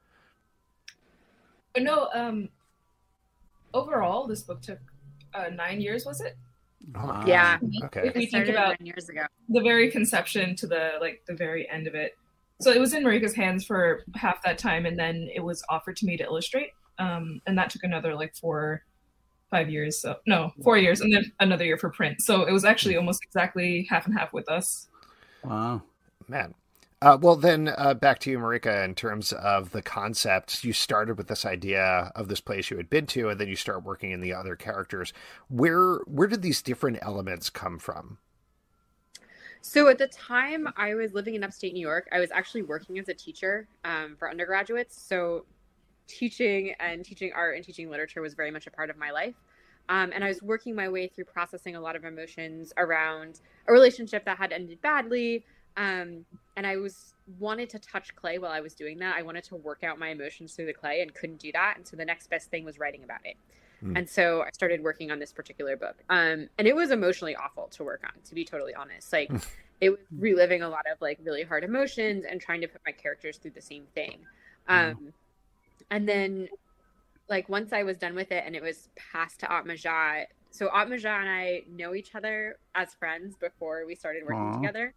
No, 1.77 2.09
um, 2.13 2.49
overall, 3.73 4.27
this 4.27 4.43
book 4.43 4.61
took 4.61 4.81
uh, 5.35 5.49
nine 5.55 5.81
years. 5.81 6.05
Was 6.05 6.21
it? 6.21 6.37
Wow. 6.95 7.25
yeah, 7.27 7.59
Okay. 7.85 8.09
If 8.09 8.15
we 8.15 8.27
think 8.27 8.49
about 8.49 8.81
nine 8.81 8.87
years 8.87 9.09
ago. 9.09 9.27
the 9.49 9.61
very 9.61 9.91
conception 9.91 10.57
to 10.57 10.67
the 10.67 10.93
like 11.01 11.23
the 11.27 11.35
very 11.35 11.69
end 11.71 11.87
of 11.87 11.95
it. 11.95 12.17
So 12.61 12.73
it 12.73 12.81
was 12.81 12.93
in 12.93 13.05
Marika's 13.05 13.35
hands 13.35 13.65
for 13.65 14.03
half 14.15 14.43
that 14.43 14.59
time, 14.59 14.87
and 14.87 14.99
then 14.99 15.29
it 15.33 15.41
was 15.41 15.63
offered 15.69 15.97
to 15.99 16.07
me 16.07 16.17
to 16.17 16.25
illustrate, 16.25 16.71
um, 16.99 17.41
and 17.47 17.57
that 17.57 17.71
took 17.71 17.85
another 17.85 18.15
like 18.15 18.35
four, 18.35 18.83
five 19.51 19.71
years. 19.71 20.01
So 20.01 20.17
no, 20.27 20.53
four 20.63 20.79
years, 20.79 21.01
and 21.01 21.13
then 21.13 21.33
another 21.41 21.65
year 21.65 21.79
for 21.79 21.91
print. 21.91 22.21
So 22.23 22.45
it 22.45 22.53
was 22.53 22.65
actually 22.65 22.97
almost 22.97 23.25
exactly 23.25 23.87
half 23.89 24.07
and 24.07 24.19
half 24.19 24.33
with 24.33 24.49
us. 24.49 24.89
Wow. 25.45 25.83
Man. 26.29 26.55
Uh, 27.01 27.17
well, 27.21 27.37
then 27.37 27.73
uh, 27.79 27.95
back 27.95 28.19
to 28.19 28.31
you, 28.31 28.39
Marika, 28.41 28.85
in 28.85 28.93
terms 28.93 29.33
of 29.33 29.71
the 29.71 29.83
concept. 29.83 30.65
You 30.65 30.73
started 30.73 31.17
with 31.17 31.29
this 31.29 31.47
idea 31.47 32.11
of 32.17 32.27
this 32.27 32.41
place 32.41 32.71
you 32.71 32.77
had 32.77 32.91
been 32.91 33.07
to, 33.07 33.29
and 33.29 33.41
then 33.41 33.47
you 33.47 33.55
start 33.55 33.85
working 33.85 34.11
in 34.11 34.21
the 34.21 34.35
other 34.35 34.57
characters. 34.57 35.13
Where 35.49 35.99
where 36.07 36.27
did 36.27 36.43
these 36.43 36.61
different 36.61 36.99
elements 37.03 37.51
come 37.51 37.79
from? 37.79 38.19
So 39.61 39.89
at 39.89 39.99
the 39.99 40.09
time 40.09 40.69
I 40.77 40.95
was 40.95 41.15
living 41.15 41.35
in 41.35 41.45
upstate 41.45 41.73
New 41.73 41.81
York, 41.81 42.09
I 42.11 42.19
was 42.19 42.31
actually 42.33 42.63
working 42.63 42.99
as 42.99 43.09
a 43.09 43.15
teacher 43.15 43.69
um, 43.85 44.17
for 44.19 44.31
undergraduates. 44.31 45.01
So 45.01 45.45
teaching 46.09 46.75
and 46.81 47.05
teaching 47.05 47.33
art 47.35 47.57
and 47.57 47.65
teaching 47.65 47.91
literature 47.91 48.21
was 48.21 48.35
very 48.35 48.51
much 48.51 48.67
a 48.67 48.71
part 48.71 48.91
of 48.91 48.97
my 48.97 49.11
life. 49.11 49.35
Um, 49.89 50.13
and 50.15 50.23
I 50.23 50.29
was 50.29 50.43
working 50.43 50.75
my 50.75 50.89
way 50.89 51.09
through 51.09 51.25
processing 51.25 51.77
a 51.77 51.81
lot 51.81 51.97
of 51.97 52.05
emotions 52.05 52.73
around 52.77 53.41
a 53.67 53.73
relationship 53.73 54.25
that 54.25 54.37
had 54.37 54.53
ended 54.53 54.81
badly. 54.83 55.45
Um, 55.77 56.27
and 56.57 56.67
I 56.67 56.77
was 56.77 57.15
wanted 57.39 57.71
to 57.71 57.79
touch 57.79 58.15
clay 58.17 58.39
while 58.39 58.51
I 58.51 58.61
was 58.61 58.75
doing 58.75 58.99
that. 58.99 59.17
I 59.17 59.23
wanted 59.23 59.45
to 59.45 59.57
work 59.57 59.85
out 59.85 59.99
my 59.99 60.09
emotions 60.09 60.55
through 60.55 60.67
the 60.67 60.73
clay 60.73 61.01
and 61.01 61.15
couldn't 61.15 61.39
do 61.39 61.53
that. 61.53 61.75
And 61.77 61.87
so 61.87 61.97
the 61.97 62.05
next 62.05 62.29
best 62.29 62.51
thing 62.51 62.65
was 62.65 62.79
writing 62.79 63.05
about 63.05 63.21
it. 63.25 63.37
Mm. 63.83 63.97
And 63.97 64.11
so 64.11 64.43
I 64.43 64.51
started 64.51 64.83
working 64.83 65.11
on 65.11 65.19
this 65.19 65.33
particular 65.33 65.77
book. 65.77 65.97
Um, 66.11 66.49
and 66.59 66.67
it 66.67 66.75
was 66.75 66.91
emotionally 66.91 67.37
awful 67.37 67.69
to 67.69 67.85
work 67.85 68.03
on, 68.05 68.21
to 68.25 68.35
be 68.35 68.45
totally 68.45 68.75
honest. 68.75 69.13
Like 69.13 69.31
it 69.81 69.91
was 69.91 70.01
reliving 70.19 70.63
a 70.63 70.69
lot 70.69 70.85
of 70.91 71.01
like 71.01 71.19
really 71.23 71.45
hard 71.45 71.65
emotions 71.65 72.25
and 72.29 72.41
trying 72.41 72.61
to 72.61 72.69
put 72.69 72.81
my 72.85 72.93
characters 72.93 73.39
through 73.39 73.53
the 73.53 73.63
same 73.63 73.85
thing. 73.95 74.19
Um, 74.69 75.15
and 75.91 76.09
then 76.09 76.49
like 77.29 77.49
once 77.49 77.73
I 77.73 77.83
was 77.83 77.99
done 77.99 78.15
with 78.15 78.33
it 78.33 78.45
and 78.47 78.57
it 78.57 78.63
was 78.63 78.89
passed 78.97 79.41
to 79.41 79.47
Aatmaja, 79.47 80.25
so 80.51 80.69
Aatmaja 80.69 81.21
and 81.21 81.29
I 81.29 81.63
know 81.71 81.95
each 81.95 82.15
other 82.15 82.59
as 82.75 82.95
friends 82.95 83.37
before 83.37 83.85
we 83.87 83.95
started 83.95 84.23
working 84.25 84.55
Aw. 84.55 84.57
together. 84.57 84.95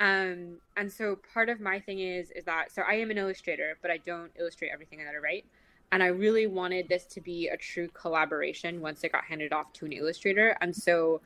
Um, 0.00 0.58
and 0.76 0.92
so 0.92 1.18
part 1.32 1.48
of 1.48 1.60
my 1.60 1.80
thing 1.80 2.00
is 2.00 2.30
is 2.32 2.44
that 2.44 2.72
so 2.72 2.82
I 2.82 2.94
am 2.94 3.10
an 3.10 3.18
illustrator, 3.18 3.78
but 3.82 3.90
I 3.90 3.98
don't 3.98 4.30
illustrate 4.38 4.70
everything 4.72 4.98
that 4.98 5.14
I 5.14 5.18
write. 5.18 5.44
And 5.90 6.02
I 6.02 6.08
really 6.08 6.46
wanted 6.46 6.88
this 6.88 7.04
to 7.06 7.20
be 7.20 7.48
a 7.48 7.56
true 7.56 7.88
collaboration 7.94 8.80
once 8.80 9.02
it 9.04 9.12
got 9.12 9.24
handed 9.24 9.52
off 9.52 9.72
to 9.74 9.86
an 9.86 9.92
illustrator. 9.92 10.56
And 10.60 10.74
so 10.74 11.20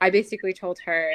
I 0.00 0.10
basically 0.10 0.52
told 0.52 0.78
her, 0.86 1.12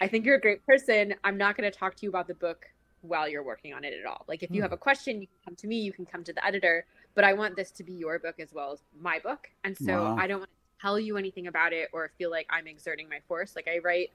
I 0.00 0.06
think 0.06 0.24
you're 0.24 0.36
a 0.36 0.40
great 0.40 0.64
person. 0.64 1.14
I'm 1.24 1.36
not 1.36 1.56
going 1.56 1.70
to 1.70 1.76
talk 1.76 1.96
to 1.96 2.02
you 2.04 2.10
about 2.10 2.28
the 2.28 2.34
book 2.34 2.66
while 3.02 3.28
you're 3.28 3.42
working 3.42 3.74
on 3.74 3.84
it 3.84 3.92
at 3.98 4.06
all. 4.06 4.24
Like 4.28 4.42
if 4.42 4.50
you 4.50 4.62
have 4.62 4.72
a 4.72 4.76
question, 4.76 5.20
you 5.20 5.26
can 5.26 5.36
come 5.44 5.56
to 5.56 5.66
me, 5.66 5.76
you 5.80 5.92
can 5.92 6.06
come 6.06 6.24
to 6.24 6.32
the 6.32 6.44
editor, 6.44 6.86
but 7.14 7.24
I 7.24 7.32
want 7.34 7.56
this 7.56 7.70
to 7.72 7.84
be 7.84 7.92
your 7.92 8.18
book 8.18 8.36
as 8.40 8.52
well 8.52 8.72
as 8.72 8.82
my 9.00 9.18
book. 9.18 9.50
And 9.64 9.76
so 9.76 10.02
Wow. 10.04 10.16
I 10.18 10.26
don't 10.26 10.38
want 10.38 10.50
to 10.50 10.82
tell 10.82 10.98
you 10.98 11.16
anything 11.16 11.46
about 11.48 11.72
it 11.72 11.88
or 11.92 12.10
feel 12.16 12.30
like 12.30 12.46
I'm 12.50 12.66
exerting 12.66 13.08
my 13.08 13.20
force. 13.28 13.54
Like 13.54 13.68
I 13.68 13.78
write 13.78 14.10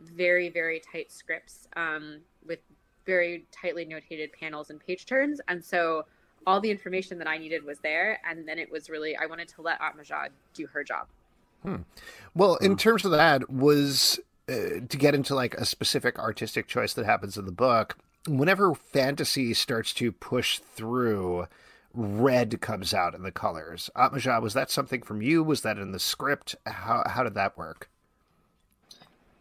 very, 0.00 0.48
very 0.50 0.80
tight 0.80 1.10
scripts 1.10 1.68
um, 1.76 2.20
with 2.44 2.58
very 3.06 3.46
tightly 3.52 3.86
notated 3.86 4.32
panels 4.38 4.70
and 4.70 4.80
page 4.84 5.06
turns. 5.06 5.40
And 5.48 5.64
so 5.64 6.04
all 6.46 6.60
the 6.60 6.70
information 6.70 7.18
that 7.18 7.28
I 7.28 7.38
needed 7.38 7.64
was 7.64 7.78
there. 7.78 8.20
And 8.28 8.46
then 8.46 8.58
it 8.58 8.70
was 8.70 8.90
really, 8.90 9.16
I 9.16 9.26
wanted 9.26 9.48
to 9.48 9.62
let 9.62 9.80
Aatmaja 9.80 10.28
do 10.52 10.66
her 10.66 10.84
job. 10.84 11.06
Well, 12.34 12.56
in 12.56 12.76
terms 12.76 13.04
of 13.04 13.10
that, 13.10 13.50
was 13.50 14.20
uh, 14.48 14.80
to 14.88 14.96
get 14.96 15.14
into 15.16 15.34
like 15.34 15.54
a 15.54 15.64
specific 15.64 16.18
artistic 16.18 16.68
choice 16.68 16.94
that 16.94 17.04
happens 17.04 17.36
in 17.36 17.44
the 17.44 17.52
book. 17.52 17.96
Whenever 18.26 18.74
fantasy 18.74 19.54
starts 19.54 19.92
to 19.94 20.12
push 20.12 20.58
through, 20.58 21.46
red 21.94 22.60
comes 22.60 22.92
out 22.92 23.14
in 23.14 23.22
the 23.22 23.32
colors. 23.32 23.90
Aatmaja, 23.96 24.40
was 24.42 24.54
that 24.54 24.70
something 24.70 25.02
from 25.02 25.22
you? 25.22 25.42
Was 25.42 25.62
that 25.62 25.78
in 25.78 25.92
the 25.92 25.98
script? 25.98 26.54
How 26.66 27.02
how 27.06 27.22
did 27.22 27.34
that 27.34 27.56
work? 27.56 27.88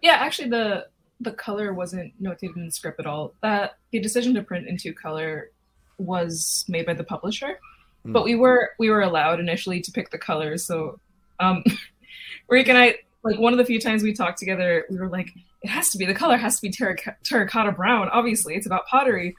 Yeah, 0.02 0.14
actually, 0.16 0.50
the 0.50 0.88
the 1.22 1.32
color 1.32 1.74
wasn't 1.74 2.14
notated 2.22 2.58
in 2.58 2.66
the 2.66 2.72
script 2.72 3.00
at 3.00 3.06
all. 3.08 3.34
That 3.42 3.78
the 3.92 4.00
decision 4.00 4.34
to 4.36 4.44
print 4.44 4.68
in 4.68 4.78
two 4.78 4.94
color 4.94 5.52
was 5.98 6.66
made 6.68 6.86
by 6.86 6.94
the 6.94 7.04
publisher, 7.04 7.60
Hmm. 8.04 8.12
but 8.12 8.24
we 8.24 8.36
were 8.36 8.72
we 8.80 8.90
were 8.90 9.02
allowed 9.02 9.40
initially 9.40 9.82
to 9.82 9.92
pick 9.92 10.12
the 10.12 10.18
colors. 10.18 10.66
So, 10.66 11.00
um, 11.40 11.64
Rick 12.50 12.70
and 12.70 12.78
I, 12.78 12.96
like 13.26 13.40
one 13.40 13.52
of 13.54 13.58
the 13.58 13.66
few 13.66 13.80
times 13.82 14.04
we 14.04 14.14
talked 14.14 14.38
together, 14.40 14.86
we 14.90 14.98
were 14.98 15.10
like, 15.10 15.30
it 15.64 15.68
has 15.68 15.90
to 15.90 15.98
be 15.98 16.06
the 16.06 16.14
color 16.14 16.38
has 16.38 16.56
to 16.58 16.62
be 16.62 16.70
terrac- 16.72 17.16
terracotta 17.24 17.72
brown. 17.72 18.08
Obviously, 18.10 18.56
it's 18.56 18.68
about 18.68 18.86
pottery. 18.86 19.36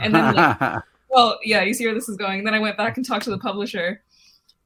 And 0.00 0.14
then, 0.14 0.34
like, 0.34 0.82
well, 1.10 1.38
yeah, 1.42 1.62
you 1.62 1.74
see 1.74 1.84
where 1.84 1.94
this 1.94 2.08
is 2.08 2.16
going. 2.16 2.44
Then 2.44 2.54
I 2.54 2.60
went 2.60 2.76
back 2.76 2.96
and 2.96 3.04
talked 3.04 3.24
to 3.24 3.30
the 3.30 3.38
publisher, 3.38 4.02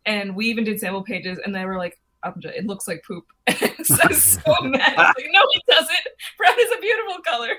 and 0.07 0.37
we 0.37 0.46
even 0.46 0.64
did 0.64 0.78
sample 0.78 1.02
pages, 1.02 1.38
and 1.44 1.54
they 1.54 1.64
were 1.64 1.78
like, 1.78 1.98
"It 2.44 2.66
looks 2.66 2.87
like 2.87 3.02
poop." 3.07 3.24
so 3.85 4.09
so 4.11 4.52
mad. 4.62 4.96
Like, 4.98 5.26
no, 5.31 5.40
it 5.54 5.62
doesn't. 5.66 6.07
Brown 6.37 6.54
is 6.61 6.70
a 6.76 6.81
beautiful 6.81 7.22
color, 7.22 7.54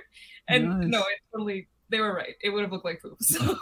and 0.48 0.70
Nice. 0.82 0.88
no, 0.90 1.00
it 1.00 1.20
totally. 1.34 1.68
They 1.90 2.00
were 2.00 2.14
right. 2.14 2.36
It 2.44 2.52
would 2.52 2.62
have 2.62 2.72
looked 2.72 2.86
like 2.86 3.02
poop. 3.02 3.18
So 3.22 3.58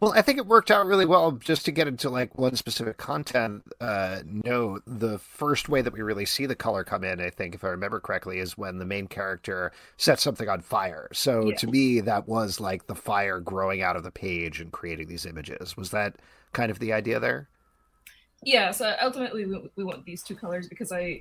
Well, 0.00 0.12
I 0.12 0.22
think 0.22 0.38
it 0.38 0.46
worked 0.46 0.70
out 0.70 0.86
really 0.86 1.06
well. 1.06 1.32
Just 1.32 1.64
to 1.66 1.70
get 1.72 1.88
into 1.88 2.10
like 2.10 2.36
one 2.38 2.56
specific 2.56 2.96
content 2.96 3.62
uh, 3.80 4.20
note, 4.26 4.82
the 4.86 5.18
first 5.18 5.68
way 5.68 5.82
that 5.82 5.92
we 5.92 6.00
really 6.00 6.26
see 6.26 6.46
the 6.46 6.54
color 6.54 6.84
come 6.84 7.04
in, 7.04 7.20
I 7.20 7.30
think, 7.30 7.54
if 7.54 7.64
I 7.64 7.68
remember 7.68 8.00
correctly, 8.00 8.38
is 8.38 8.56
when 8.58 8.78
the 8.78 8.84
main 8.84 9.06
character 9.06 9.72
sets 9.96 10.22
something 10.22 10.48
on 10.48 10.60
fire. 10.60 11.08
So 11.12 11.48
Yeah. 11.48 11.56
to 11.56 11.66
me, 11.66 12.00
that 12.00 12.28
was 12.28 12.60
like 12.60 12.86
the 12.86 12.94
fire 12.94 13.40
growing 13.40 13.82
out 13.82 13.96
of 13.96 14.02
the 14.02 14.10
page 14.10 14.60
and 14.60 14.72
creating 14.72 15.08
these 15.08 15.26
images. 15.26 15.76
Was 15.76 15.90
that 15.90 16.16
kind 16.52 16.70
of 16.70 16.78
the 16.78 16.92
idea 16.92 17.20
there? 17.20 17.48
yeah, 18.42 18.70
so 18.70 18.96
ultimately 19.02 19.44
we, 19.44 19.70
we 19.76 19.84
want 19.84 20.04
these 20.06 20.22
two 20.22 20.34
colors 20.34 20.66
because 20.66 20.92
I. 20.92 21.20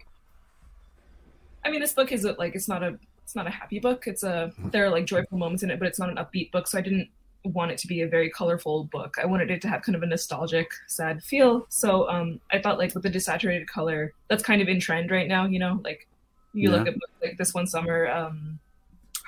I 1.65 1.69
mean, 1.69 1.81
this 1.81 1.93
book 1.93 2.11
is 2.11 2.23
like 2.23 2.55
it's 2.55 2.67
not 2.69 2.83
a 2.83 2.97
it's 3.23 3.35
not 3.35 3.45
a 3.45 3.49
happy 3.49 3.79
book. 3.79 4.07
It's 4.07 4.23
a 4.23 4.51
there 4.71 4.85
are 4.85 4.89
like 4.89 5.05
joyful 5.05 5.37
moments 5.37 5.61
in 5.61 5.69
it, 5.69 5.79
but 5.79 5.87
it's 5.87 5.99
not 5.99 6.09
an 6.09 6.15
upbeat 6.15 6.51
book. 6.51 6.67
So 6.67 6.77
I 6.77 6.81
didn't 6.81 7.09
want 7.45 7.71
it 7.71 7.77
to 7.79 7.87
be 7.87 8.01
a 8.01 8.07
very 8.07 8.29
colorful 8.29 8.85
book. 8.85 9.15
I 9.21 9.25
wanted 9.25 9.49
it 9.49 9.61
to 9.61 9.69
have 9.69 9.81
kind 9.81 9.95
of 9.95 10.03
a 10.03 10.05
nostalgic, 10.05 10.71
sad 10.87 11.23
feel. 11.23 11.65
So 11.69 12.09
um, 12.09 12.39
I 12.51 12.59
thought 12.59 12.77
like 12.77 12.93
with 12.93 13.03
the 13.03 13.09
desaturated 13.09 13.67
color, 13.67 14.13
that's 14.27 14.43
kind 14.43 14.61
of 14.61 14.67
in 14.67 14.79
trend 14.79 15.11
right 15.11 15.27
now. 15.27 15.45
You 15.45 15.59
know, 15.59 15.79
like 15.83 16.07
you 16.53 16.69
look 16.69 16.87
at 16.87 16.93
books 16.93 17.13
like 17.21 17.37
this 17.37 17.53
one 17.53 17.67
summer, 17.67 18.07
um, 18.07 18.59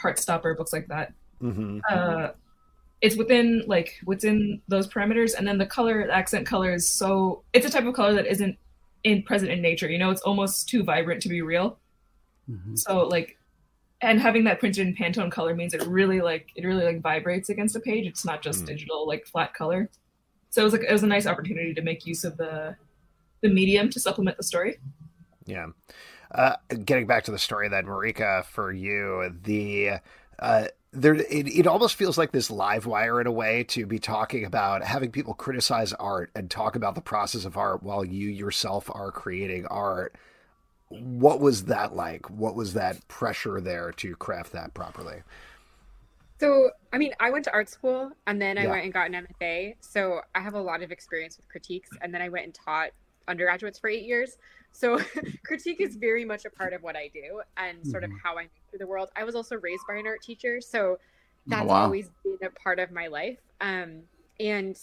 Heartstopper, 0.02 0.58
books 0.58 0.74
like 0.74 0.88
that. 0.88 1.14
Mm-hmm. 1.42 1.80
Uh, 1.90 2.30
it's 3.02 3.16
within 3.16 3.64
like 3.66 4.00
within 4.06 4.62
those 4.68 4.88
parameters, 4.88 5.34
and 5.36 5.48
then 5.48 5.58
the 5.58 5.66
color, 5.66 6.06
the 6.06 6.14
accent 6.14 6.46
color 6.46 6.74
is 6.74 6.88
so 6.88 7.44
it's 7.54 7.66
a 7.66 7.70
type 7.70 7.86
of 7.86 7.94
color 7.94 8.14
that 8.14 8.28
isn't 8.28 8.58
in 9.04 9.24
present 9.24 9.52
in 9.52 9.62
nature. 9.62 9.90
You 9.90 9.98
know, 9.98 10.12
it's 10.12 10.22
almost 10.22 10.70
too 10.70 10.84
vibrant 10.84 11.22
to 11.24 11.30
be 11.30 11.42
real. 11.42 11.80
Mhm. 12.50 12.78
So 12.78 13.08
like, 13.08 13.38
and 14.02 14.20
having 14.20 14.44
that 14.46 14.60
printed 14.60 14.88
in 14.88 14.96
Pantone 14.96 15.32
color 15.32 15.56
means 15.56 15.74
it 15.74 15.86
really 15.86 16.22
like 16.22 16.50
it 16.56 16.66
really 16.66 16.84
like 16.84 17.02
vibrates 17.02 17.50
against 17.50 17.76
a 17.76 17.80
page. 17.80 18.06
It's 18.08 18.26
not 18.26 18.42
just 18.42 18.64
Mm. 18.64 18.68
digital 18.68 19.08
like 19.08 19.26
flat 19.26 19.54
color. 19.54 19.90
So 20.50 20.62
it 20.62 20.66
was 20.66 20.74
like 20.74 20.84
it 20.84 20.92
was 20.92 21.04
a 21.04 21.08
nice 21.08 21.28
opportunity 21.28 21.74
to 21.74 21.82
make 21.82 22.06
use 22.06 22.24
of 22.24 22.38
the 22.38 22.76
the 23.42 23.50
medium 23.50 23.90
to 23.90 24.00
supplement 24.00 24.38
the 24.38 24.44
story. 24.44 24.78
Yeah. 25.46 25.68
Uh, 26.34 26.56
getting 26.86 27.08
back 27.08 27.26
to 27.26 27.32
the 27.32 27.40
story 27.40 27.68
then, 27.68 27.86
Marika, 27.86 28.46
for 28.46 28.72
you, 28.72 29.36
the 29.44 30.00
uh, 30.40 30.68
there 30.94 31.16
it, 31.16 31.48
it 31.48 31.68
almost 31.68 31.96
feels 31.96 32.18
like 32.18 32.32
this 32.32 32.50
live 32.50 32.86
wire 32.86 33.22
in 33.22 33.28
a 33.28 33.32
way 33.32 33.64
to 33.66 33.86
be 33.86 34.00
talking 34.00 34.46
about 34.46 34.84
having 34.84 35.12
people 35.12 35.34
criticize 35.34 35.94
art 35.94 36.32
and 36.36 36.50
talk 36.50 36.76
about 36.76 36.96
the 36.96 37.02
process 37.02 37.46
of 37.46 37.58
art 37.58 37.84
while 37.84 38.04
you 38.04 38.30
yourself 38.30 38.90
are 38.94 39.12
creating 39.12 39.66
art. 39.68 40.16
What 40.92 41.40
was 41.40 41.66
that 41.66 41.96
like? 41.96 42.30
What 42.30 42.56
was 42.56 42.74
that 42.74 43.08
pressure 43.08 43.60
there 43.62 43.92
to 43.94 44.16
craft 44.18 44.52
that 44.52 44.74
properly? 44.74 45.24
So, 46.40 46.72
I 46.92 46.98
mean, 46.98 47.14
I 47.20 47.30
went 47.30 47.46
to 47.46 47.54
art 47.54 47.70
school 47.70 48.12
and 48.26 48.42
then 48.42 48.58
I 48.58 48.66
Yeah. 48.66 48.68
went 48.68 48.84
and 48.84 48.94
got 48.94 49.08
an 49.08 49.14
MFA. 49.16 49.76
So, 49.82 50.22
I 50.34 50.40
have 50.42 50.56
a 50.56 50.62
lot 50.62 50.82
of 50.82 50.92
experience 50.92 51.38
with 51.38 51.48
critiques. 51.50 51.96
And 52.02 52.14
then 52.14 52.22
I 52.22 52.30
went 52.30 52.46
and 52.46 52.54
taught 52.54 52.90
undergraduates 53.28 53.80
for 53.80 53.90
eight 53.90 54.04
years. 54.04 54.38
So, 54.72 55.00
critique 55.46 55.82
is 55.82 55.96
very 55.98 56.26
much 56.26 56.46
a 56.46 56.50
part 56.50 56.74
of 56.74 56.82
what 56.82 56.96
I 56.96 57.10
do 57.14 57.42
and 57.58 57.86
sort 57.86 58.04
of 58.04 58.10
Mhm. 58.10 58.22
how 58.24 58.38
I 58.38 58.44
move 58.44 58.52
through 58.70 58.80
the 58.80 58.88
world. 58.88 59.10
I 59.16 59.24
was 59.24 59.36
also 59.36 59.56
raised 59.58 59.86
by 59.86 59.96
an 59.96 60.08
art 60.08 60.22
teacher. 60.24 60.62
So, 60.62 60.98
that's 61.50 61.74
wow. 61.74 61.76
always 61.76 62.10
been 62.24 62.38
a 62.48 62.52
part 62.52 62.80
of 62.80 62.92
my 62.92 63.08
life. 63.08 63.40
Um, 63.60 64.04
and 64.40 64.76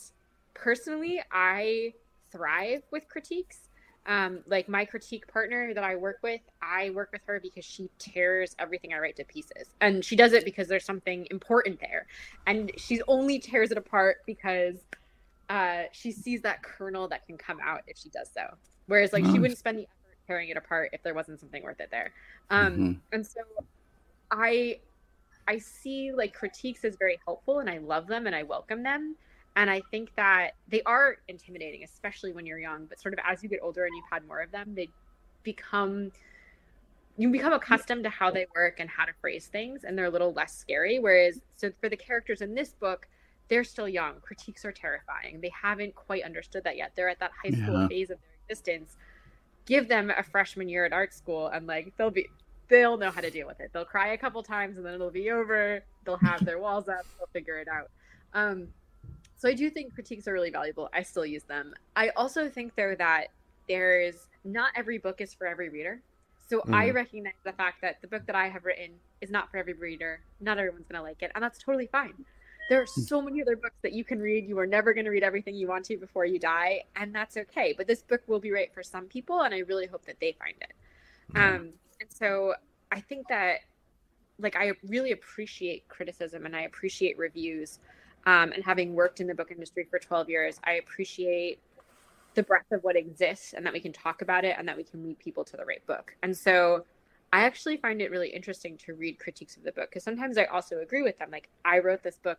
personally, 0.55 1.21
I 1.33 1.94
thrive 2.31 2.83
with 2.92 3.09
critiques. 3.09 3.67
Um, 4.09 4.40
like 4.47 4.71
my 4.71 4.87
critique 4.87 5.29
partner 5.31 5.75
that 5.75 5.85
I 5.85 5.94
work 5.94 6.18
with, 6.23 6.40
I 6.62 6.90
work 6.90 7.11
with 7.12 7.21
her 7.27 7.40
because 7.40 7.64
she 7.66 7.90
tears 7.99 8.57
everything 8.59 8.94
I 8.94 8.99
write 8.99 9.16
to 9.16 9.25
pieces. 9.25 9.68
And 9.83 10.03
she 10.03 10.16
does 10.16 10.33
it 10.33 10.47
because 10.47 10.66
there's 10.66 10.87
something 10.87 11.27
important 11.31 11.79
there. 11.79 12.07
And 12.47 12.73
she 12.79 13.03
only 13.07 13.38
tears 13.38 13.71
it 13.71 13.77
apart 13.77 14.16
because 14.27 14.77
uh, 15.51 15.83
she 15.92 16.11
sees 16.11 16.40
that 16.42 16.62
kernel 16.62 17.07
that 17.09 17.27
can 17.27 17.37
come 17.37 17.59
out 17.62 17.83
if 17.87 17.99
she 17.99 18.09
does 18.09 18.31
so. 18.33 18.44
Whereas, 18.87 19.12
like, 19.12 19.27
she 19.27 19.38
wouldn't 19.38 19.59
spend 19.59 19.79
the 19.79 19.83
effort 19.83 20.16
tearing 20.27 20.49
it 20.49 20.57
apart 20.57 20.90
if 20.94 21.03
there 21.03 21.12
wasn't 21.14 21.38
something 21.38 21.62
worth 21.62 21.81
it 21.81 21.90
there. 21.90 22.12
Um, 22.49 22.73
Mhm. 22.79 23.01
And 23.12 23.27
so 23.27 23.40
I 24.31 24.81
I 25.47 25.59
see 25.59 26.12
like 26.12 26.35
critiques 26.35 26.85
as 26.85 26.97
very 26.97 27.18
helpful 27.27 27.61
and 27.61 27.71
I 27.71 27.79
love 27.79 28.07
them 28.07 28.27
and 28.27 28.35
I 28.37 28.42
welcome 28.42 28.83
them. 28.83 29.16
And 29.59 29.68
I 29.68 29.83
think 29.90 30.14
that 30.14 30.53
they 30.68 30.83
are 30.83 31.16
intimidating, 31.27 31.83
especially 31.83 32.33
when 32.33 32.47
you're 32.47 32.61
young. 32.61 32.87
But 32.87 33.01
sort 33.01 33.12
of 33.12 33.18
as 33.29 33.42
you 33.42 33.49
get 33.49 33.59
older 33.61 33.85
and 33.85 33.92
you've 33.97 34.05
had 34.09 34.25
more 34.25 34.38
of 34.40 34.53
them, 34.53 34.73
they 34.77 34.88
become 35.42 36.12
you 37.16 37.29
become 37.29 37.53
accustomed 37.53 38.05
to 38.05 38.11
how 38.11 38.31
they 38.31 38.47
work 38.55 38.79
and 38.79 38.88
how 38.88 39.05
to 39.05 39.12
phrase 39.21 39.47
things, 39.49 39.83
and 39.83 39.99
they're 39.99 40.05
a 40.05 40.11
little 40.11 40.33
less 40.33 40.57
scary. 40.57 41.01
Whereas, 41.01 41.40
so 41.57 41.73
for 41.81 41.88
the 41.88 41.97
characters 41.97 42.40
in 42.40 42.55
this 42.55 42.75
book, 42.75 43.09
they're 43.49 43.64
still 43.64 43.88
young. 43.88 44.21
Critiques 44.21 44.64
are 44.64 44.71
terrifying. 44.71 45.40
They 45.40 45.51
haven't 45.61 45.97
quite 45.97 46.23
understood 46.23 46.62
that 46.62 46.77
yet. 46.77 46.92
They're 46.94 47.09
at 47.09 47.18
that 47.18 47.33
high 47.42 47.51
school 47.51 47.81
Yeah. 47.81 47.88
phase 47.88 48.11
of 48.11 48.18
their 48.21 48.31
existence. 48.44 48.97
Give 49.66 49.88
them 49.88 50.12
a 50.16 50.23
freshman 50.23 50.68
year 50.68 50.85
at 50.85 50.92
art 50.92 51.12
school, 51.12 51.48
and 51.48 51.67
like 51.67 51.92
they'll 51.96 52.11
be 52.13 52.29
they'll 52.69 52.96
know 52.96 53.11
how 53.11 53.23
to 53.23 53.31
deal 53.31 53.48
with 53.48 53.59
it. 53.59 53.71
They'll 53.73 53.85
cry 53.85 54.13
a 54.13 54.19
couple 54.19 54.40
times 54.44 54.77
and 54.77 54.87
then 54.87 54.94
it'll 54.94 55.11
be 55.11 55.33
over. 55.33 55.83
They'll 56.04 56.19
have 56.19 56.44
their 56.44 56.61
walls 56.61 56.88
up. 56.88 57.04
They'll 57.19 57.27
figure 57.33 57.59
it 57.59 57.67
out. 57.67 57.90
Um, 58.35 58.69
so 59.38 59.48
I 59.48 59.54
do 59.54 59.70
think 59.70 59.94
critiques 59.94 60.28
are 60.28 60.32
really 60.32 60.50
valuable. 60.50 60.88
I 60.92 61.02
still 61.02 61.24
use 61.24 61.44
them. 61.44 61.74
I 61.96 62.10
also 62.10 62.48
think 62.48 62.74
though 62.76 62.94
that 62.98 63.28
there's 63.68 64.26
not 64.44 64.72
every 64.74 64.98
book 64.98 65.20
is 65.20 65.32
for 65.32 65.46
every 65.46 65.68
reader. 65.68 66.00
So 66.48 66.60
mm. 66.60 66.74
I 66.74 66.90
recognize 66.90 67.34
the 67.44 67.52
fact 67.52 67.82
that 67.82 68.00
the 68.00 68.08
book 68.08 68.26
that 68.26 68.34
I 68.34 68.48
have 68.48 68.64
written 68.64 68.90
is 69.20 69.30
not 69.30 69.50
for 69.50 69.58
every 69.58 69.74
reader. 69.74 70.20
Not 70.40 70.58
everyone's 70.58 70.86
going 70.88 70.98
to 70.98 71.02
like 71.02 71.22
it, 71.22 71.30
and 71.34 71.44
that's 71.44 71.58
totally 71.58 71.86
fine. 71.86 72.14
There 72.68 72.82
are 72.82 72.86
so 72.86 73.22
many 73.22 73.40
other 73.40 73.56
books 73.56 73.76
that 73.82 73.92
you 73.92 74.04
can 74.04 74.18
read. 74.18 74.46
You 74.46 74.58
are 74.58 74.66
never 74.66 74.92
going 74.92 75.04
to 75.04 75.10
read 75.10 75.22
everything 75.22 75.54
you 75.54 75.68
want 75.68 75.84
to 75.86 75.96
before 75.96 76.24
you 76.24 76.38
die, 76.38 76.82
and 76.96 77.14
that's 77.14 77.36
okay. 77.36 77.74
But 77.76 77.86
this 77.86 78.02
book 78.02 78.22
will 78.26 78.40
be 78.40 78.50
right 78.50 78.72
for 78.74 78.82
some 78.82 79.06
people, 79.06 79.40
and 79.42 79.54
I 79.54 79.58
really 79.60 79.86
hope 79.86 80.04
that 80.06 80.16
they 80.20 80.36
find 80.38 80.54
it. 80.60 80.72
Mm. 81.34 81.40
Um, 81.40 81.68
and 82.00 82.10
so 82.10 82.54
I 82.90 83.00
think 83.00 83.28
that, 83.28 83.60
like, 84.38 84.56
I 84.56 84.72
really 84.86 85.12
appreciate 85.12 85.86
criticism 85.88 86.46
and 86.46 86.56
I 86.56 86.62
appreciate 86.62 87.18
reviews. 87.18 87.78
Um, 88.29 88.52
and 88.52 88.62
having 88.62 88.94
worked 88.94 89.20
in 89.20 89.26
the 89.26 89.35
book 89.35 89.50
industry 89.50 89.87
for 89.88 89.98
12 89.98 90.29
years, 90.29 90.60
I 90.62 90.72
appreciate 90.72 91.60
the 92.35 92.42
breadth 92.42 92.70
of 92.72 92.85
what 92.85 92.94
exists 92.94 93.54
and 93.54 93.64
that 93.64 93.72
we 93.72 93.81
can 93.81 93.90
talk 93.90 94.20
about 94.20 94.44
it 94.44 94.54
and 94.58 94.68
that 94.68 94.76
we 94.76 94.85
can 94.85 95.02
lead 95.02 95.18
people 95.18 95.44
to 95.44 95.56
the 95.56 95.64
right 95.64 95.85
book. 95.87 96.14
And 96.22 96.37
so 96.37 96.85
I 97.33 97.44
actually 97.44 97.79
find 97.79 98.02
it 98.02 98.10
really 98.10 98.29
interesting 98.29 98.76
to 98.85 98.92
read 98.92 99.18
critiques 99.18 99.56
of 99.56 99.62
the 99.62 99.72
book 99.72 99.88
because 99.88 100.04
sometimes 100.04 100.37
I 100.37 100.44
also 100.44 100.81
agree 100.81 101.00
with 101.00 101.18
them. 101.18 101.31
Like 101.33 101.48
I 101.64 101.79
wrote 101.79 102.02
this 102.02 102.18
book 102.18 102.37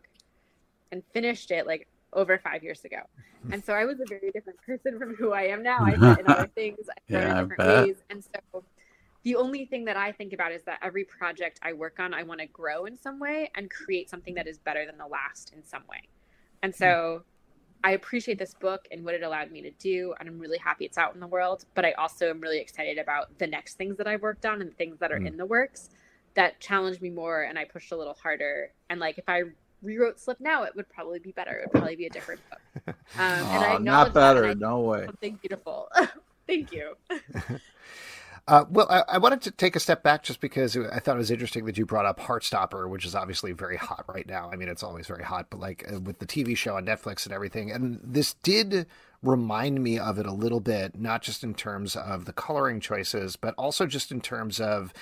and 0.92 1.02
finished 1.12 1.50
it 1.50 1.66
like 1.66 1.88
over 2.12 2.38
five 2.38 2.62
years 2.62 2.84
ago. 2.84 3.00
And 3.50 3.64
so 3.64 3.72
I 3.72 3.86
was 3.86 4.00
a 4.00 4.04
very 4.06 4.30
different 4.32 4.60
person 4.60 4.98
from 4.98 5.16
who 5.16 5.32
I 5.32 5.44
am 5.44 5.62
now. 5.62 5.78
I 5.80 5.94
in 5.94 6.28
other 6.28 6.50
things, 6.54 6.90
I 6.90 7.00
yeah, 7.08 7.40
in 7.40 7.48
different 7.48 7.86
ways. 7.86 7.96
And 8.10 8.22
so 8.22 8.62
the 9.22 9.36
only 9.36 9.66
thing 9.66 9.84
that 9.84 9.96
I 9.96 10.12
think 10.12 10.32
about 10.32 10.52
is 10.52 10.62
that 10.64 10.78
every 10.82 11.04
project 11.04 11.60
I 11.62 11.72
work 11.72 12.00
on, 12.00 12.14
I 12.14 12.22
want 12.22 12.40
to 12.40 12.46
grow 12.46 12.86
in 12.86 12.96
some 12.96 13.18
way 13.18 13.50
and 13.54 13.70
create 13.70 14.08
something 14.08 14.34
that 14.34 14.46
is 14.46 14.58
better 14.58 14.86
than 14.86 14.96
the 14.96 15.06
last 15.06 15.52
in 15.54 15.64
some 15.64 15.82
way. 15.90 16.08
And 16.62 16.74
so 16.74 17.22
I 17.82 17.92
appreciate 17.92 18.38
this 18.38 18.54
book 18.54 18.86
and 18.90 19.04
what 19.04 19.14
it 19.14 19.22
allowed 19.22 19.50
me 19.50 19.62
to 19.62 19.70
do, 19.72 20.14
and 20.18 20.28
I'm 20.28 20.38
really 20.38 20.58
happy 20.58 20.84
it's 20.84 20.98
out 20.98 21.14
in 21.14 21.20
the 21.20 21.26
world. 21.26 21.64
But 21.74 21.84
I 21.84 21.92
also 21.92 22.30
am 22.30 22.40
really 22.40 22.58
excited 22.58 22.98
about 22.98 23.38
the 23.38 23.46
next 23.46 23.74
things 23.74 23.96
that 23.98 24.06
I've 24.06 24.22
worked 24.22 24.46
on 24.46 24.60
and 24.60 24.76
things 24.76 24.98
that 25.00 25.12
are 25.12 25.18
mm. 25.18 25.26
in 25.26 25.36
the 25.36 25.46
works 25.46 25.90
that 26.34 26.60
challenged 26.60 27.02
me 27.02 27.10
more, 27.10 27.42
and 27.42 27.58
I 27.58 27.64
pushed 27.64 27.92
a 27.92 27.96
little 27.96 28.16
harder. 28.22 28.72
And 28.88 29.00
like 29.00 29.18
if 29.18 29.28
I 29.28 29.42
rewrote 29.82 30.20
Slip 30.20 30.40
now, 30.40 30.64
it 30.64 30.74
would 30.76 30.88
probably 30.88 31.18
be 31.18 31.32
better. 31.32 31.52
It 31.52 31.66
would 31.66 31.80
probably 31.80 31.96
be 31.96 32.06
a 32.06 32.10
different 32.10 32.40
book. 32.48 32.58
Um, 33.18 33.24
and 33.24 33.64
I 33.64 33.78
not 33.78 34.14
better. 34.14 34.54
no 34.54 34.80
way. 34.80 35.04
Something 35.04 35.36
beautiful. 35.42 35.88
Thank 36.46 36.72
you. 36.72 36.94
Uh, 38.50 38.64
well, 38.68 38.88
I, 38.90 39.04
I, 39.12 39.18
wanted 39.18 39.42
to 39.42 39.52
take 39.52 39.76
a 39.76 39.80
step 39.80 40.02
back 40.02 40.24
just 40.24 40.40
because 40.40 40.76
I 40.76 40.98
thought 40.98 41.14
it 41.14 41.18
was 41.18 41.30
interesting 41.30 41.66
that 41.66 41.78
you 41.78 41.86
brought 41.86 42.04
up 42.04 42.18
Heartstopper, 42.18 42.88
which 42.88 43.06
is 43.06 43.14
obviously 43.14 43.52
very 43.52 43.76
hot 43.76 44.04
right 44.08 44.26
now. 44.26 44.50
I 44.52 44.56
mean, 44.56 44.68
it's 44.68 44.82
always 44.82 45.06
very 45.06 45.22
hot, 45.22 45.46
but 45.50 45.60
like 45.60 45.88
uh, 45.88 46.00
with 46.00 46.18
the 46.18 46.26
TV 46.26 46.56
show 46.56 46.76
on 46.76 46.84
Netflix 46.84 47.26
and 47.26 47.32
everything. 47.32 47.70
And 47.70 48.00
this 48.02 48.34
did 48.42 48.88
remind 49.22 49.84
me 49.84 50.00
of 50.00 50.18
it 50.18 50.26
a 50.26 50.32
little 50.32 50.58
bit, 50.58 50.98
not 50.98 51.22
just 51.22 51.44
in 51.44 51.54
terms 51.54 51.94
of 51.94 52.24
the 52.24 52.32
coloring 52.32 52.80
choices, 52.80 53.36
but 53.36 53.54
also 53.56 53.86
just 53.86 54.10
in 54.10 54.20
terms 54.20 54.58
of 54.58 54.92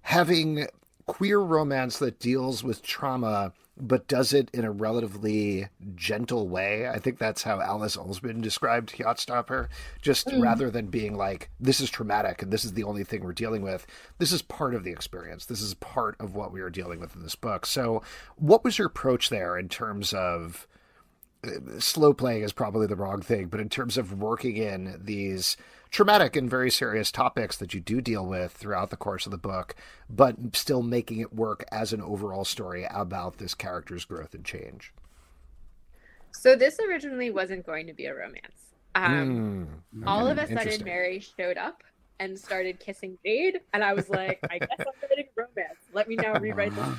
having 0.00 0.66
queer 1.06 1.38
romance 1.38 1.98
that 1.98 2.18
deals 2.18 2.64
with 2.64 2.82
trauma 2.82 3.52
but 3.76 4.06
does 4.06 4.32
it 4.32 4.50
in 4.52 4.64
a 4.64 4.70
relatively 4.70 5.68
gentle 5.96 6.48
way. 6.48 6.88
I 6.88 6.98
think 6.98 7.18
that's 7.18 7.42
how 7.42 7.60
Alice 7.60 7.96
Oseman 7.96 8.40
described 8.40 8.92
Heartstopper. 8.92 9.68
Just 10.00 10.28
mm. 10.28 10.40
rather 10.40 10.70
than 10.70 10.86
being 10.86 11.16
like, 11.16 11.50
this 11.58 11.80
is 11.80 11.90
traumatic 11.90 12.42
and 12.42 12.52
this 12.52 12.64
is 12.64 12.74
the 12.74 12.84
only 12.84 13.02
thing 13.02 13.24
we're 13.24 13.32
dealing 13.32 13.62
with, 13.62 13.86
this 14.18 14.30
is 14.30 14.42
part 14.42 14.74
of 14.74 14.84
the 14.84 14.92
experience. 14.92 15.46
This 15.46 15.60
is 15.60 15.74
part 15.74 16.16
of 16.20 16.34
what 16.34 16.52
we 16.52 16.60
are 16.60 16.70
dealing 16.70 17.00
with 17.00 17.16
in 17.16 17.22
this 17.22 17.34
book. 17.34 17.66
So, 17.66 18.02
what 18.36 18.62
was 18.62 18.78
your 18.78 18.86
approach 18.86 19.28
there 19.28 19.58
in 19.58 19.68
terms 19.68 20.12
of 20.12 20.68
uh, 21.44 21.80
slow 21.80 22.14
playing 22.14 22.42
is 22.42 22.52
probably 22.52 22.86
the 22.86 22.96
wrong 22.96 23.22
thing, 23.22 23.48
but 23.48 23.60
in 23.60 23.68
terms 23.68 23.98
of 23.98 24.20
working 24.20 24.56
in 24.56 25.00
these 25.02 25.56
traumatic 25.94 26.34
and 26.34 26.50
very 26.50 26.72
serious 26.72 27.12
topics 27.12 27.56
that 27.56 27.72
you 27.72 27.80
do 27.80 28.00
deal 28.00 28.26
with 28.26 28.50
throughout 28.52 28.90
the 28.90 28.96
course 28.96 29.26
of 29.26 29.30
the 29.30 29.38
book, 29.38 29.76
but 30.10 30.34
still 30.52 30.82
making 30.82 31.20
it 31.20 31.32
work 31.32 31.64
as 31.70 31.92
an 31.92 32.02
overall 32.02 32.44
story 32.44 32.84
about 32.90 33.38
this 33.38 33.54
character's 33.54 34.04
growth 34.04 34.34
and 34.34 34.44
change. 34.44 34.92
So 36.32 36.56
this 36.56 36.80
originally 36.80 37.30
wasn't 37.30 37.64
going 37.64 37.86
to 37.86 37.92
be 37.92 38.06
a 38.06 38.14
romance. 38.14 38.74
Um, 38.96 39.68
mm, 39.96 40.06
all 40.06 40.26
of 40.26 40.36
a 40.36 40.48
sudden, 40.48 40.84
Mary 40.84 41.20
showed 41.20 41.56
up 41.56 41.84
and 42.18 42.36
started 42.36 42.80
kissing 42.80 43.16
Jade, 43.24 43.60
and 43.72 43.84
I 43.84 43.92
was 43.92 44.10
like, 44.10 44.40
I 44.50 44.58
guess 44.58 44.80
I'm 44.80 44.86
writing 45.08 45.26
a 45.38 45.40
romance. 45.40 45.78
Let 45.92 46.08
me 46.08 46.16
now 46.16 46.34
rewrite 46.38 46.74
this. 46.74 46.88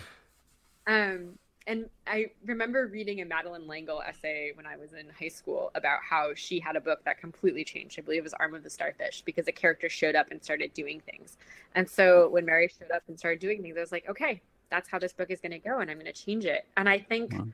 Um, 0.88 1.40
and 1.68 1.90
I 2.06 2.28
remember 2.46 2.88
reading 2.88 3.22
a 3.22 3.26
Madeleine 3.26 3.68
L'Engle 3.68 4.02
essay 4.08 4.52
when 4.54 4.68
I 4.68 4.78
was 4.78 4.94
in 4.94 5.08
high 5.20 5.30
school 5.30 5.72
about 5.74 6.00
how 6.08 6.34
she 6.36 6.60
had 6.60 6.76
a 6.76 6.82
book 6.82 7.04
that 7.06 7.20
completely 7.20 7.64
changed. 7.64 7.98
I 7.98 8.04
believe 8.04 8.20
it 8.20 8.24
was 8.24 8.36
Arm 8.36 8.54
of 8.54 8.64
the 8.64 8.70
Starfish 8.70 9.24
because 9.24 9.48
a 9.48 9.52
character 9.52 9.90
showed 9.90 10.16
up 10.16 10.30
and 10.30 10.44
started 10.44 10.74
doing 10.74 11.02
things. 11.02 11.38
And 11.74 11.90
so 11.90 12.30
when 12.30 12.46
Mary 12.46 12.70
showed 12.80 12.92
up 12.92 13.02
and 13.08 13.18
started 13.18 13.40
doing 13.40 13.64
things, 13.64 13.78
I 13.78 13.80
was 13.80 13.92
like, 13.92 14.08
okay, 14.08 14.42
that's 14.70 14.88
how 14.88 15.00
this 15.00 15.14
book 15.14 15.32
is 15.32 15.42
going 15.42 15.54
to 15.54 15.60
go, 15.60 15.80
and 15.80 15.90
I'm 15.90 15.98
going 15.98 16.12
to 16.12 16.26
change 16.26 16.46
it. 16.46 16.68
And 16.78 16.88
I 16.88 17.00
think 17.00 17.34
wow. 17.34 17.48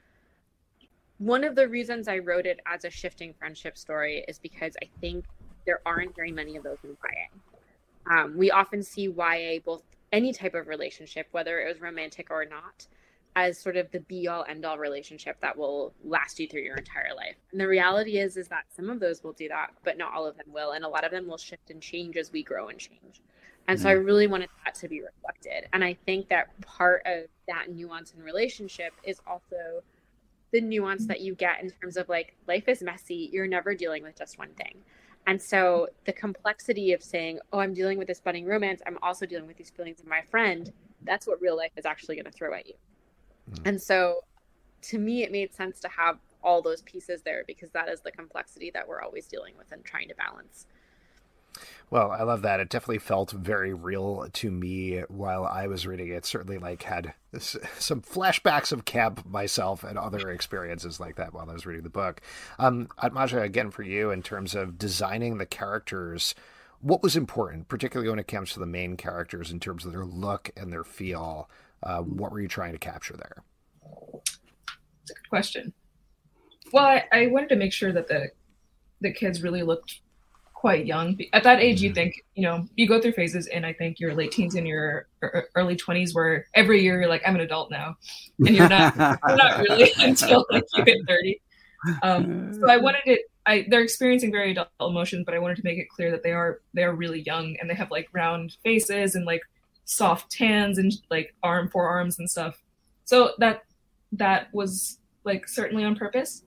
one 1.19 1.43
of 1.45 1.55
the 1.55 1.67
reasons 1.69 2.09
I 2.09 2.17
wrote 2.17 2.45
it 2.45 2.59
as 2.65 2.83
a 2.83 2.89
shifting 2.89 3.33
friendship 3.33 3.77
story 3.77 4.25
is 4.27 4.39
because 4.39 4.75
I 4.81 4.87
think 4.99 5.25
there 5.65 5.79
aren't 5.85 6.15
very 6.15 6.31
many 6.31 6.57
of 6.57 6.63
those 6.63 6.77
in 6.83 6.89
YA. 6.89 8.13
Um, 8.13 8.35
we 8.35 8.51
often 8.51 8.83
see 8.83 9.03
YA 9.03 9.59
both 9.63 9.83
any 10.11 10.33
type 10.33 10.53
of 10.53 10.67
relationship, 10.67 11.27
whether 11.31 11.61
it 11.61 11.67
was 11.67 11.79
romantic 11.79 12.29
or 12.29 12.43
not 12.43 12.87
as 13.35 13.57
sort 13.57 13.77
of 13.77 13.89
the 13.91 13.99
be 14.01 14.27
all 14.27 14.45
end 14.49 14.65
all 14.65 14.77
relationship 14.77 15.37
that 15.41 15.57
will 15.57 15.93
last 16.03 16.39
you 16.39 16.47
through 16.47 16.61
your 16.61 16.75
entire 16.75 17.15
life. 17.15 17.35
And 17.51 17.61
the 17.61 17.67
reality 17.67 18.17
is 18.17 18.37
is 18.37 18.47
that 18.49 18.65
some 18.75 18.89
of 18.89 18.99
those 18.99 19.23
will 19.23 19.33
do 19.33 19.47
that, 19.47 19.71
but 19.83 19.97
not 19.97 20.13
all 20.13 20.25
of 20.25 20.35
them 20.37 20.47
will, 20.51 20.71
and 20.71 20.83
a 20.83 20.89
lot 20.89 21.03
of 21.05 21.11
them 21.11 21.27
will 21.27 21.37
shift 21.37 21.69
and 21.69 21.81
change 21.81 22.17
as 22.17 22.31
we 22.31 22.43
grow 22.43 22.67
and 22.67 22.77
change. 22.77 23.21
And 23.67 23.77
mm-hmm. 23.77 23.83
so 23.83 23.89
I 23.89 23.95
mm-hmm. 23.95 24.05
really 24.05 24.27
wanted 24.27 24.49
that 24.65 24.75
to 24.75 24.87
be 24.87 25.01
reflected. 25.01 25.69
And 25.73 25.83
I 25.83 25.97
think 26.05 26.27
that 26.29 26.59
part 26.61 27.03
of 27.05 27.25
that 27.47 27.69
nuance 27.69 28.13
in 28.17 28.23
relationship 28.23 28.93
is 29.03 29.21
also 29.25 29.81
the 30.51 30.61
nuance 30.61 31.05
that 31.05 31.21
you 31.21 31.35
get 31.35 31.61
in 31.61 31.69
terms 31.69 31.95
of 31.95 32.09
like 32.09 32.35
life 32.47 32.67
is 32.67 32.81
messy. 32.81 33.29
You're 33.31 33.47
never 33.47 33.73
dealing 33.73 34.03
with 34.03 34.17
just 34.17 34.37
one 34.37 34.51
thing. 34.55 34.75
And 35.27 35.41
so 35.41 35.87
the 36.05 36.13
complexity 36.13 36.93
of 36.93 37.03
saying, 37.03 37.39
oh, 37.53 37.59
I'm 37.59 37.73
dealing 37.73 37.97
with 37.97 38.07
this 38.07 38.19
budding 38.19 38.45
romance, 38.45 38.81
I'm 38.85 38.97
also 39.01 39.25
dealing 39.25 39.47
with 39.47 39.57
these 39.57 39.69
feelings 39.69 39.99
of 39.99 40.07
my 40.07 40.21
friend, 40.31 40.71
that's 41.03 41.27
what 41.27 41.39
real 41.41 41.55
life 41.55 41.71
is 41.77 41.85
actually 41.85 42.15
going 42.15 42.25
to 42.25 42.31
throw 42.31 42.53
at 42.53 42.67
you. 42.67 42.73
Mm. 43.53 43.61
And 43.65 43.81
so 43.81 44.23
to 44.83 44.97
me, 44.97 45.23
it 45.23 45.31
made 45.31 45.53
sense 45.53 45.79
to 45.81 45.89
have 45.89 46.17
all 46.43 46.61
those 46.61 46.81
pieces 46.81 47.21
there 47.21 47.43
because 47.45 47.69
that 47.71 47.87
is 47.87 48.01
the 48.01 48.11
complexity 48.11 48.71
that 48.71 48.87
we're 48.87 49.01
always 49.01 49.27
dealing 49.27 49.53
with 49.57 49.71
and 49.71 49.83
trying 49.85 50.07
to 50.07 50.15
balance. 50.15 50.65
Well, 51.89 52.11
I 52.11 52.23
love 52.23 52.41
that. 52.43 52.61
It 52.61 52.69
definitely 52.69 52.99
felt 52.99 53.31
very 53.31 53.73
real 53.73 54.27
to 54.31 54.51
me 54.51 55.01
while 55.09 55.45
I 55.45 55.67
was 55.67 55.85
reading 55.85 56.07
it. 56.07 56.25
Certainly, 56.25 56.59
like 56.59 56.83
had 56.83 57.13
some 57.39 58.01
flashbacks 58.01 58.71
of 58.71 58.85
camp 58.85 59.25
myself 59.25 59.83
and 59.83 59.97
other 59.97 60.29
experiences 60.29 60.99
like 60.99 61.17
that 61.17 61.33
while 61.33 61.49
I 61.49 61.53
was 61.53 61.65
reading 61.65 61.83
the 61.83 61.89
book. 61.89 62.21
Um, 62.57 62.87
Aatmaja, 63.03 63.43
again 63.43 63.71
for 63.71 63.83
you 63.83 64.11
in 64.11 64.23
terms 64.23 64.55
of 64.55 64.77
designing 64.77 65.37
the 65.37 65.45
characters, 65.45 66.33
what 66.79 67.03
was 67.03 67.17
important, 67.17 67.67
particularly 67.67 68.09
when 68.09 68.19
it 68.19 68.27
comes 68.27 68.53
to 68.53 68.59
the 68.59 68.65
main 68.65 68.95
characters 68.95 69.51
in 69.51 69.59
terms 69.59 69.85
of 69.85 69.91
their 69.91 70.05
look 70.05 70.49
and 70.55 70.71
their 70.71 70.85
feel? 70.85 71.49
Uh, 71.83 71.99
what 71.99 72.31
were 72.31 72.41
you 72.41 72.47
trying 72.47 72.73
to 72.73 72.77
capture 72.77 73.15
there? 73.17 73.43
It's 75.03 75.11
a 75.11 75.13
good 75.13 75.29
question. 75.29 75.73
Well, 76.71 76.85
I, 76.85 77.03
I, 77.11 77.27
wanted 77.27 77.49
to 77.49 77.55
make 77.55 77.73
sure 77.73 77.91
that 77.91 78.07
the 78.07 78.29
the 79.01 79.11
kids 79.11 79.43
really 79.43 79.63
looked 79.63 79.99
quite 80.53 80.85
young. 80.85 81.19
At 81.33 81.43
that 81.43 81.59
age, 81.59 81.81
you 81.81 81.89
mm-hmm. 81.89 81.95
think 81.95 82.25
you 82.35 82.43
know 82.43 82.67
you 82.75 82.87
go 82.87 83.01
through 83.01 83.13
phases 83.13 83.47
and 83.47 83.65
I 83.65 83.73
think 83.73 83.99
your 83.99 84.13
late 84.13 84.31
teens 84.31 84.55
and 84.55 84.67
your 84.67 85.07
early 85.55 85.75
twenties 85.75 86.13
where 86.13 86.45
every 86.53 86.81
year 86.83 87.01
you're 87.01 87.09
like 87.09 87.23
I'm 87.25 87.35
an 87.35 87.41
adult 87.41 87.71
now, 87.71 87.97
and 88.39 88.55
you're 88.55 88.69
not 88.69 88.95
you're 88.95 89.37
not 89.37 89.59
really 89.59 89.91
until 89.97 90.45
like 90.51 90.63
you 90.75 90.83
hit 90.85 90.99
thirty. 91.07 91.41
Um, 92.03 92.53
so 92.53 92.69
I 92.69 92.77
wanted 92.77 93.01
it. 93.05 93.21
I 93.47 93.65
they're 93.69 93.81
experiencing 93.81 94.31
very 94.31 94.51
adult 94.51 94.69
emotions, 94.79 95.23
but 95.25 95.33
I 95.33 95.39
wanted 95.39 95.57
to 95.57 95.63
make 95.63 95.79
it 95.79 95.89
clear 95.89 96.11
that 96.11 96.21
they 96.21 96.31
are 96.31 96.61
they 96.75 96.83
are 96.83 96.93
really 96.93 97.21
young 97.21 97.57
and 97.59 97.67
they 97.67 97.73
have 97.73 97.89
like 97.89 98.07
round 98.13 98.55
faces 98.63 99.15
and 99.15 99.25
like 99.25 99.41
soft 99.85 100.31
tans 100.31 100.77
and 100.77 100.93
like 101.09 101.33
arm 101.43 101.69
forearms 101.69 102.19
and 102.19 102.29
stuff. 102.29 102.61
So 103.05 103.31
that 103.39 103.63
that 104.13 104.53
was 104.53 104.99
like 105.23 105.47
certainly 105.47 105.83
on 105.83 105.95
purpose. 105.95 106.43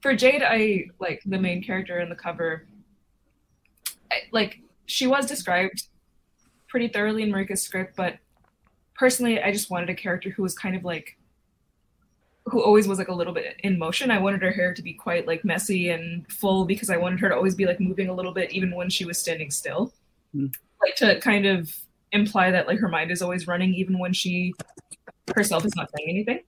For 0.00 0.14
Jade, 0.14 0.42
I 0.44 0.86
like 0.98 1.22
the 1.24 1.38
main 1.38 1.62
character 1.62 2.00
in 2.00 2.08
the 2.08 2.16
cover. 2.16 2.66
I, 4.10 4.22
like 4.32 4.60
she 4.86 5.06
was 5.06 5.26
described 5.26 5.84
pretty 6.68 6.88
thoroughly 6.88 7.22
in 7.22 7.30
Marika's 7.30 7.62
script, 7.62 7.96
but 7.96 8.18
personally, 8.94 9.40
I 9.40 9.52
just 9.52 9.70
wanted 9.70 9.90
a 9.90 9.94
character 9.94 10.30
who 10.30 10.42
was 10.42 10.54
kind 10.56 10.74
of 10.74 10.84
like 10.84 11.16
who 12.46 12.62
always 12.62 12.88
was 12.88 12.98
like 12.98 13.08
a 13.08 13.14
little 13.14 13.32
bit 13.32 13.56
in 13.60 13.78
motion. 13.78 14.10
I 14.10 14.18
wanted 14.18 14.42
her 14.42 14.50
hair 14.50 14.74
to 14.74 14.82
be 14.82 14.92
quite 14.92 15.26
like 15.26 15.44
messy 15.44 15.90
and 15.90 16.30
full 16.30 16.64
because 16.64 16.90
I 16.90 16.96
wanted 16.96 17.20
her 17.20 17.28
to 17.28 17.36
always 17.36 17.54
be 17.54 17.66
like 17.66 17.78
moving 17.78 18.08
a 18.08 18.14
little 18.14 18.32
bit 18.32 18.50
even 18.52 18.74
when 18.74 18.90
she 18.90 19.04
was 19.04 19.18
standing 19.18 19.50
still. 19.50 19.92
Mm. 20.34 20.52
Like 20.82 20.96
to 20.96 21.20
kind 21.20 21.46
of 21.46 21.76
imply 22.12 22.50
that 22.50 22.66
like 22.66 22.78
her 22.78 22.88
mind 22.88 23.10
is 23.10 23.22
always 23.22 23.46
running 23.46 23.74
even 23.74 23.98
when 23.98 24.12
she 24.12 24.52
herself 25.34 25.64
is 25.64 25.74
not 25.76 25.88
saying 25.96 26.10
anything. 26.10 26.40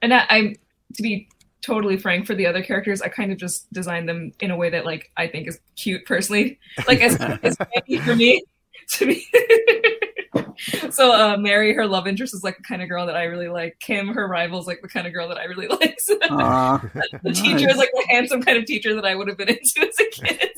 And 0.00 0.12
I, 0.12 0.26
I'm 0.28 0.54
to 0.94 1.02
be 1.02 1.28
totally 1.62 1.96
frank 1.96 2.26
for 2.26 2.34
the 2.34 2.46
other 2.46 2.62
characters, 2.62 3.00
I 3.00 3.08
kind 3.08 3.32
of 3.32 3.38
just 3.38 3.72
designed 3.72 4.08
them 4.08 4.32
in 4.40 4.50
a 4.50 4.56
way 4.56 4.70
that 4.70 4.84
like 4.84 5.10
I 5.16 5.28
think 5.28 5.48
is 5.48 5.60
cute 5.76 6.04
personally. 6.04 6.58
Like 6.86 7.00
as, 7.00 7.16
as 7.42 7.56
for 7.56 8.16
me, 8.16 8.42
to 8.92 9.06
me. 9.06 9.26
so 10.90 11.12
uh, 11.12 11.36
Mary, 11.36 11.74
her 11.74 11.86
love 11.86 12.06
interest, 12.06 12.34
is 12.34 12.42
like 12.42 12.56
the 12.56 12.62
kind 12.62 12.82
of 12.82 12.88
girl 12.88 13.06
that 13.06 13.16
I 13.16 13.24
really 13.24 13.48
like. 13.48 13.78
Kim, 13.80 14.08
her 14.08 14.26
rival, 14.26 14.58
is 14.60 14.66
like 14.66 14.80
the 14.82 14.88
kind 14.88 15.06
of 15.06 15.12
girl 15.12 15.28
that 15.28 15.38
I 15.38 15.44
really 15.44 15.68
like. 15.68 15.98
The 17.22 17.32
teacher 17.32 17.68
is 17.68 17.76
like 17.76 17.90
the 17.92 18.06
handsome 18.08 18.42
kind 18.42 18.58
of 18.58 18.64
teacher 18.64 18.94
that 18.94 19.04
I 19.04 19.14
would 19.14 19.28
have 19.28 19.36
been 19.36 19.48
into 19.48 19.88
as 19.88 20.00
a 20.00 20.10
kid. 20.10 20.50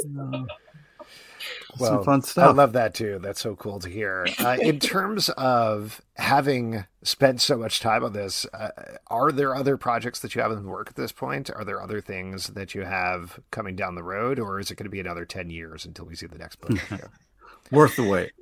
Well, 1.78 2.04
Some 2.04 2.22
fun 2.22 2.44
I 2.44 2.50
love 2.50 2.72
that 2.74 2.94
too. 2.94 3.18
That's 3.20 3.40
so 3.40 3.56
cool 3.56 3.80
to 3.80 3.88
hear. 3.88 4.26
Uh, 4.38 4.56
in 4.60 4.78
terms 4.80 5.28
of 5.30 6.00
having 6.16 6.84
spent 7.02 7.40
so 7.40 7.56
much 7.56 7.80
time 7.80 8.04
on 8.04 8.12
this, 8.12 8.46
uh, 8.52 8.70
are 9.08 9.32
there 9.32 9.54
other 9.54 9.76
projects 9.76 10.20
that 10.20 10.34
you 10.34 10.42
have 10.42 10.52
in 10.52 10.64
work 10.64 10.88
at 10.88 10.96
this 10.96 11.12
point? 11.12 11.50
Are 11.50 11.64
there 11.64 11.80
other 11.80 12.00
things 12.00 12.48
that 12.48 12.74
you 12.74 12.82
have 12.82 13.40
coming 13.50 13.76
down 13.76 13.94
the 13.94 14.02
road, 14.02 14.38
or 14.38 14.60
is 14.60 14.70
it 14.70 14.76
going 14.76 14.84
to 14.84 14.90
be 14.90 15.00
another 15.00 15.24
10 15.24 15.50
years 15.50 15.84
until 15.84 16.04
we 16.04 16.14
see 16.14 16.26
the 16.26 16.38
next 16.38 16.60
book? 16.60 16.78
Worth 17.70 17.96
the 17.96 18.04
wait. 18.04 18.32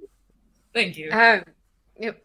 Thank 0.74 0.96
you. 0.96 1.10
Um, 1.10 1.44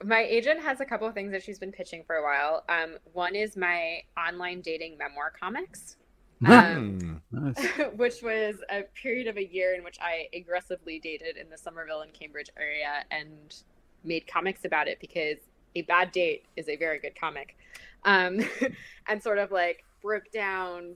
my 0.03 0.21
agent 0.21 0.61
has 0.61 0.79
a 0.79 0.85
couple 0.85 1.07
of 1.07 1.13
things 1.13 1.31
that 1.31 1.43
she's 1.43 1.59
been 1.59 1.71
pitching 1.71 2.03
for 2.05 2.15
a 2.15 2.23
while. 2.23 2.63
Um, 2.69 2.97
one 3.13 3.35
is 3.35 3.55
my 3.55 4.01
online 4.17 4.61
dating 4.61 4.97
memoir 4.97 5.31
comics. 5.37 5.97
Um, 6.45 7.21
Hmm. 7.31 7.45
Nice. 7.47 7.67
which 7.95 8.21
was 8.21 8.55
a 8.69 8.83
period 9.01 9.27
of 9.27 9.37
a 9.37 9.45
year 9.45 9.73
in 9.73 9.83
which 9.83 9.97
I 10.01 10.27
aggressively 10.33 10.99
dated 10.99 11.37
in 11.37 11.49
the 11.49 11.57
Somerville 11.57 12.01
and 12.01 12.13
Cambridge 12.13 12.49
area 12.57 13.03
and 13.11 13.55
made 14.03 14.27
comics 14.27 14.65
about 14.65 14.87
it 14.87 14.99
because 14.99 15.37
a 15.75 15.81
bad 15.83 16.11
date 16.11 16.45
is 16.55 16.69
a 16.69 16.75
very 16.75 16.99
good 16.99 17.19
comic. 17.19 17.55
Um, 18.03 18.39
and 19.07 19.21
sort 19.21 19.39
of 19.39 19.51
like 19.51 19.83
broke 20.01 20.31
down 20.31 20.95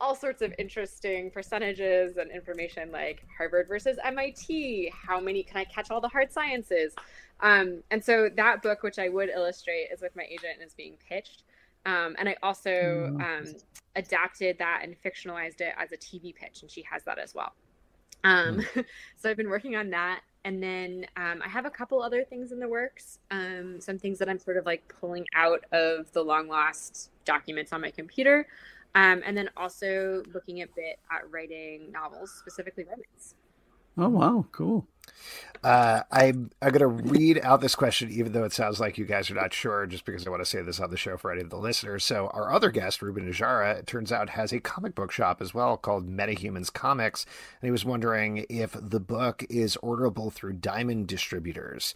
all 0.00 0.14
sorts 0.14 0.42
of 0.42 0.52
interesting 0.58 1.30
percentages 1.30 2.16
and 2.16 2.30
information 2.30 2.90
like 2.90 3.24
Harvard 3.38 3.68
versus 3.68 3.96
MIT, 4.04 4.92
how 4.92 5.20
many 5.20 5.42
can 5.42 5.56
I 5.56 5.64
catch 5.64 5.90
all 5.90 6.00
the 6.00 6.08
hard 6.08 6.32
sciences? 6.32 6.94
Um, 7.40 7.82
and 7.90 8.04
so 8.04 8.28
that 8.36 8.62
book, 8.62 8.82
which 8.82 8.98
I 8.98 9.08
would 9.08 9.28
illustrate, 9.30 9.88
is 9.92 10.00
with 10.02 10.14
my 10.16 10.24
agent 10.24 10.58
and 10.58 10.66
is 10.66 10.74
being 10.74 10.96
pitched. 11.08 11.44
Um, 11.86 12.14
and 12.18 12.28
I 12.28 12.36
also 12.42 13.16
um, 13.20 13.54
adapted 13.96 14.58
that 14.58 14.80
and 14.82 14.96
fictionalized 15.02 15.60
it 15.60 15.74
as 15.78 15.92
a 15.92 15.96
TV 15.96 16.34
pitch, 16.34 16.62
and 16.62 16.70
she 16.70 16.82
has 16.90 17.02
that 17.04 17.18
as 17.18 17.34
well. 17.34 17.52
Um, 18.24 18.64
so 19.16 19.30
I've 19.30 19.36
been 19.36 19.50
working 19.50 19.76
on 19.76 19.90
that, 19.90 20.20
and 20.44 20.62
then 20.62 21.06
um, 21.16 21.42
I 21.44 21.48
have 21.48 21.66
a 21.66 21.70
couple 21.70 22.02
other 22.02 22.24
things 22.24 22.52
in 22.52 22.58
the 22.58 22.68
works. 22.68 23.18
Um, 23.30 23.80
some 23.80 23.98
things 23.98 24.18
that 24.18 24.28
I'm 24.28 24.38
sort 24.38 24.56
of 24.56 24.66
like 24.66 24.92
pulling 25.00 25.26
out 25.34 25.64
of 25.72 26.10
the 26.12 26.22
long 26.22 26.48
lost 26.48 27.10
documents 27.24 27.72
on 27.72 27.80
my 27.80 27.90
computer, 27.90 28.46
um, 28.94 29.22
and 29.24 29.36
then 29.36 29.50
also 29.56 30.22
looking 30.32 30.62
a 30.62 30.66
bit 30.74 30.98
at 31.10 31.30
writing 31.30 31.92
novels, 31.92 32.32
specifically 32.32 32.84
romance. 32.84 33.34
Oh 33.96 34.08
wow, 34.08 34.46
cool. 34.52 34.86
Uh, 35.64 36.02
I'm 36.12 36.50
I'm 36.60 36.72
going 36.72 36.80
to 36.80 36.86
read 36.86 37.40
out 37.42 37.62
this 37.62 37.74
question, 37.74 38.10
even 38.10 38.32
though 38.32 38.44
it 38.44 38.52
sounds 38.52 38.80
like 38.80 38.98
you 38.98 39.06
guys 39.06 39.30
are 39.30 39.34
not 39.34 39.54
sure, 39.54 39.86
just 39.86 40.04
because 40.04 40.26
I 40.26 40.30
want 40.30 40.42
to 40.42 40.48
say 40.48 40.60
this 40.60 40.78
on 40.78 40.90
the 40.90 40.96
show 40.98 41.16
for 41.16 41.32
any 41.32 41.40
of 41.40 41.48
the 41.48 41.56
listeners. 41.56 42.04
So, 42.04 42.26
our 42.34 42.52
other 42.52 42.70
guest, 42.70 43.00
Ruben 43.00 43.26
Najera, 43.26 43.78
it 43.78 43.86
turns 43.86 44.12
out 44.12 44.30
has 44.30 44.52
a 44.52 44.60
comic 44.60 44.94
book 44.94 45.10
shop 45.10 45.40
as 45.40 45.54
well 45.54 45.78
called 45.78 46.06
Metahumans 46.06 46.70
Comics, 46.70 47.24
and 47.62 47.66
he 47.66 47.70
was 47.70 47.84
wondering 47.84 48.44
if 48.50 48.76
the 48.78 49.00
book 49.00 49.42
is 49.48 49.78
orderable 49.82 50.30
through 50.30 50.54
Diamond 50.54 51.06
distributors. 51.06 51.94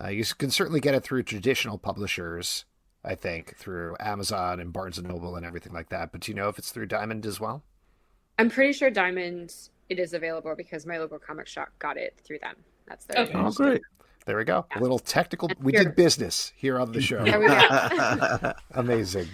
Uh, 0.00 0.08
you 0.08 0.24
can 0.38 0.50
certainly 0.50 0.78
get 0.78 0.94
it 0.94 1.02
through 1.02 1.24
traditional 1.24 1.78
publishers, 1.78 2.64
I 3.04 3.16
think, 3.16 3.56
through 3.56 3.96
Amazon 3.98 4.60
and 4.60 4.72
Barnes 4.72 4.98
and 4.98 5.08
Noble 5.08 5.34
and 5.34 5.44
everything 5.44 5.72
like 5.72 5.88
that. 5.88 6.12
But 6.12 6.20
do 6.20 6.30
you 6.30 6.36
know 6.36 6.48
if 6.48 6.58
it's 6.58 6.70
through 6.70 6.86
Diamond 6.86 7.26
as 7.26 7.40
well? 7.40 7.64
I'm 8.38 8.50
pretty 8.50 8.72
sure 8.72 8.88
Diamond 8.88 9.52
it 9.90 9.98
is 9.98 10.14
available 10.14 10.54
because 10.56 10.86
my 10.86 10.96
local 10.98 11.18
comic 11.18 11.46
shop 11.46 11.68
got 11.78 11.96
it 11.98 12.18
through 12.24 12.38
them. 12.38 12.56
That's 12.88 13.04
their. 13.04 13.24
Okay. 13.24 13.32
Oh 13.36 13.50
great. 13.50 13.82
There 14.26 14.36
we 14.36 14.44
go. 14.44 14.64
A 14.76 14.80
little 14.80 14.98
technical. 14.98 15.48
And 15.48 15.58
We 15.62 15.72
here- 15.72 15.84
did 15.84 15.96
business 15.96 16.52
here 16.56 16.78
on 16.78 16.92
the 16.92 17.00
show. 17.00 17.24
There 17.24 17.38
we 17.40 17.46
go. 17.48 18.52
Amazing. 18.72 19.28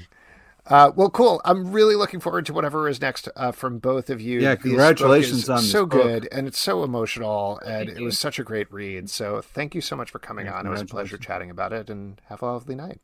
Uh, 0.69 0.91
well, 0.97 1.11
cool. 1.11 1.41
I'm 1.45 1.71
really 1.71 1.95
looking 1.95 2.19
forward 2.19 2.45
to 2.47 2.53
whatever 2.53 2.89
is 2.89 3.01
next 3.01 3.29
uh, 3.37 3.53
from 3.53 3.79
both 3.79 4.11
of 4.11 4.21
you. 4.21 4.41
Yeah, 4.41 4.51
This 4.51 4.57
book 4.57 4.63
congratulations 4.63 5.43
is 5.45 5.49
on 5.51 5.57
this 5.59 5.71
so 5.71 5.87
book. 5.87 6.03
good, 6.03 6.29
and 6.33 6.49
it's 6.49 6.59
so 6.59 6.83
emotional, 6.83 7.59
and 7.59 7.87
Thank 7.87 7.91
it 7.91 7.99
you. 8.01 8.05
was 8.07 8.19
such 8.19 8.41
a 8.41 8.43
great 8.43 8.73
read. 8.73 9.09
So, 9.09 9.41
thank 9.41 9.77
you 9.77 9.81
so 9.81 9.95
much 9.95 10.11
for 10.11 10.19
coming 10.19 10.47
Yeah, 10.47 10.55
on. 10.59 10.67
It 10.67 10.71
was 10.71 10.81
a 10.81 10.87
pleasure 10.87 11.19
chatting 11.19 11.51
about 11.51 11.73
it, 11.73 11.89
and 11.89 12.21
have 12.29 12.43
a 12.43 12.47
lovely 12.47 12.75
night. 12.75 13.01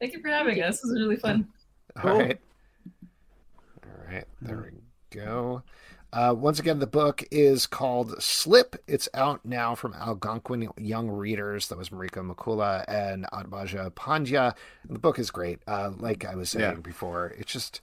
Thank 0.00 0.12
you 0.14 0.20
for 0.20 0.28
having 0.28 0.60
us. 0.60 0.80
This 0.80 0.90
was 0.90 1.00
really 1.00 1.16
fun. 1.16 1.46
All 1.96 2.02
Cool. 2.02 2.18
right. 2.18 2.40
All 3.84 4.12
right. 4.12 4.24
There 4.40 4.56
we 4.72 4.78
go. 5.20 5.62
Uh, 6.12 6.34
once 6.36 6.58
again, 6.58 6.78
the 6.78 6.86
book 6.86 7.24
is 7.30 7.66
called 7.66 8.22
Slip. 8.22 8.76
It's 8.86 9.08
out 9.14 9.40
now 9.46 9.74
from 9.74 9.94
Algonquin 9.94 10.68
Young 10.76 11.08
Readers. 11.08 11.68
That 11.68 11.78
was 11.78 11.88
Marika 11.88 12.20
McCoola 12.22 12.84
and 12.86 13.24
Aatmaja 13.32 13.90
Pandya. 13.92 14.54
And 14.86 14.94
the 14.94 15.00
book 15.00 15.18
is 15.18 15.30
great. 15.30 15.60
Uh, 15.66 15.92
like 15.98 16.24
I 16.26 16.34
was 16.34 16.50
saying 16.50 16.64
Yeah. 16.64 16.80
before, 16.80 17.34
it's 17.38 17.52
just 17.52 17.80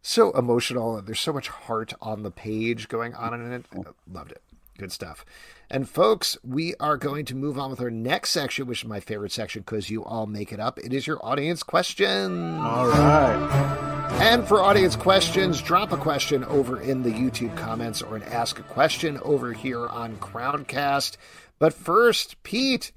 so 0.00 0.30
emotional. 0.32 0.96
and 0.96 1.06
There's 1.06 1.20
so 1.20 1.32
much 1.34 1.48
heart 1.48 1.92
on 2.00 2.22
the 2.22 2.30
page 2.30 2.88
going 2.88 3.14
on 3.14 3.34
in 3.38 3.52
it. 3.52 3.66
I 3.74 3.82
loved 4.10 4.32
it. 4.32 4.42
Good 4.78 4.92
stuff. 4.92 5.24
And 5.68 5.88
folks, 5.88 6.38
we 6.44 6.74
are 6.76 6.96
going 6.96 7.24
to 7.26 7.34
move 7.34 7.58
on 7.58 7.70
with 7.70 7.80
our 7.80 7.90
next 7.90 8.30
section, 8.30 8.68
which 8.68 8.84
is 8.84 8.88
my 8.88 9.00
favorite 9.00 9.32
section 9.32 9.62
because 9.62 9.90
you 9.90 10.04
all 10.04 10.26
make 10.26 10.52
it 10.52 10.60
up. 10.60 10.78
It 10.78 10.92
is 10.92 11.04
your 11.04 11.18
audience 11.26 11.64
questions. 11.64 12.60
All 12.60 12.86
right. 12.86 14.08
And 14.20 14.46
for 14.46 14.62
audience 14.62 14.94
questions, 14.94 15.60
drop 15.60 15.90
a 15.90 15.96
question 15.96 16.44
over 16.44 16.80
in 16.80 17.02
the 17.02 17.10
YouTube 17.10 17.56
comments 17.56 18.02
or 18.02 18.14
an 18.14 18.22
ask 18.22 18.60
a 18.60 18.62
question 18.62 19.18
over 19.22 19.52
here 19.52 19.88
on 19.88 20.16
Crowdcast. 20.18 21.16
But 21.58 21.74
first, 21.74 22.40
Pete, 22.44 22.92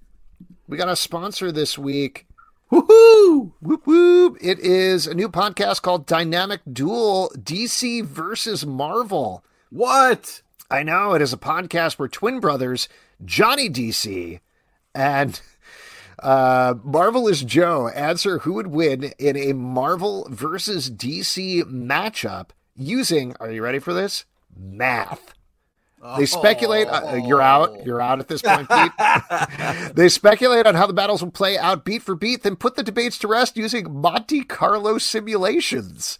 we 0.67 0.77
got 0.77 0.87
a 0.87 0.95
sponsor 0.95 1.51
this 1.51 1.79
week. 1.79 2.27
Woohoo! 2.71 3.53
Whoop 3.59 3.87
whoop. 3.87 4.37
It 4.39 4.59
is 4.59 5.07
a 5.07 5.15
new 5.15 5.29
podcast 5.29 5.81
called 5.81 6.05
Dynamic 6.05 6.61
Duel 6.71 7.31
DC 7.35 8.05
versus 8.05 8.67
Marvel. 8.67 9.43
What? 9.71 10.43
I 10.71 10.83
know 10.83 11.13
it 11.13 11.21
is 11.21 11.33
a 11.33 11.37
podcast 11.37 11.99
where 11.99 12.07
twin 12.07 12.39
brothers, 12.39 12.87
Johnny 13.25 13.69
DC 13.69 14.39
and 14.95 15.41
uh, 16.19 16.75
Marvelous 16.81 17.41
Joe, 17.41 17.89
answer 17.89 18.39
who 18.39 18.53
would 18.53 18.67
win 18.67 19.11
in 19.19 19.35
a 19.35 19.51
Marvel 19.51 20.25
versus 20.29 20.89
DC 20.89 21.63
matchup 21.63 22.51
using, 22.73 23.35
are 23.41 23.51
you 23.51 23.61
ready 23.61 23.79
for 23.79 23.93
this? 23.93 24.23
Math. 24.55 25.33
They 26.17 26.25
speculate. 26.25 26.87
Uh, 26.87 27.19
you're 27.27 27.41
out. 27.41 27.85
You're 27.85 28.01
out 28.01 28.19
at 28.19 28.29
this 28.29 28.41
point, 28.41 28.67
Pete. 28.69 29.93
they 29.93 30.09
speculate 30.09 30.65
on 30.65 30.73
how 30.73 30.87
the 30.87 30.93
battles 30.93 31.21
will 31.21 31.31
play 31.31 31.57
out 31.57 31.83
beat 31.83 32.01
for 32.01 32.15
beat, 32.15 32.43
then 32.43 32.55
put 32.55 32.75
the 32.75 32.81
debates 32.81 33.19
to 33.19 33.27
rest 33.27 33.55
using 33.57 34.01
Monte 34.01 34.45
Carlo 34.45 34.97
simulations. 34.97 36.17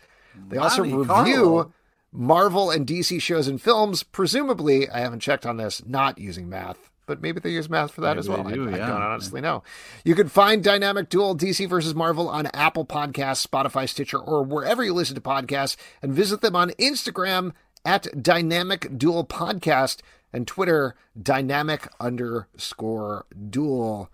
They 0.50 0.58
also 0.58 0.84
review 0.84 1.06
Carlo. 1.06 1.74
Marvel 2.12 2.70
and 2.70 2.86
DC 2.86 3.22
shows 3.22 3.48
and 3.48 3.62
films, 3.62 4.04
presumably, 4.04 4.90
I 4.90 5.00
haven't 5.00 5.22
checked 5.22 5.46
on 5.46 5.58
this, 5.58 5.86
not 5.86 6.18
using 6.18 6.50
math, 6.50 6.90
but 7.06 7.22
maybe 7.22 7.40
they 7.40 7.52
use 7.52 7.70
math 7.70 7.92
for 7.92 8.02
that 8.02 8.18
Maybe 8.18 8.20
as 8.20 8.30
well. 8.30 8.44
do, 8.44 8.70
I, 8.70 8.74
I 8.74 8.78
don't 8.78 9.02
honestly 9.02 9.40
know. 9.40 9.64
You 10.04 10.16
can 10.16 10.28
find 10.28 10.64
Dynamic 10.64 11.10
Duel 11.10 11.38
DC 11.38 11.68
versus 11.70 11.96
Marvel 11.96 12.28
on 12.28 12.48
Apple 12.48 12.86
Podcasts, 12.86 13.46
Spotify, 13.48 13.88
Stitcher, 13.88 14.20
or 14.20 14.44
wherever 14.44 14.84
you 14.84 14.94
listen 14.94 15.16
to 15.16 15.22
podcasts, 15.22 15.78
and 16.02 16.14
visit 16.14 16.42
them 16.42 16.56
on 16.56 16.72
Instagram 16.72 17.54
at 17.86 18.22
Dynamic 18.22 18.98
Duel 18.98 19.26
Podcast 19.26 20.02
and 20.34 20.48
Twitter 20.48 20.96
Dynamic 21.22 21.88
underscore 22.00 23.26
Duel. 23.50 24.10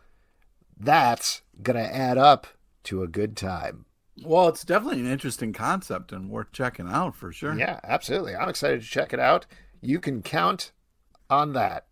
That's 0.79 1.41
gonna 1.63 1.81
add 1.81 2.19
up 2.19 2.45
to 2.83 3.01
a 3.01 3.07
good 3.07 3.35
time. 3.35 3.86
Well, 4.25 4.47
it's 4.47 4.63
definitely 4.63 4.99
an 5.01 5.11
interesting 5.11 5.53
concept 5.53 6.11
and 6.11 6.29
worth 6.29 6.51
checking 6.51 6.87
out 6.87 7.15
for 7.15 7.31
sure. 7.31 7.53
Yeah, 7.57 7.79
absolutely. 7.83 8.35
I'm 8.35 8.49
excited 8.49 8.81
to 8.81 8.87
check 8.87 9.13
it 9.13 9.19
out. 9.19 9.45
You 9.81 9.99
can 9.99 10.21
count 10.21 10.71
on 11.29 11.53
that. 11.53 11.85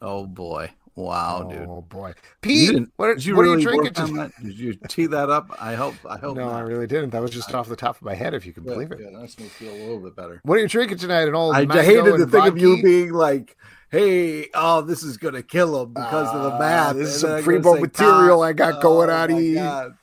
Oh 0.00 0.26
boy. 0.26 0.70
Wow, 0.94 1.44
oh 1.46 1.50
dude. 1.50 1.68
Oh 1.68 1.82
boy, 1.82 2.12
Pete, 2.40 2.70
didn't- 2.70 2.92
what, 2.96 3.06
did 3.14 3.24
you 3.24 3.36
what 3.36 3.42
really 3.42 3.64
are 3.64 3.72
you 3.82 3.90
drinking? 3.90 4.32
Did 4.42 4.58
you 4.58 4.74
tee 4.88 5.06
that 5.06 5.30
up? 5.30 5.48
I 5.60 5.74
hope. 5.76 5.94
I 6.04 6.16
hope. 6.18 6.36
No, 6.36 6.46
not. 6.46 6.54
I 6.56 6.60
really 6.62 6.88
didn't. 6.88 7.10
That 7.10 7.22
was 7.22 7.30
just 7.30 7.54
off 7.54 7.68
the 7.68 7.76
top 7.76 7.94
of 7.96 8.02
my 8.02 8.14
head. 8.14 8.34
If 8.34 8.44
you 8.44 8.52
can 8.52 8.64
Good, 8.64 8.72
believe 8.72 8.90
it. 8.90 8.98
good. 8.98 9.14
That 9.14 9.20
makes 9.20 9.38
me 9.38 9.46
feel 9.46 9.72
a 9.72 9.78
little 9.78 10.00
bit 10.00 10.16
better. 10.16 10.40
What 10.42 10.58
are 10.58 10.60
you 10.60 10.66
drinking 10.66 10.98
tonight? 10.98 11.28
An 11.28 11.36
old 11.36 11.54
I 11.54 11.60
hated 11.84 12.02
to 12.04 12.14
and 12.14 12.32
think 12.32 12.46
of 12.46 12.58
you 12.58 12.82
being 12.82 13.12
like, 13.12 13.56
"Hey, 13.92 14.48
oh, 14.54 14.80
this 14.80 15.04
is 15.04 15.18
gonna 15.18 15.42
kill 15.44 15.80
him 15.84 15.92
because 15.92 16.34
of 16.34 16.42
the 16.42 16.50
Ah, 16.54 16.58
math." 16.58 16.96
this 16.96 17.14
is 17.14 17.22
And 17.22 17.30
some 17.30 17.36
I'm 17.38 17.44
Primo 17.44 17.62
gonna 17.62 17.76
say, 17.76 17.80
material 17.82 18.38
"God, 18.38 18.42
I 18.44 18.52
got 18.54 18.82
going 18.82 19.10
oh 19.10 19.14
on 19.14 19.30
here." 19.30 19.96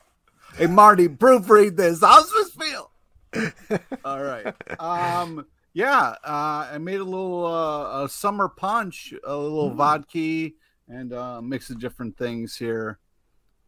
Hey, 0.58 0.68
Marty, 0.68 1.08
proofread 1.10 1.76
this. 1.76 2.00
How's 2.02 2.32
this 2.32 2.52
feel? 2.52 2.92
All 4.06 4.24
right. 4.24 4.54
Um. 4.80 5.46
Yeah. 5.74 6.16
Uh, 6.24 6.70
I 6.72 6.78
made 6.80 7.02
a 7.02 7.04
little 7.04 7.46
uh, 7.46 8.04
a 8.06 8.10
summer 8.10 8.48
punch, 8.48 9.14
a 9.26 9.36
little 9.36 9.72
Mm. 9.72 9.76
vodka, 9.76 10.56
and 10.88 11.12
uh, 11.14 11.42
mix 11.42 11.70
of 11.70 11.80
different 11.80 12.18
things 12.18 12.56
here. 12.56 13.00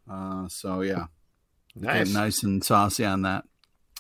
Uh. 0.10 0.48
So 0.48 0.82
yeah, 0.82 1.06
Nice. 1.76 2.08
Get 2.08 2.14
nice 2.14 2.44
and 2.44 2.64
saucy 2.64 3.04
on 3.06 3.24
that. 3.24 3.44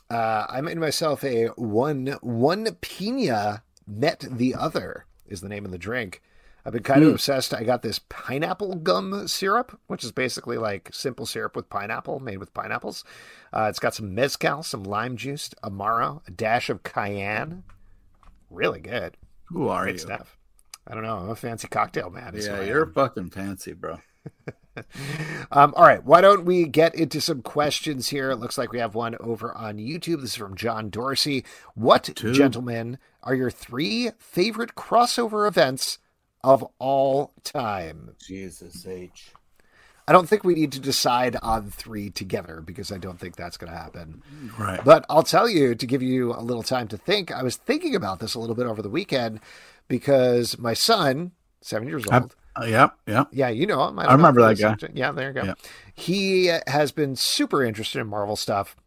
Uh, 0.09 0.45
I 0.47 0.61
made 0.61 0.77
myself 0.77 1.23
a 1.25 1.47
one 1.57 2.15
one 2.21 2.73
pina 2.79 3.63
met 3.85 4.23
the 4.29 4.55
other 4.55 5.05
is 5.25 5.41
the 5.41 5.49
name 5.49 5.65
of 5.65 5.71
the 5.71 5.77
drink. 5.77 6.21
I've 6.67 6.73
been 6.73 6.83
kind 6.83 7.01
of 7.01 7.07
Hmm. 7.07 7.13
obsessed. 7.13 7.53
I 7.53 7.63
got 7.63 7.81
this 7.81 7.97
pineapple 8.09 8.75
gum 8.75 9.25
syrup, 9.29 9.79
which 9.87 10.03
is 10.03 10.11
basically 10.11 10.57
like 10.57 10.89
simple 10.91 11.25
syrup 11.25 11.55
with 11.55 11.69
pineapple, 11.69 12.19
made 12.19 12.39
with 12.39 12.53
pineapples. 12.53 13.05
Uh, 13.53 13.67
it's 13.69 13.79
got 13.79 13.93
some 13.95 14.13
mezcal, 14.13 14.63
some 14.63 14.83
lime 14.83 15.15
juice, 15.15 15.49
amaro, 15.63 16.27
a 16.27 16.31
dash 16.31 16.69
of 16.69 16.83
cayenne. 16.83 17.63
Really 18.49 18.81
good. 18.81 19.15
Who 19.45 19.69
are 19.69 19.83
Great 19.83 19.93
you? 19.93 19.99
stuff. 19.99 20.37
I 20.85 20.93
don't 20.93 21.03
know. 21.03 21.15
I'm 21.17 21.29
a 21.29 21.35
fancy 21.37 21.69
cocktail 21.69 22.09
man. 22.09 22.33
Yeah, 22.37 22.61
you're 22.61 22.85
fucking 22.87 23.29
fancy, 23.29 23.71
bro. 23.71 23.99
Um, 25.51 25.73
all 25.75 25.85
right, 25.85 26.03
why 26.03 26.21
don't 26.21 26.45
we 26.45 26.67
get 26.67 26.93
into 26.93 27.19
some 27.19 27.41
questions 27.41 28.09
here? 28.09 28.29
It 28.29 28.35
looks 28.35 28.59
like 28.59 28.71
we 28.71 28.77
have 28.77 28.93
one 28.93 29.15
over 29.19 29.51
on 29.57 29.77
YouTube. 29.77 30.21
This 30.21 30.31
is 30.31 30.35
from 30.35 30.55
John 30.55 30.91
Dorsey. 30.91 31.43
What, 31.73 32.03
Two. 32.15 32.31
gentlemen, 32.31 32.99
are 33.23 33.33
your 33.33 33.49
three 33.49 34.11
favorite 34.19 34.75
crossover 34.75 35.47
events 35.47 35.97
of 36.47 36.65
all 36.79 37.33
time? 37.43 38.15
Jesus 38.25 38.85
H. 38.87 39.31
I 40.07 40.13
don't 40.13 40.29
think 40.29 40.45
we 40.45 40.53
need 40.55 40.71
to 40.71 40.79
decide 40.79 41.35
on 41.43 41.69
three 41.69 42.09
together 42.09 42.61
because 42.65 42.93
I 42.93 42.97
don't 42.97 43.19
think 43.19 43.35
that's 43.35 43.57
going 43.57 43.71
to 43.71 43.77
happen. 43.77 44.21
Right. 44.57 44.79
But 44.83 45.05
I'll 45.09 45.23
tell 45.23 45.49
you 45.49 45.75
to 45.75 45.85
give 45.85 46.01
you 46.01 46.33
a 46.33 46.39
little 46.41 46.63
time 46.63 46.87
to 46.89 46.97
think. 46.97 47.29
I 47.29 47.43
was 47.43 47.57
thinking 47.57 47.93
about 47.93 48.19
this 48.19 48.33
a 48.33 48.39
little 48.39 48.55
bit 48.55 48.67
over 48.67 48.81
the 48.81 48.89
weekend 48.89 49.41
because 49.89 50.57
my 50.57 50.73
son, 50.73 51.33
seven 51.59 51.89
years 51.89 52.05
old, 52.07 52.33
Uh, 52.55 52.63
yep, 52.65 52.97
yep. 53.05 53.27
yeah, 53.33 53.49
you 53.49 53.67
know 53.67 53.85
him. 53.85 53.99
I 53.99 54.03
don't 54.03 54.13
remember 54.13 54.49
if 54.49 54.57
that 54.59 54.79
he's- 54.79 54.91
Yeah, 54.95 55.11
there 55.11 55.27
you 55.27 55.33
go. 55.33 55.43
Yeah. 55.43 55.53
He 55.93 56.45
has 56.67 56.93
been 56.93 57.17
super 57.17 57.61
interested 57.63 57.99
in 57.99 58.07
Marvel 58.07 58.37
stuff, 58.37 58.77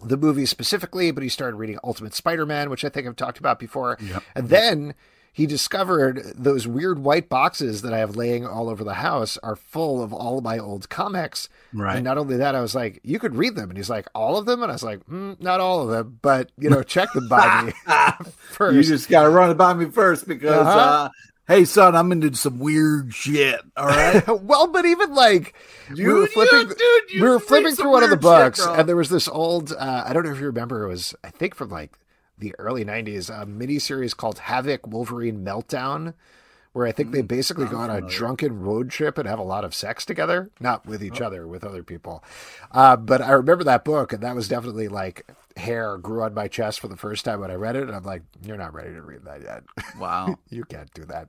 the 0.00 0.16
movies 0.16 0.50
specifically, 0.50 1.10
but 1.10 1.24
he 1.24 1.28
started 1.28 1.56
reading 1.56 1.80
Ultimate 1.82 2.14
Spider-Man, 2.14 2.70
which 2.70 2.84
I 2.84 2.88
think 2.90 3.08
I've 3.08 3.16
talked 3.16 3.38
about 3.38 3.58
before. 3.58 3.98
Yep. 4.00 4.22
And 4.36 4.48
then 4.50 4.94
he 5.38 5.46
discovered 5.46 6.32
those 6.34 6.66
weird 6.66 6.98
white 6.98 7.28
boxes 7.28 7.82
that 7.82 7.94
I 7.94 7.98
have 7.98 8.16
laying 8.16 8.44
all 8.44 8.68
over 8.68 8.82
the 8.82 8.94
house 8.94 9.38
are 9.40 9.54
full 9.54 10.02
of 10.02 10.12
all 10.12 10.38
of 10.38 10.42
my 10.42 10.58
old 10.58 10.88
comics. 10.88 11.48
Right. 11.72 11.94
And 11.94 12.04
not 12.04 12.18
only 12.18 12.38
that, 12.38 12.56
I 12.56 12.60
was 12.60 12.74
like, 12.74 12.98
"You 13.04 13.20
could 13.20 13.36
read 13.36 13.54
them," 13.54 13.70
and 13.70 13.76
he's 13.76 13.88
like, 13.88 14.08
"All 14.16 14.36
of 14.36 14.46
them?" 14.46 14.64
And 14.64 14.72
I 14.72 14.74
was 14.74 14.82
like, 14.82 15.06
mm, 15.06 15.40
"Not 15.40 15.60
all 15.60 15.82
of 15.82 15.90
them, 15.90 16.18
but 16.22 16.50
you 16.58 16.68
know, 16.68 16.82
check 16.82 17.12
them 17.12 17.28
by 17.28 17.62
me 17.66 17.72
first. 18.50 18.74
You 18.74 18.82
just 18.82 19.08
got 19.08 19.22
to 19.22 19.30
run 19.30 19.48
it 19.50 19.54
by 19.56 19.74
me 19.74 19.86
first 19.86 20.26
because, 20.26 20.50
Uh-huh. 20.66 20.70
uh, 20.78 21.08
hey, 21.46 21.64
son, 21.64 21.94
I'm 21.94 22.10
into 22.10 22.34
some 22.34 22.58
weird 22.58 23.14
shit. 23.14 23.60
All 23.76 23.86
right. 23.86 24.26
well, 24.42 24.66
but 24.66 24.86
even 24.86 25.14
like 25.14 25.54
we 25.94 26.04
were 26.04 26.26
flipping, 26.26 26.68
yeah, 26.68 26.74
dude, 26.76 27.10
you 27.14 27.22
we 27.22 27.28
were 27.28 27.38
flipping 27.38 27.76
through 27.76 27.92
one 27.92 28.02
of 28.02 28.10
the 28.10 28.16
weird 28.16 28.56
shit, 28.56 28.66
books, 28.66 28.78
and 28.78 28.88
there 28.88 28.96
was 28.96 29.08
this 29.08 29.28
old. 29.28 29.70
Uh, 29.72 30.02
I 30.04 30.12
don't 30.12 30.24
know 30.24 30.32
if 30.32 30.40
you 30.40 30.46
remember. 30.46 30.82
It 30.82 30.88
was 30.88 31.14
I 31.22 31.30
think 31.30 31.54
from 31.54 31.68
like 31.70 31.96
the 32.38 32.54
early 32.58 32.84
'90s, 32.84 33.30
a 33.30 33.46
miniseries 33.46 34.16
called 34.16 34.40
Havoc 34.40 34.86
Wolverine 34.86 35.44
Meltdown, 35.44 36.14
where 36.72 36.86
I 36.86 36.92
think 36.92 37.12
they 37.12 37.22
basically 37.22 37.66
go 37.66 37.78
on 37.78 37.90
a 37.90 38.00
drunken 38.00 38.60
road 38.60 38.90
trip 38.90 39.18
and 39.18 39.28
have 39.28 39.38
a 39.38 39.44
lot 39.44 39.64
of 39.64 39.74
sex 39.74 40.04
together, 40.04 40.50
not 40.60 40.86
with 40.86 41.02
each 41.02 41.20
other, 41.20 41.46
with 41.46 41.64
other 41.64 41.82
people. 41.82 42.22
Uh, 42.70 42.96
but 42.96 43.20
I 43.20 43.32
remember 43.32 43.64
that 43.64 43.84
book, 43.84 44.12
and 44.12 44.22
that 44.22 44.34
was 44.34 44.48
definitely 44.48 44.88
like 44.88 45.26
hair 45.56 45.98
grew 45.98 46.22
on 46.22 46.34
my 46.34 46.48
chest 46.48 46.80
for 46.80 46.88
the 46.88 46.96
first 46.96 47.24
time 47.24 47.40
when 47.40 47.50
I 47.50 47.54
read 47.54 47.76
it, 47.76 47.82
and 47.82 47.94
I'm 47.94 48.04
like, 48.04 48.22
"You're 48.42 48.56
not 48.56 48.74
ready 48.74 48.92
to 48.92 49.02
read 49.02 49.24
that 49.24 49.42
yet." 49.42 49.64
Wow. 49.98 50.38
you 50.50 50.64
can't 50.64 50.92
do 50.94 51.04
that. 51.06 51.28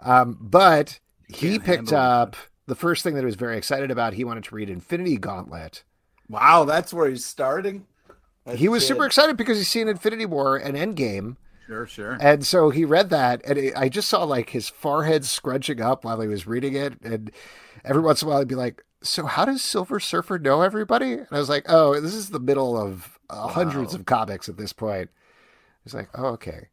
Um, 0.00 0.38
but 0.40 1.00
he 1.28 1.58
picked 1.58 1.92
up 1.92 2.36
the 2.66 2.74
first 2.74 3.02
thing 3.02 3.14
that 3.14 3.20
he 3.20 3.26
was 3.26 3.34
very 3.34 3.56
excited 3.56 3.90
about. 3.90 4.14
He 4.14 4.24
wanted 4.24 4.44
to 4.44 4.54
read 4.54 4.70
Infinity 4.70 5.16
Gauntlet. 5.16 5.84
Wow. 6.28 6.64
That's 6.64 6.92
where 6.92 7.08
he's 7.08 7.24
starting. 7.24 7.86
That 8.44 8.56
he 8.56 8.68
was 8.68 8.86
super 8.86 9.04
excited 9.06 9.36
because 9.36 9.58
he's 9.58 9.68
seen 9.68 9.88
Infinity 9.88 10.26
War 10.26 10.56
and 10.56 10.76
Endgame. 10.76 11.36
Sure, 11.66 11.86
sure. 11.86 12.18
And 12.20 12.44
so 12.44 12.70
he 12.70 12.84
read 12.84 13.10
that, 13.10 13.40
and 13.46 13.56
it, 13.56 13.74
I 13.76 13.88
just 13.88 14.08
saw 14.08 14.24
like 14.24 14.50
his 14.50 14.68
forehead 14.68 15.24
scrunching 15.24 15.80
up 15.80 16.04
while 16.04 16.20
he 16.20 16.28
was 16.28 16.46
reading 16.46 16.74
it. 16.74 17.00
And 17.02 17.30
every 17.84 18.02
once 18.02 18.20
in 18.20 18.28
a 18.28 18.30
while, 18.30 18.40
he'd 18.40 18.48
be 18.48 18.54
like, 18.56 18.84
So, 19.02 19.26
how 19.26 19.44
does 19.44 19.62
Silver 19.62 20.00
Surfer 20.00 20.38
know 20.38 20.62
everybody? 20.62 21.12
And 21.12 21.28
I 21.30 21.38
was 21.38 21.48
like, 21.48 21.66
Oh, 21.68 21.98
this 22.00 22.14
is 22.14 22.30
the 22.30 22.40
middle 22.40 22.76
of 22.76 23.18
uh, 23.30 23.48
hundreds 23.48 23.94
of 23.94 24.06
comics 24.06 24.48
at 24.48 24.56
this 24.56 24.72
point. 24.72 25.10
He's 25.84 25.94
like, 25.94 26.08
Oh, 26.14 26.26
okay. 26.30 26.68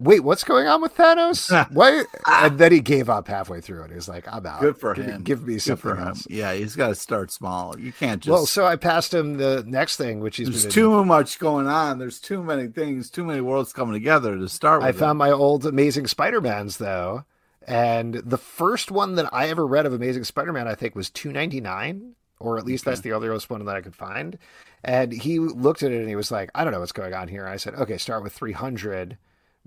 Wait, 0.00 0.20
what's 0.20 0.44
going 0.44 0.68
on 0.68 0.80
with 0.80 0.96
Thanos? 0.96 1.50
Why? 1.72 2.04
And 2.24 2.56
then 2.56 2.70
he 2.70 2.80
gave 2.80 3.10
up 3.10 3.26
halfway 3.26 3.60
through 3.60 3.82
it. 3.82 3.90
He 3.90 3.96
was 3.96 4.08
like, 4.08 4.32
I'm 4.32 4.46
out. 4.46 4.60
Good 4.60 4.78
for 4.78 4.94
give, 4.94 5.04
him. 5.06 5.22
Give 5.24 5.44
me 5.44 5.54
Good 5.54 5.62
something 5.62 5.90
for 5.90 5.96
him. 5.96 6.08
else. 6.08 6.24
Yeah, 6.30 6.52
he's 6.54 6.76
got 6.76 6.88
to 6.88 6.94
start 6.94 7.32
small. 7.32 7.76
You 7.78 7.90
can't 7.92 8.22
just. 8.22 8.32
Well, 8.32 8.46
so 8.46 8.64
I 8.64 8.76
passed 8.76 9.12
him 9.12 9.38
the 9.38 9.64
next 9.66 9.96
thing, 9.96 10.20
which 10.20 10.36
he's 10.36 10.62
there's 10.62 10.72
too 10.72 11.04
much 11.04 11.40
going 11.40 11.66
on. 11.66 11.98
There's 11.98 12.20
too 12.20 12.44
many 12.44 12.68
things, 12.68 13.10
too 13.10 13.24
many 13.24 13.40
worlds 13.40 13.72
coming 13.72 13.92
together 13.94 14.38
to 14.38 14.48
start 14.48 14.82
with. 14.82 14.88
I 14.88 14.92
found 14.92 15.18
my 15.18 15.32
old 15.32 15.66
Amazing 15.66 16.06
Spider-Mans 16.06 16.78
though, 16.78 17.24
and 17.66 18.14
the 18.14 18.38
first 18.38 18.92
one 18.92 19.16
that 19.16 19.28
I 19.34 19.48
ever 19.48 19.66
read 19.66 19.84
of 19.84 19.92
Amazing 19.92 20.24
Spider-Man, 20.24 20.68
I 20.68 20.76
think, 20.76 20.94
was 20.94 21.10
two 21.10 21.32
ninety 21.32 21.60
nine, 21.60 22.12
or 22.38 22.56
at 22.56 22.64
least 22.64 22.84
that's 22.84 23.00
the 23.00 23.10
earliest 23.10 23.50
one 23.50 23.64
that 23.64 23.74
I 23.76 23.80
could 23.80 23.96
find. 23.96 24.38
And 24.84 25.12
he 25.12 25.40
looked 25.40 25.82
at 25.82 25.90
it 25.90 25.98
and 25.98 26.08
he 26.08 26.14
was 26.14 26.30
like, 26.30 26.50
"I 26.54 26.62
don't 26.62 26.72
know 26.72 26.78
what's 26.78 26.92
going 26.92 27.14
on 27.14 27.26
here." 27.26 27.42
And 27.42 27.52
I 27.52 27.56
said, 27.56 27.74
"Okay, 27.74 27.98
start 27.98 28.22
with 28.22 28.32
three 28.32 28.52
hundred, 28.52 29.18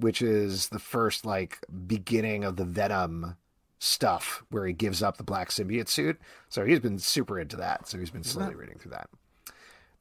which 0.02 0.22
is 0.22 0.70
the 0.70 0.80
first 0.80 1.26
like 1.26 1.60
beginning 1.88 2.44
of 2.44 2.58
the 2.58 2.66
Venom." 2.66 3.38
Stuff 3.84 4.44
where 4.52 4.68
he 4.68 4.74
gives 4.74 5.02
up 5.02 5.18
the 5.18 5.24
black 5.24 5.50
symbiote 5.50 5.90
suit. 5.90 6.22
So 6.50 6.64
he's 6.64 6.80
been 6.80 7.00
super 7.00 7.40
into 7.40 7.56
that. 7.56 7.88
So 7.88 7.98
he's 7.98 8.12
been 8.12 8.24
slowly 8.24 8.54
reading 8.54 8.78
through 8.78 8.92
that. 8.92 9.10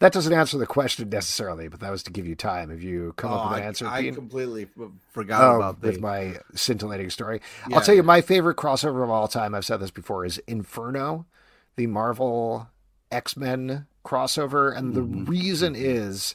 That 0.01 0.13
doesn't 0.13 0.35
answer 0.35 0.59
the 0.59 0.67
question 0.67 1.09
necessarily, 1.09 1.69
but 1.69 1.81
that 1.81 1.91
was 1.91 2.03
to 2.03 2.11
give 2.11 2.27
you 2.27 2.35
time. 2.35 2.71
If 2.71 2.83
you 2.83 3.15
come 3.17 3.33
Oh, 3.33 3.37
up 3.37 3.45
with 3.51 3.59
an 3.59 3.65
I, 3.65 3.67
answer? 3.67 3.87
I 3.87 4.03
Dean? 4.03 4.15
completely 4.15 4.65
f- 4.65 4.89
forgot 5.13 5.43
Oh, 5.43 5.57
about 5.57 5.83
with 5.83 5.95
the. 5.95 6.01
my 6.03 6.41
scintillating 6.55 7.09
story. 7.09 7.41
Yeah. 7.69 7.77
I'll 7.77 7.83
tell 7.83 7.95
you, 7.95 8.03
my 8.03 8.21
favorite 8.21 8.59
crossover 8.59 9.03
of 9.03 9.09
all 9.09 9.27
time, 9.29 9.55
I've 9.55 9.65
said 9.65 9.79
this 9.81 9.91
before, 9.91 10.27
is 10.27 10.37
Inferno, 10.47 11.25
the 11.77 11.87
Marvel 11.87 12.69
X 13.11 13.35
Men 13.35 13.87
crossover. 14.05 14.77
And 14.77 14.93
the 14.95 15.01
Mm-hmm. 15.01 15.25
reason 15.25 15.75
is, 15.75 16.35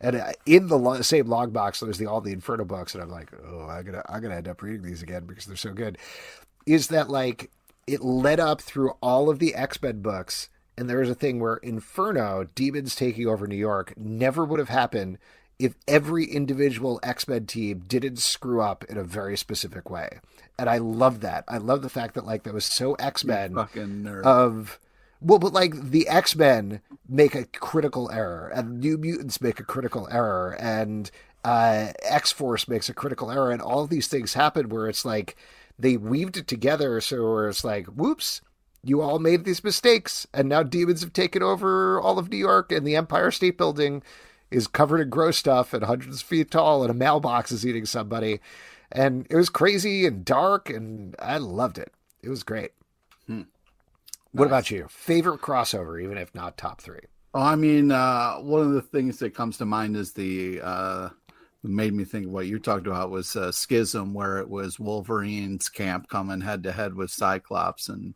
and 0.00 0.22
in 0.46 0.68
the 0.68 0.78
lo- 0.78 1.00
same 1.02 1.26
log 1.26 1.52
box, 1.52 1.80
there's 1.80 1.98
the 1.98 2.06
all 2.06 2.20
the 2.20 2.32
Inferno 2.32 2.64
books, 2.64 2.94
and 2.94 3.02
I'm 3.02 3.10
like, 3.10 3.30
oh, 3.46 3.66
I'm 3.68 3.84
gonna 3.84 4.02
I'm 4.08 4.22
gonna 4.22 4.36
end 4.36 4.48
up 4.48 4.62
reading 4.62 4.82
these 4.82 5.02
again 5.02 5.24
because 5.26 5.46
they're 5.46 5.56
so 5.56 5.72
good. 5.72 5.98
Is 6.66 6.88
that 6.88 7.08
like 7.10 7.50
it 7.86 8.02
led 8.02 8.40
up 8.40 8.60
through 8.60 8.92
all 9.00 9.28
of 9.28 9.38
the 9.38 9.54
X 9.54 9.80
Men 9.82 10.00
books, 10.00 10.48
and 10.76 10.88
there 10.88 10.98
was 10.98 11.10
a 11.10 11.14
thing 11.14 11.40
where 11.40 11.56
Inferno, 11.56 12.48
demons 12.54 12.94
taking 12.94 13.26
over 13.26 13.46
New 13.46 13.56
York, 13.56 13.94
never 13.96 14.44
would 14.44 14.58
have 14.58 14.68
happened 14.68 15.18
if 15.58 15.74
every 15.86 16.24
individual 16.24 16.98
X 17.02 17.28
Men 17.28 17.46
team 17.46 17.84
didn't 17.86 18.18
screw 18.18 18.60
up 18.60 18.84
in 18.84 18.96
a 18.96 19.04
very 19.04 19.36
specific 19.36 19.88
way. 19.88 20.18
And 20.58 20.68
I 20.68 20.78
love 20.78 21.20
that. 21.20 21.44
I 21.48 21.58
love 21.58 21.82
the 21.82 21.88
fact 21.88 22.14
that 22.14 22.26
like 22.26 22.42
that 22.44 22.54
was 22.54 22.64
so 22.64 22.94
X 22.94 23.24
Men 23.24 23.54
fucking 23.54 24.02
nerd. 24.02 24.24
of 24.24 24.78
well, 25.24 25.38
but 25.38 25.54
like 25.54 25.90
the 25.90 26.06
X 26.06 26.36
Men 26.36 26.80
make 27.08 27.34
a 27.34 27.46
critical 27.46 28.10
error, 28.10 28.52
and 28.54 28.80
New 28.80 28.98
Mutants 28.98 29.40
make 29.40 29.58
a 29.58 29.64
critical 29.64 30.06
error, 30.10 30.54
and 30.60 31.10
uh, 31.44 31.92
X 32.02 32.30
Force 32.30 32.68
makes 32.68 32.88
a 32.90 32.94
critical 32.94 33.30
error, 33.30 33.50
and 33.50 33.62
all 33.62 33.86
these 33.86 34.06
things 34.06 34.34
happen 34.34 34.68
where 34.68 34.88
it's 34.88 35.04
like 35.04 35.36
they 35.78 35.96
weaved 35.96 36.36
it 36.36 36.46
together, 36.46 37.00
so 37.00 37.38
it's 37.38 37.64
like, 37.64 37.86
whoops, 37.86 38.42
you 38.82 39.00
all 39.00 39.18
made 39.18 39.44
these 39.44 39.64
mistakes, 39.64 40.26
and 40.34 40.48
now 40.48 40.62
demons 40.62 41.00
have 41.00 41.14
taken 41.14 41.42
over 41.42 41.98
all 41.98 42.18
of 42.18 42.30
New 42.30 42.36
York, 42.36 42.70
and 42.70 42.86
the 42.86 42.96
Empire 42.96 43.30
State 43.30 43.56
Building 43.56 44.02
is 44.50 44.66
covered 44.66 45.00
in 45.00 45.08
gross 45.08 45.38
stuff 45.38 45.72
and 45.72 45.84
hundreds 45.84 46.20
of 46.20 46.28
feet 46.28 46.50
tall, 46.50 46.82
and 46.82 46.90
a 46.90 46.94
mailbox 46.94 47.50
is 47.50 47.66
eating 47.66 47.86
somebody, 47.86 48.40
and 48.92 49.26
it 49.30 49.36
was 49.36 49.48
crazy 49.48 50.06
and 50.06 50.22
dark, 50.24 50.68
and 50.68 51.16
I 51.18 51.38
loved 51.38 51.78
it. 51.78 51.92
It 52.22 52.28
was 52.28 52.42
great. 52.42 52.72
What 54.34 54.46
about 54.46 54.70
you? 54.70 54.86
Favorite 54.90 55.40
crossover, 55.40 56.02
even 56.02 56.18
if 56.18 56.34
not 56.34 56.56
top 56.56 56.80
three? 56.80 57.00
Oh, 57.34 57.40
I 57.40 57.56
mean, 57.56 57.90
uh, 57.90 58.36
one 58.36 58.62
of 58.62 58.72
the 58.72 58.82
things 58.82 59.18
that 59.18 59.34
comes 59.34 59.58
to 59.58 59.64
mind 59.64 59.96
is 59.96 60.12
the 60.12 60.60
uh, 60.60 61.08
made 61.62 61.94
me 61.94 62.04
think 62.04 62.28
what 62.28 62.46
you 62.46 62.58
talked 62.58 62.86
about 62.86 63.10
was 63.10 63.34
uh, 63.36 63.50
Schism, 63.52 64.12
where 64.12 64.38
it 64.38 64.48
was 64.48 64.78
Wolverine's 64.78 65.68
camp 65.68 66.08
coming 66.08 66.40
head 66.40 66.62
to 66.64 66.72
head 66.72 66.94
with 66.94 67.10
Cyclops, 67.10 67.88
and 67.88 68.14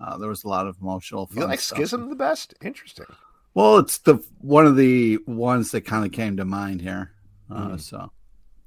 uh, 0.00 0.18
there 0.18 0.28
was 0.28 0.44
a 0.44 0.48
lot 0.48 0.66
of 0.66 0.76
emotional. 0.80 1.28
You 1.34 1.44
like 1.44 1.60
stuff. 1.60 1.78
Schism 1.78 2.10
the 2.10 2.16
best? 2.16 2.54
Interesting. 2.62 3.06
Well, 3.54 3.78
it's 3.78 3.98
the 3.98 4.24
one 4.38 4.66
of 4.66 4.76
the 4.76 5.18
ones 5.26 5.70
that 5.70 5.82
kind 5.82 6.04
of 6.04 6.12
came 6.12 6.36
to 6.36 6.44
mind 6.44 6.80
here. 6.80 7.12
Uh, 7.50 7.70
Hmm. 7.70 7.76
So 7.76 8.10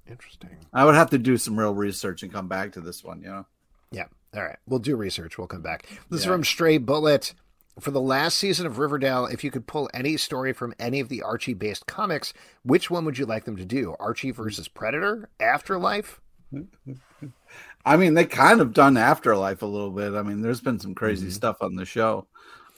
Interesting. 0.09 0.55
I 0.73 0.85
would 0.85 0.95
have 0.95 1.09
to 1.09 1.17
do 1.17 1.37
some 1.37 1.59
real 1.59 1.73
research 1.73 2.23
and 2.23 2.31
come 2.31 2.47
back 2.47 2.71
to 2.73 2.81
this 2.81 3.03
one. 3.03 3.21
You 3.21 3.27
know. 3.27 3.45
Yeah. 3.91 4.05
All 4.35 4.43
right. 4.43 4.57
We'll 4.67 4.79
do 4.79 4.95
research. 4.95 5.37
We'll 5.37 5.47
come 5.47 5.61
back. 5.61 5.87
This 6.09 6.21
is 6.21 6.25
from 6.25 6.43
Stray 6.43 6.77
Bullet. 6.77 7.33
For 7.79 7.91
the 7.91 8.01
last 8.01 8.39
season 8.39 8.65
of 8.65 8.79
Riverdale, 8.79 9.27
if 9.27 9.43
you 9.43 9.51
could 9.51 9.67
pull 9.67 9.87
any 9.93 10.17
story 10.17 10.51
from 10.51 10.73
any 10.79 10.99
of 10.99 11.09
the 11.09 11.21
Archie 11.21 11.53
based 11.53 11.85
comics, 11.85 12.33
which 12.63 12.89
one 12.89 13.05
would 13.05 13.19
you 13.19 13.25
like 13.27 13.45
them 13.45 13.55
to 13.55 13.65
do? 13.65 13.95
Archie 13.99 14.31
versus 14.31 14.67
Predator? 14.67 15.29
Afterlife? 15.39 16.19
I 17.85 17.95
mean, 17.95 18.15
they 18.15 18.25
kind 18.25 18.61
of 18.61 18.73
done 18.73 18.97
Afterlife 18.97 19.61
a 19.61 19.67
little 19.67 19.91
bit. 19.91 20.15
I 20.15 20.23
mean, 20.23 20.41
there's 20.41 20.59
been 20.59 20.79
some 20.79 20.95
crazy 20.95 21.29
stuff 21.29 21.57
on 21.61 21.75
the 21.75 21.85
show. 21.85 22.25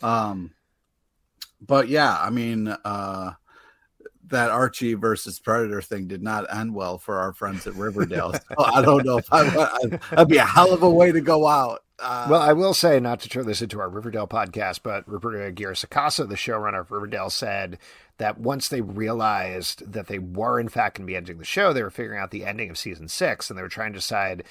Um, 0.04 0.52
but 1.62 1.88
yeah, 1.88 2.18
I 2.20 2.30
mean, 2.30 2.68
uh, 2.68 3.32
that 4.30 4.52
Archie 4.52 4.94
versus 4.94 5.40
Predator 5.40 5.82
thing 5.82 6.08
did 6.08 6.24
not 6.24 6.54
end 6.54 6.74
well 6.74 6.98
for 6.98 7.18
our 7.18 7.34
friends 7.34 7.68
at 7.68 7.76
Riverdale. 7.76 8.34
so 8.34 8.40
I 8.64 8.82
don't 8.82 9.06
know 9.06 9.18
if 9.18 9.32
I, 9.32 9.44
that'd 10.12 10.28
be 10.28 10.38
a 10.38 10.46
hell 10.46 10.74
of 10.74 10.84
a 10.84 10.90
way 10.90 11.12
to 11.12 11.22
go 11.22 11.48
out. 11.48 11.84
Uh, 12.02 12.28
well, 12.30 12.42
I 12.42 12.54
will 12.54 12.74
say, 12.74 13.00
not 13.00 13.20
to 13.22 13.30
turn 13.30 13.46
this 13.46 13.62
into 13.62 13.80
our 13.80 13.90
Riverdale 13.90 14.28
podcast, 14.28 14.80
but 14.84 15.08
Roberto 15.08 15.46
Aguirre 15.46 15.74
Sacasa, 15.74 16.28
the 16.28 16.36
showrunner 16.36 16.82
of 16.82 16.92
Riverdale, 16.92 17.30
said 17.30 17.78
that 18.18 18.40
once 18.40 18.70
they 18.70 18.82
realized 18.82 19.92
that 19.92 20.08
they 20.08 20.20
were 20.20 20.60
in 20.60 20.70
fact 20.70 20.98
going 20.98 21.06
to 21.06 21.12
be 21.12 21.18
ending 21.18 21.40
the 21.40 21.46
show, 21.46 21.74
they 21.74 21.84
were 21.84 21.90
figuring 21.90 22.20
out 22.20 22.32
the 22.32 22.46
ending 22.46 22.70
of 22.70 22.78
season 22.78 23.08
six, 23.08 23.50
and 23.50 23.58
they 23.58 23.64
were 23.64 23.70
trying 23.70 23.92
to 23.92 24.00
decide 24.00 24.44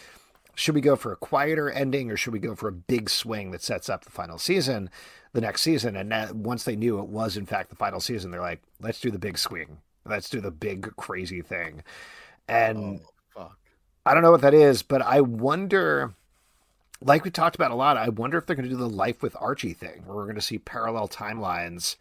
should 0.59 0.75
we 0.75 0.81
go 0.81 0.97
for 0.97 1.13
a 1.13 1.17
quieter 1.17 1.71
ending 1.71 2.11
or 2.11 2.17
should 2.17 2.33
we 2.33 2.39
go 2.39 2.55
for 2.55 2.69
a 2.69 2.73
big 2.73 3.09
swing 3.09 3.53
that 3.53 3.63
sets 3.63 3.89
up 3.89 4.05
the 4.05 4.11
final 4.11 4.39
season, 4.39 4.91
the 5.33 5.41
next 5.41 5.63
season? 5.63 5.95
And 5.97 6.11
that, 6.11 6.35
once 6.35 6.65
they 6.65 6.75
knew 6.75 6.99
it 6.99 7.07
was 7.07 7.37
in 7.37 7.47
fact 7.47 7.71
the 7.71 7.77
final 7.77 8.01
season, 8.01 8.31
they're 8.31 8.41
like, 8.41 8.61
let's 8.81 9.01
do 9.01 9.11
the 9.11 9.19
big 9.19 9.39
swing, 9.39 9.79
let's 10.05 10.29
do 10.29 10.41
the 10.41 10.51
big 10.51 10.95
crazy 10.97 11.43
thing, 11.43 11.83
and 12.49 13.01
oh, 13.37 13.53
I 14.05 14.15
don't 14.15 14.23
know 14.23 14.33
what 14.33 14.41
that 14.41 14.55
is, 14.55 14.83
but 14.83 15.01
I 15.01 15.21
wonder 15.21 16.15
like 17.01 17.25
we 17.25 17.31
talked 17.31 17.55
about 17.55 17.71
a 17.71 17.77
lot, 17.77 17.97
I 17.97 18.09
wonder 18.09 18.39
if 18.39 18.47
they're 18.47 18.57
going 18.57 18.69
to 18.69 18.75
do 18.75 18.77
the 18.77 18.89
Life 18.89 19.23
with 19.23 19.37
Archie 19.39 19.73
thing, 19.73 20.03
where 20.05 20.17
we're 20.17 20.25
going 20.25 20.35
to 20.35 20.41
see 20.41 20.59
parallel 20.59 21.09
timelines. 21.09 21.97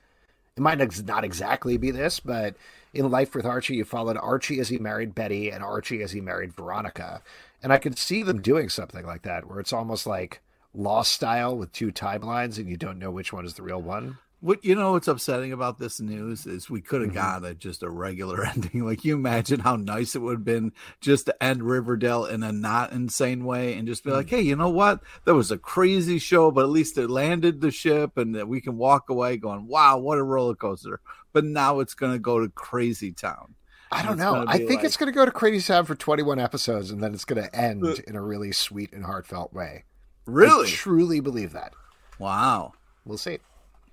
It 0.56 0.62
might 0.62 0.80
not 1.06 1.24
exactly 1.24 1.78
be 1.78 1.92
this, 1.92 2.20
but 2.20 2.56
in 2.94 3.12
Life 3.12 3.36
with 3.36 3.46
Archie, 3.46 3.76
you 3.76 3.86
followed 3.86 4.18
Archie 4.18 4.60
as 4.60 4.70
he 4.70 4.80
married 4.80 5.14
Betty 5.14 5.52
and 5.52 5.64
Archie 5.64 6.02
as 6.02 6.12
he 6.12 6.22
married 6.22 6.54
Veronica. 6.54 7.22
And 7.64 7.74
I 7.74 7.78
could 7.78 7.98
see 7.98 8.24
them 8.24 8.42
doing 8.42 8.70
something 8.70 9.06
like 9.06 9.24
that, 9.24 9.48
where 9.48 9.60
it's 9.60 9.74
almost 9.74 10.06
like 10.06 10.42
Lost 10.78 11.12
style 11.12 11.58
with 11.58 11.72
two 11.72 11.92
timelines 11.92 12.60
and 12.60 12.70
you 12.70 12.78
don't 12.78 13.00
know 13.00 13.10
which 13.10 13.34
one 13.34 13.46
is 13.46 13.56
the 13.56 13.64
real 13.64 13.82
one. 13.82 14.20
What 14.42 14.64
you 14.64 14.76
know 14.76 14.92
what's 14.92 15.08
upsetting 15.08 15.52
about 15.52 15.80
this 15.80 16.00
news 16.00 16.46
is 16.46 16.70
we 16.70 16.82
could 16.82 17.02
have 17.02 17.10
mm-hmm. 17.10 17.42
got 17.42 17.44
a, 17.44 17.56
just 17.56 17.82
a 17.82 17.90
regular 17.90 18.46
ending. 18.56 18.86
Like 18.86 19.04
you 19.04 19.16
imagine 19.16 19.62
how 19.62 19.76
nice 19.76 20.16
it 20.16 20.20
would 20.20 20.34
have 20.34 20.46
been 20.46 20.74
just 21.02 21.26
to 21.26 21.44
end 21.44 21.64
Riverdale 21.64 22.26
in 22.26 22.44
a 22.44 22.52
not 22.52 22.92
insane 22.92 23.44
way 23.44 23.74
and 23.74 23.88
just 23.88 24.04
be 24.04 24.12
mm-hmm. 24.12 24.18
like, 24.18 24.30
hey, 24.30 24.42
you 24.42 24.56
know 24.56 24.70
what? 24.70 25.02
That 25.26 25.34
was 25.34 25.50
a 25.50 25.58
crazy 25.58 26.20
show, 26.20 26.52
but 26.52 26.66
at 26.66 26.70
least 26.70 27.00
it 27.00 27.10
landed 27.10 27.60
the 27.60 27.72
ship 27.72 28.16
and 28.16 28.36
that 28.36 28.48
we 28.48 28.62
can 28.62 28.78
walk 28.78 29.10
away 29.10 29.38
going, 29.38 29.66
wow, 29.66 29.98
what 29.98 30.20
a 30.20 30.24
roller 30.24 30.56
coaster. 30.56 31.02
But 31.34 31.44
now 31.44 31.80
it's 31.80 31.96
gonna 31.96 32.20
go 32.20 32.40
to 32.40 32.50
crazy 32.50 33.14
town. 33.14 33.56
I 33.92 34.04
don't 34.04 34.18
know. 34.18 34.44
I 34.48 34.58
think 34.58 34.70
like... 34.70 34.84
it's 34.84 34.98
going 34.98 35.12
to 35.12 35.16
go 35.16 35.26
to 35.26 35.32
Crazy 35.32 35.66
Town 35.66 35.86
for 35.86 35.96
21 35.96 36.40
episodes 36.40 36.92
and 36.92 37.02
then 37.02 37.14
it's 37.14 37.26
going 37.26 37.42
to 37.42 37.56
end 37.56 37.86
uh, 37.86 37.96
in 38.08 38.16
a 38.16 38.22
really 38.22 38.52
sweet 38.52 38.94
and 38.94 39.06
heartfelt 39.06 39.54
way. 39.54 39.86
Really? 40.26 40.68
I 40.68 40.72
truly 40.72 41.20
believe 41.20 41.54
that. 41.54 41.74
Wow. 42.20 42.74
We'll 43.06 43.18
see. 43.18 43.40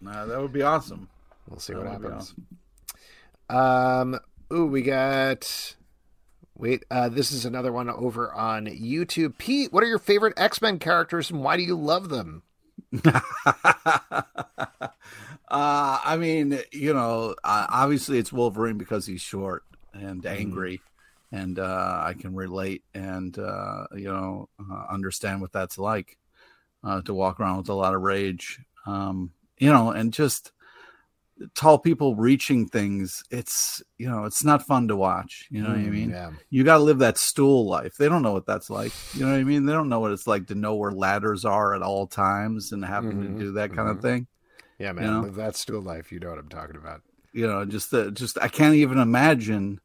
Uh, 0.07 0.27
that 0.27 0.41
would 0.41 0.53
be 0.53 0.63
awesome. 0.63 1.09
We'll 1.49 1.61
see 1.61 1.73
that 1.75 1.83
what 1.83 1.93
happens. 1.93 2.35
Awesome. 3.49 4.15
Um. 4.15 4.21
Ooh, 4.53 4.67
we 4.67 4.83
got. 4.83 5.77
Wait, 6.57 6.85
uh, 6.91 7.09
this 7.09 7.33
is 7.33 7.45
another 7.45 7.73
one 7.73 7.91
over 7.91 8.33
on 8.33 8.67
YouTube. 8.67 9.39
Pete, 9.39 9.73
what 9.73 9.83
are 9.83 9.89
your 9.89 9.99
favorite 9.99 10.35
X 10.37 10.63
Men 10.63 10.79
characters 10.79 11.31
and 11.31 11.43
why 11.43 11.57
do 11.57 11.63
you 11.63 11.75
love 11.77 12.09
them? 12.11 12.43
uh, 13.05 13.21
I 15.51 16.17
mean, 16.19 16.61
you 16.71 16.95
know, 16.95 17.35
uh, 17.43 17.67
obviously 17.69 18.19
it's 18.19 18.33
Wolverine 18.33 18.79
because 18.79 19.07
he's 19.07 19.21
short 19.21 19.65
and 19.95 20.23
mm-hmm. 20.23 20.37
angry, 20.37 20.79
mm. 21.33 21.41
and 21.41 21.59
uh, 21.59 22.03
I 22.05 22.15
can 22.15 22.35
relate 22.35 22.85
and 22.95 23.39
uh, 23.39 23.87
you 23.95 24.13
know 24.13 24.49
uh, 24.59 24.87
understand 24.91 25.41
what 25.41 25.53
that's 25.53 25.79
like 25.79 26.19
uh, 26.83 27.01
to 27.03 27.15
walk 27.15 27.41
around 27.41 27.59
with 27.59 27.69
a 27.69 27.75
lot 27.75 27.95
of 27.95 28.03
rage. 28.03 28.61
Um, 28.87 29.33
you 29.59 29.73
know, 29.73 29.91
and 29.91 30.13
just 30.13 30.53
tall 31.55 31.79
people 31.79 32.15
reaching 32.15 32.67
things 32.67 33.25
it's 33.31 33.83
you 33.99 34.09
know 34.09 34.25
it's 34.25 34.45
not 34.45 34.65
fun 34.65 34.87
to 34.87 34.97
watch 34.97 35.49
you 35.51 35.61
know 35.61 35.71
mm, 35.71 35.73
what 35.73 35.81
i 35.81 35.83
mm, 35.83 35.91
mean 35.91 36.11
yeah. 36.11 36.31
you 36.49 36.63
got 36.63 36.77
to 36.77 36.83
live 36.83 36.99
that 36.99 37.19
stool 37.19 37.67
life 37.67 37.97
they 37.97 38.09
don't 38.09 38.23
know 38.23 38.33
what 38.33 38.47
that's 38.47 38.71
like 38.71 38.93
you 39.15 39.25
know 39.25 39.33
what 39.33 39.39
i 39.39 39.45
mean 39.45 39.67
they 39.67 39.73
don't 39.73 39.89
know 39.89 39.99
what 39.99 40.13
it's 40.13 40.29
like 40.29 40.47
to 40.47 40.55
know 40.55 40.77
where 40.77 40.93
ladders 40.93 41.45
are 41.45 41.75
at 41.75 41.83
all 41.83 42.07
times 42.07 42.71
and 42.73 42.85
having 42.85 43.13
mm-hmm, 43.13 43.39
to 43.39 43.45
do 43.47 43.53
that 43.53 43.71
kind 43.71 43.89
mm-hmm. 43.89 43.99
of 43.99 44.03
thing 44.03 44.27
yeah 44.79 44.93
man 44.93 45.05
you 45.05 45.11
know? 45.11 45.21
live 45.23 45.35
that 45.35 45.57
stool 45.57 45.83
life 45.83 46.13
you 46.13 46.21
know 46.21 46.31
what 46.31 46.39
i'm 46.39 46.49
talking 46.49 46.77
about 46.77 47.03
you 47.33 47.47
know 47.47 47.65
just 47.65 47.91
the, 47.91 48.13
just 48.13 48.39
i 48.41 48.47
can't 48.47 48.77
even 48.77 48.99
imagine 48.99 49.81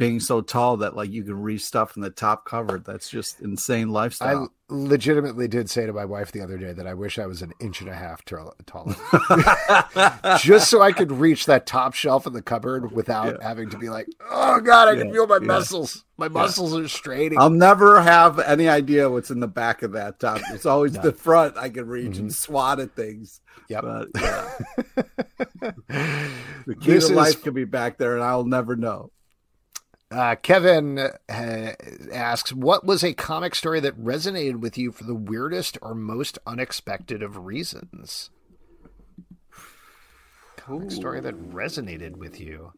being 0.00 0.18
so 0.18 0.40
tall 0.40 0.78
that 0.78 0.96
like 0.96 1.10
you 1.10 1.22
can 1.22 1.42
reach 1.42 1.62
stuff 1.62 1.94
in 1.94 2.00
the 2.00 2.08
top 2.08 2.46
covered. 2.46 2.86
That's 2.86 3.10
just 3.10 3.38
insane 3.42 3.90
lifestyle. 3.90 4.44
I 4.44 4.74
legitimately 4.74 5.46
did 5.46 5.68
say 5.68 5.84
to 5.84 5.92
my 5.92 6.06
wife 6.06 6.32
the 6.32 6.40
other 6.40 6.56
day 6.56 6.72
that 6.72 6.86
I 6.86 6.94
wish 6.94 7.18
I 7.18 7.26
was 7.26 7.42
an 7.42 7.52
inch 7.60 7.82
and 7.82 7.90
a 7.90 7.94
half 7.94 8.24
taller, 8.24 8.54
just 10.38 10.70
so 10.70 10.80
I 10.80 10.92
could 10.92 11.12
reach 11.12 11.44
that 11.44 11.66
top 11.66 11.92
shelf 11.92 12.26
in 12.26 12.32
the 12.32 12.40
cupboard 12.40 12.92
without 12.92 13.26
yeah. 13.26 13.46
having 13.46 13.68
to 13.68 13.76
be 13.76 13.90
like, 13.90 14.06
oh 14.30 14.58
god, 14.60 14.88
I 14.88 14.92
yeah, 14.92 15.02
can 15.02 15.12
feel 15.12 15.26
my 15.26 15.34
yeah. 15.34 15.46
muscles. 15.46 16.06
My 16.16 16.28
muscles 16.28 16.74
are 16.74 16.88
straining. 16.88 17.38
I'll 17.38 17.50
never 17.50 18.00
have 18.00 18.38
any 18.38 18.70
idea 18.70 19.10
what's 19.10 19.30
in 19.30 19.40
the 19.40 19.48
back 19.48 19.82
of 19.82 19.92
that 19.92 20.18
top. 20.18 20.40
It's 20.50 20.64
always 20.64 20.94
no. 20.94 21.02
the 21.02 21.12
front 21.12 21.58
I 21.58 21.68
can 21.68 21.86
reach 21.86 22.12
mm-hmm. 22.12 22.20
and 22.20 22.34
swat 22.34 22.80
at 22.80 22.96
things. 22.96 23.42
Yep. 23.68 23.82
But, 23.82 24.08
yeah. 24.18 24.50
the 26.66 26.74
key 26.80 26.92
this 26.92 27.08
to 27.08 27.14
life 27.14 27.28
is... 27.28 27.36
could 27.36 27.54
be 27.54 27.66
back 27.66 27.98
there, 27.98 28.14
and 28.14 28.24
I'll 28.24 28.44
never 28.44 28.76
know. 28.76 29.10
Uh, 30.10 30.34
Kevin 30.34 30.98
uh, 30.98 31.72
asks, 32.12 32.52
"What 32.52 32.84
was 32.84 33.04
a 33.04 33.14
comic 33.14 33.54
story 33.54 33.78
that 33.80 33.96
resonated 33.96 34.56
with 34.56 34.76
you 34.76 34.90
for 34.90 35.04
the 35.04 35.14
weirdest 35.14 35.78
or 35.80 35.94
most 35.94 36.36
unexpected 36.46 37.22
of 37.22 37.36
reasons?" 37.36 38.30
Comic 40.56 40.90
story 40.90 41.20
that 41.20 41.52
resonated 41.52 42.16
with 42.16 42.40
you 42.40 42.72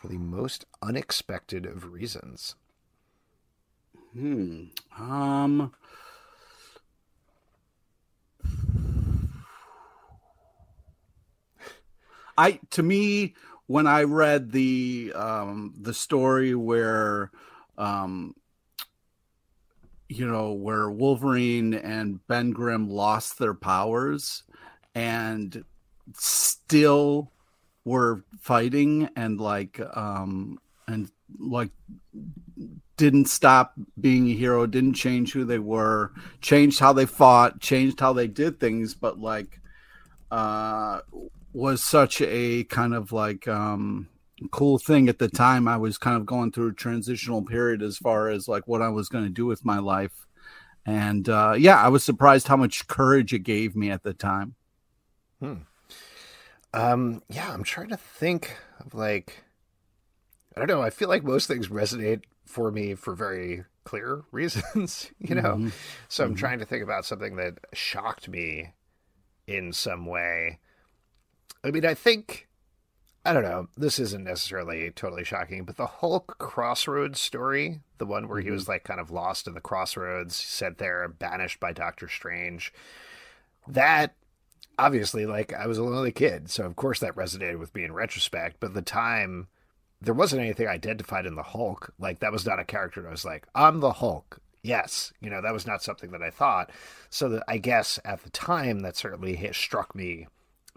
for 0.00 0.08
the 0.08 0.16
most 0.18 0.64
unexpected 0.82 1.66
of 1.66 1.92
reasons. 1.92 2.54
Hmm. 4.14 4.64
Um. 4.98 5.72
I 12.36 12.58
to 12.70 12.82
me 12.82 13.34
when 13.66 13.86
I 13.86 14.02
read 14.02 14.52
the 14.52 15.12
um, 15.14 15.74
the 15.80 15.94
story 15.94 16.54
where 16.54 17.30
um, 17.78 18.34
you 20.08 20.26
know 20.26 20.52
where 20.52 20.90
Wolverine 20.90 21.74
and 21.74 22.26
Ben 22.26 22.50
Grimm 22.50 22.88
lost 22.88 23.38
their 23.38 23.54
powers 23.54 24.42
and 24.94 25.64
still 26.16 27.30
were 27.84 28.24
fighting 28.40 29.08
and 29.16 29.40
like 29.40 29.80
um 29.96 30.58
and 30.86 31.10
like 31.38 31.70
didn't 32.96 33.26
stop 33.26 33.74
being 34.00 34.28
a 34.28 34.34
hero 34.34 34.66
didn't 34.66 34.94
change 34.94 35.32
who 35.32 35.44
they 35.44 35.58
were 35.58 36.12
changed 36.40 36.78
how 36.78 36.92
they 36.92 37.06
fought 37.06 37.60
changed 37.60 38.00
how 38.00 38.12
they 38.12 38.26
did 38.26 38.60
things 38.60 38.94
but 38.94 39.18
like 39.18 39.60
uh 40.30 41.00
was 41.54 41.82
such 41.82 42.20
a 42.20 42.64
kind 42.64 42.92
of 42.92 43.12
like 43.12 43.46
um 43.46 44.08
cool 44.50 44.76
thing 44.76 45.08
at 45.08 45.18
the 45.20 45.28
time 45.28 45.68
i 45.68 45.76
was 45.76 45.96
kind 45.96 46.16
of 46.16 46.26
going 46.26 46.50
through 46.50 46.68
a 46.68 46.74
transitional 46.74 47.42
period 47.42 47.80
as 47.80 47.96
far 47.96 48.28
as 48.28 48.48
like 48.48 48.66
what 48.66 48.82
i 48.82 48.88
was 48.88 49.08
going 49.08 49.24
to 49.24 49.30
do 49.30 49.46
with 49.46 49.64
my 49.64 49.78
life 49.78 50.26
and 50.84 51.28
uh 51.28 51.54
yeah 51.56 51.80
i 51.80 51.88
was 51.88 52.04
surprised 52.04 52.48
how 52.48 52.56
much 52.56 52.86
courage 52.88 53.32
it 53.32 53.38
gave 53.38 53.76
me 53.76 53.90
at 53.90 54.02
the 54.02 54.12
time 54.12 54.56
hmm. 55.40 55.54
um 56.74 57.22
yeah 57.28 57.52
i'm 57.52 57.62
trying 57.62 57.88
to 57.88 57.96
think 57.96 58.56
of 58.84 58.92
like 58.92 59.44
i 60.56 60.58
don't 60.58 60.68
know 60.68 60.82
i 60.82 60.90
feel 60.90 61.08
like 61.08 61.22
most 61.22 61.46
things 61.46 61.68
resonate 61.68 62.22
for 62.44 62.72
me 62.72 62.94
for 62.94 63.14
very 63.14 63.64
clear 63.84 64.24
reasons 64.32 65.12
you 65.18 65.36
know 65.36 65.54
mm-hmm. 65.54 65.68
so 66.08 66.24
i'm 66.24 66.30
mm-hmm. 66.30 66.38
trying 66.38 66.58
to 66.58 66.66
think 66.66 66.82
about 66.82 67.04
something 67.04 67.36
that 67.36 67.54
shocked 67.72 68.28
me 68.28 68.72
in 69.46 69.72
some 69.72 70.04
way 70.04 70.58
I 71.62 71.70
mean, 71.70 71.86
I 71.86 71.94
think 71.94 72.48
I 73.26 73.32
don't 73.32 73.42
know. 73.42 73.68
This 73.76 73.98
isn't 73.98 74.24
necessarily 74.24 74.90
totally 74.90 75.24
shocking, 75.24 75.64
but 75.64 75.76
the 75.76 75.86
Hulk 75.86 76.36
Crossroads 76.38 77.20
story, 77.20 77.80
the 77.96 78.04
one 78.04 78.28
where 78.28 78.38
mm-hmm. 78.38 78.48
he 78.48 78.52
was 78.52 78.68
like 78.68 78.84
kind 78.84 79.00
of 79.00 79.10
lost 79.10 79.46
in 79.46 79.54
the 79.54 79.62
crossroads, 79.62 80.36
sent 80.36 80.76
there, 80.76 81.08
banished 81.08 81.58
by 81.58 81.72
Doctor 81.72 82.06
Strange, 82.06 82.72
that 83.66 84.14
obviously, 84.78 85.24
like, 85.24 85.54
I 85.54 85.66
was 85.66 85.78
a 85.78 85.84
lonely 85.84 86.12
kid, 86.12 86.50
so 86.50 86.64
of 86.64 86.76
course 86.76 87.00
that 87.00 87.14
resonated 87.14 87.58
with 87.58 87.74
me 87.74 87.84
in 87.84 87.94
retrospect. 87.94 88.56
But 88.60 88.68
at 88.68 88.74
the 88.74 88.82
time, 88.82 89.48
there 90.02 90.12
wasn't 90.12 90.42
anything 90.42 90.68
identified 90.68 91.24
in 91.24 91.34
the 91.34 91.42
Hulk. 91.42 91.94
Like, 91.98 92.18
that 92.20 92.32
was 92.32 92.44
not 92.44 92.60
a 92.60 92.64
character 92.64 93.00
that 93.00 93.08
I 93.08 93.12
was 93.12 93.24
like, 93.24 93.46
I'm 93.54 93.80
the 93.80 93.92
Hulk. 93.92 94.38
Yes, 94.62 95.12
you 95.20 95.30
know, 95.30 95.40
that 95.40 95.52
was 95.52 95.66
not 95.66 95.82
something 95.82 96.10
that 96.10 96.22
I 96.22 96.30
thought. 96.30 96.70
So 97.08 97.30
that 97.30 97.44
I 97.48 97.56
guess 97.56 97.98
at 98.04 98.22
the 98.22 98.30
time, 98.30 98.80
that 98.80 98.96
certainly 98.96 99.36
hit, 99.36 99.54
struck 99.54 99.94
me 99.94 100.26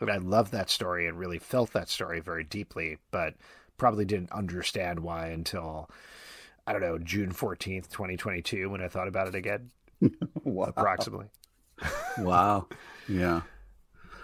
I 0.01 0.17
loved 0.17 0.51
that 0.51 0.69
story 0.69 1.07
and 1.07 1.17
really 1.17 1.39
felt 1.39 1.73
that 1.73 1.89
story 1.89 2.19
very 2.19 2.43
deeply, 2.43 2.97
but 3.11 3.33
probably 3.77 4.05
didn't 4.05 4.31
understand 4.31 4.99
why 4.99 5.27
until 5.29 5.89
I 6.65 6.73
don't 6.73 6.81
know 6.81 6.97
June 6.97 7.31
fourteenth, 7.31 7.89
twenty 7.91 8.17
twenty 8.17 8.41
two, 8.41 8.69
when 8.69 8.81
I 8.81 8.87
thought 8.87 9.07
about 9.07 9.27
it 9.27 9.35
again. 9.35 9.71
wow. 10.43 10.65
Approximately. 10.65 11.27
wow. 12.19 12.67
Yeah. 13.07 13.41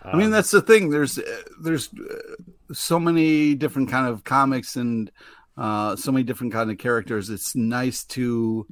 I 0.03 0.17
mean, 0.17 0.25
Um, 0.27 0.31
that's 0.31 0.51
the 0.51 0.61
thing. 0.61 0.89
There's 0.89 1.17
uh, 1.17 1.41
there's 1.61 1.89
uh, 1.93 2.73
so 2.73 2.99
many 2.99 3.55
different 3.55 3.89
kind 3.89 4.07
of 4.07 4.23
comics 4.23 4.75
and 4.75 5.09
uh, 5.57 5.95
so 5.95 6.11
many 6.11 6.23
different 6.23 6.51
kind 6.53 6.69
of 6.69 6.77
characters. 6.77 7.29
It's 7.29 7.55
nice 7.55 8.03
to 8.05 8.67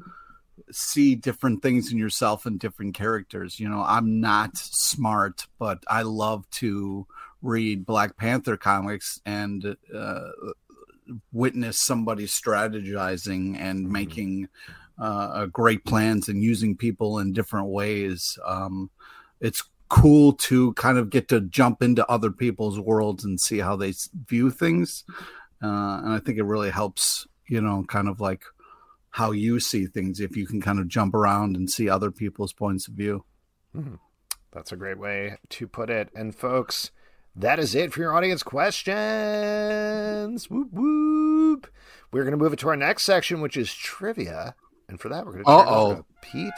see 0.72 1.16
different 1.16 1.62
things 1.62 1.92
in 1.92 1.98
yourself 1.98 2.46
and 2.46 2.60
different 2.60 2.96
characters. 2.96 3.60
You 3.60 3.70
know, 3.70 3.84
I'm 3.86 4.20
not 4.20 4.58
smart, 4.58 5.48
but 5.60 5.84
I 5.88 6.04
love 6.04 6.50
to 6.52 7.08
read 7.42 7.86
Black 7.86 8.18
Panther 8.18 8.58
comics 8.58 9.20
and 9.26 9.76
uh, 9.94 10.30
witness 11.32 11.80
somebody 11.80 12.26
strategizing 12.26 13.58
and 13.60 13.90
making 13.90 14.48
uh, 15.00 15.48
great 15.48 15.84
plans 15.86 16.30
and 16.30 16.44
using 16.44 16.78
people 16.78 17.20
in 17.20 17.34
different 17.34 17.68
ways. 17.68 18.38
Um, 18.46 18.90
it's 19.40 19.64
cool 19.90 20.34
to 20.34 20.74
kind 20.74 20.98
of 20.98 21.10
get 21.10 21.28
to 21.30 21.42
jump 21.42 21.82
into 21.82 22.08
other 22.08 22.32
people's 22.32 22.80
worlds 22.80 23.26
and 23.26 23.40
see 23.40 23.60
how 23.60 23.76
they 23.76 23.94
view 24.28 24.52
things. 24.52 25.04
Uh, 25.62 26.02
and 26.04 26.14
I 26.14 26.20
think 26.20 26.38
it 26.38 26.44
really 26.44 26.70
helps, 26.70 27.28
you 27.48 27.62
know, 27.62 27.84
kind 27.88 28.08
of 28.08 28.22
like 28.22 28.44
how 29.12 29.32
you 29.32 29.60
see 29.60 29.86
things 29.86 30.20
if 30.20 30.36
you 30.38 30.46
can 30.48 30.62
kind 30.62 30.80
of 30.80 30.88
jump 30.88 31.14
around 31.14 31.56
and 31.56 31.70
see 31.70 31.90
other 31.90 32.10
people's 32.12 32.54
points 32.54 32.88
of 32.88 32.94
view. 32.96 33.26
Mm-hmm. 33.76 33.96
That's 34.52 34.72
a 34.72 34.76
great 34.78 34.98
way 34.98 35.38
to 35.50 35.68
put 35.68 35.90
it. 35.90 36.10
And 36.16 36.36
folks, 36.36 36.92
that 37.36 37.60
is 37.60 37.76
it 37.76 37.94
for 37.94 38.00
your 38.02 38.14
audience 38.14 38.44
questions. 38.44 40.50
Whoop 40.50 40.70
whoop. 40.72 41.68
We're 42.12 42.24
going 42.24 42.32
to 42.32 42.38
move 42.38 42.54
it 42.54 42.60
to 42.60 42.70
our 42.70 42.76
next 42.76 43.04
section, 43.04 43.42
which 43.42 43.56
is 43.58 43.74
trivia. 43.74 44.56
And 44.90 45.00
for 45.00 45.10
that, 45.10 45.26
we're 45.26 45.34
going 45.34 45.46
to 45.46 45.50
turn 45.50 45.60
it 45.60 45.72
Uh-oh. 45.72 45.96
to 45.96 46.06
Pete. 46.22 46.54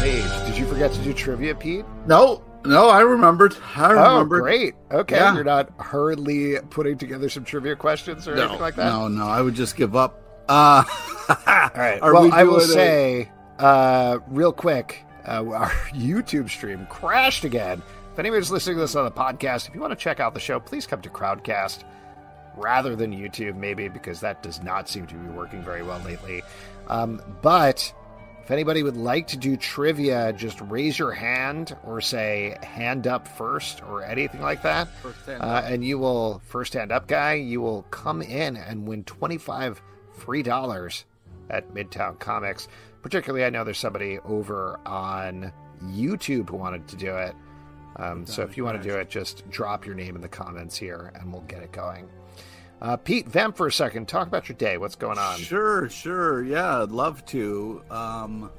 Page, 0.00 0.46
did 0.46 0.58
you 0.58 0.66
forget 0.66 0.92
to 0.92 1.02
do 1.02 1.14
trivia, 1.14 1.54
Pete? 1.54 1.84
No, 2.06 2.44
no, 2.66 2.90
I 2.90 3.00
remembered. 3.00 3.56
I 3.74 3.92
Oh, 3.94 4.12
remembered. 4.14 4.42
great. 4.42 4.74
Okay, 4.92 5.16
Yeah. 5.16 5.34
you're 5.34 5.42
not 5.44 5.70
hurriedly 5.80 6.56
putting 6.70 6.98
together 6.98 7.28
some 7.30 7.44
trivia 7.44 7.76
questions 7.76 8.28
or 8.28 8.34
No, 8.34 8.42
anything 8.42 8.60
like 8.60 8.74
that. 8.76 8.90
no, 8.90 9.08
no. 9.08 9.26
I 9.26 9.40
would 9.40 9.54
just 9.54 9.74
give 9.76 9.96
up. 9.96 10.22
Uh, 10.48 10.84
All 11.28 11.70
right. 11.74 11.98
Are 12.02 12.12
well, 12.14 12.24
we 12.24 12.30
I 12.30 12.44
will 12.44 12.56
a- 12.58 12.60
say, 12.62 13.30
uh, 13.58 14.18
real 14.28 14.52
quick, 14.52 15.04
uh, 15.26 15.44
our 15.48 15.70
YouTube 15.92 16.48
stream 16.50 16.86
crashed 16.88 17.44
again. 17.44 17.82
If 18.12 18.18
anybody's 18.18 18.50
listening 18.50 18.76
to 18.76 18.80
this 18.82 18.94
on 18.96 19.04
the 19.04 19.10
podcast, 19.10 19.68
if 19.68 19.74
you 19.74 19.80
want 19.80 19.90
to 19.92 19.96
check 19.96 20.20
out 20.20 20.34
the 20.34 20.40
show, 20.40 20.58
please 20.60 20.86
come 20.86 21.02
to 21.02 21.10
Crowdcast 21.10 21.84
rather 22.56 22.96
than 22.96 23.12
YouTube, 23.12 23.56
maybe, 23.56 23.88
because 23.88 24.20
that 24.20 24.42
does 24.42 24.62
not 24.62 24.88
seem 24.88 25.06
to 25.08 25.14
be 25.14 25.28
working 25.28 25.62
very 25.62 25.82
well 25.82 26.00
lately. 26.00 26.42
Um, 26.88 27.20
but 27.42 27.92
if 28.42 28.50
anybody 28.50 28.82
would 28.82 28.96
like 28.96 29.26
to 29.28 29.36
do 29.36 29.56
trivia, 29.58 30.32
just 30.32 30.60
raise 30.62 30.98
your 30.98 31.12
hand 31.12 31.76
or 31.84 32.00
say 32.00 32.56
hand 32.62 33.06
up 33.06 33.28
first 33.28 33.82
or 33.82 34.02
anything 34.04 34.40
like 34.40 34.62
that. 34.62 34.88
First 35.02 35.26
hand 35.26 35.42
Uh, 35.42 35.46
up. 35.46 35.64
and 35.66 35.84
you 35.84 35.98
will, 35.98 36.40
first 36.46 36.72
hand 36.72 36.92
up 36.92 37.06
guy, 37.08 37.34
you 37.34 37.60
will 37.60 37.82
come 37.90 38.22
in 38.22 38.56
and 38.56 38.86
win 38.86 39.04
25 39.04 39.82
free 40.16 40.42
dollars 40.42 41.04
at 41.50 41.72
Midtown 41.74 42.18
Comics. 42.18 42.68
Particularly, 43.02 43.44
I 43.44 43.50
know 43.50 43.64
there's 43.64 43.78
somebody 43.78 44.18
over 44.20 44.80
on 44.84 45.52
YouTube 45.84 46.50
who 46.50 46.56
wanted 46.56 46.88
to 46.88 46.96
do 46.96 47.14
it. 47.16 47.34
Um, 47.96 48.26
so 48.26 48.42
if 48.42 48.56
you 48.56 48.64
want 48.64 48.82
to 48.82 48.88
do 48.88 48.96
it, 48.96 49.08
just 49.08 49.48
drop 49.48 49.86
your 49.86 49.94
name 49.94 50.16
in 50.16 50.22
the 50.22 50.28
comments 50.28 50.76
here 50.76 51.12
and 51.14 51.32
we'll 51.32 51.42
get 51.42 51.62
it 51.62 51.72
going. 51.72 52.08
Uh, 52.80 52.96
Pete, 52.96 53.26
vamp 53.26 53.56
for 53.56 53.66
a 53.66 53.72
second. 53.72 54.06
Talk 54.06 54.26
about 54.26 54.48
your 54.48 54.56
day. 54.56 54.76
What's 54.76 54.96
going 54.96 55.18
on? 55.18 55.38
Sure, 55.38 55.88
sure. 55.88 56.44
Yeah, 56.44 56.82
I'd 56.82 56.90
love 56.90 57.24
to. 57.26 57.82
Um 57.90 58.50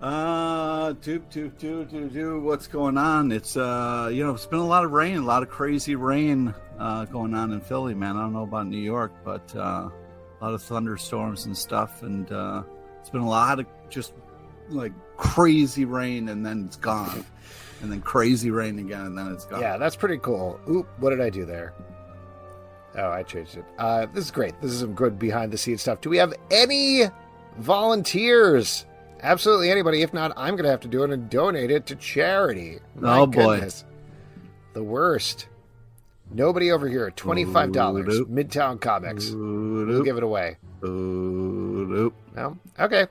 uh 0.00 0.94
toop 0.94 1.20
toop 1.30 1.52
toop 1.60 1.90
toop 1.90 2.08
toop 2.08 2.40
what's 2.40 2.66
going 2.66 2.96
on? 2.96 3.30
It's 3.30 3.54
uh 3.54 4.08
you 4.10 4.24
know, 4.24 4.32
it's 4.32 4.46
been 4.46 4.60
a 4.60 4.66
lot 4.66 4.86
of 4.86 4.92
rain, 4.92 5.18
a 5.18 5.24
lot 5.24 5.42
of 5.42 5.50
crazy 5.50 5.94
rain 5.94 6.54
uh 6.78 7.04
going 7.04 7.34
on 7.34 7.52
in 7.52 7.60
Philly, 7.60 7.94
man. 7.94 8.16
I 8.16 8.22
don't 8.22 8.32
know 8.32 8.44
about 8.44 8.66
New 8.66 8.78
York, 8.78 9.12
but 9.22 9.54
uh 9.54 9.90
a 10.40 10.44
lot 10.44 10.54
of 10.54 10.62
thunderstorms 10.62 11.46
and 11.46 11.56
stuff 11.56 12.02
and 12.02 12.30
uh 12.32 12.62
it's 13.00 13.10
been 13.10 13.20
a 13.20 13.28
lot 13.28 13.58
of 13.60 13.66
just 13.88 14.12
like 14.68 14.92
crazy 15.16 15.84
rain 15.84 16.28
and 16.28 16.44
then 16.46 16.64
it's 16.66 16.76
gone. 16.76 17.24
And 17.82 17.90
then 17.90 18.00
crazy 18.02 18.50
rain 18.50 18.78
again 18.78 19.06
and 19.06 19.16
then 19.18 19.32
it's 19.32 19.46
gone. 19.46 19.60
Yeah, 19.60 19.78
that's 19.78 19.96
pretty 19.96 20.18
cool. 20.18 20.60
Oop, 20.68 20.86
what 20.98 21.10
did 21.10 21.20
I 21.22 21.30
do 21.30 21.44
there? 21.46 21.72
Oh, 22.96 23.08
I 23.10 23.22
changed 23.22 23.56
it. 23.56 23.64
Uh, 23.78 24.04
this 24.12 24.24
is 24.26 24.30
great. 24.30 24.60
This 24.60 24.70
is 24.72 24.80
some 24.80 24.92
good 24.94 25.18
behind 25.18 25.50
the 25.50 25.56
scenes 25.58 25.80
stuff. 25.80 26.00
Do 26.02 26.10
we 26.10 26.18
have 26.18 26.34
any 26.50 27.04
volunteers? 27.58 28.84
Absolutely 29.22 29.70
anybody. 29.70 30.02
If 30.02 30.12
not, 30.12 30.32
I'm 30.36 30.54
going 30.54 30.64
to 30.64 30.70
have 30.70 30.80
to 30.80 30.88
do 30.88 31.02
it 31.04 31.10
and 31.10 31.28
donate 31.30 31.70
it 31.70 31.86
to 31.86 31.96
charity. 31.96 32.78
My 32.96 33.20
Oh, 33.20 33.26
boy. 33.26 33.54
goodness. 33.56 33.84
The 34.74 34.82
worst. 34.84 35.48
Nobody 36.32 36.70
over 36.70 36.88
here. 36.88 37.10
$25. 37.10 38.12
Oop. 38.12 38.28
Midtown 38.28 38.80
Comics. 38.80 39.30
We'll 39.30 40.02
give 40.04 40.16
it 40.16 40.22
away. 40.22 40.56
No? 40.82 42.12
Okay. 42.78 43.06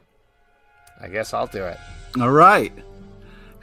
I 1.02 1.08
guess 1.08 1.34
I'll 1.34 1.48
do 1.48 1.66
it. 1.66 1.78
All 2.20 2.32
right. 2.32 2.74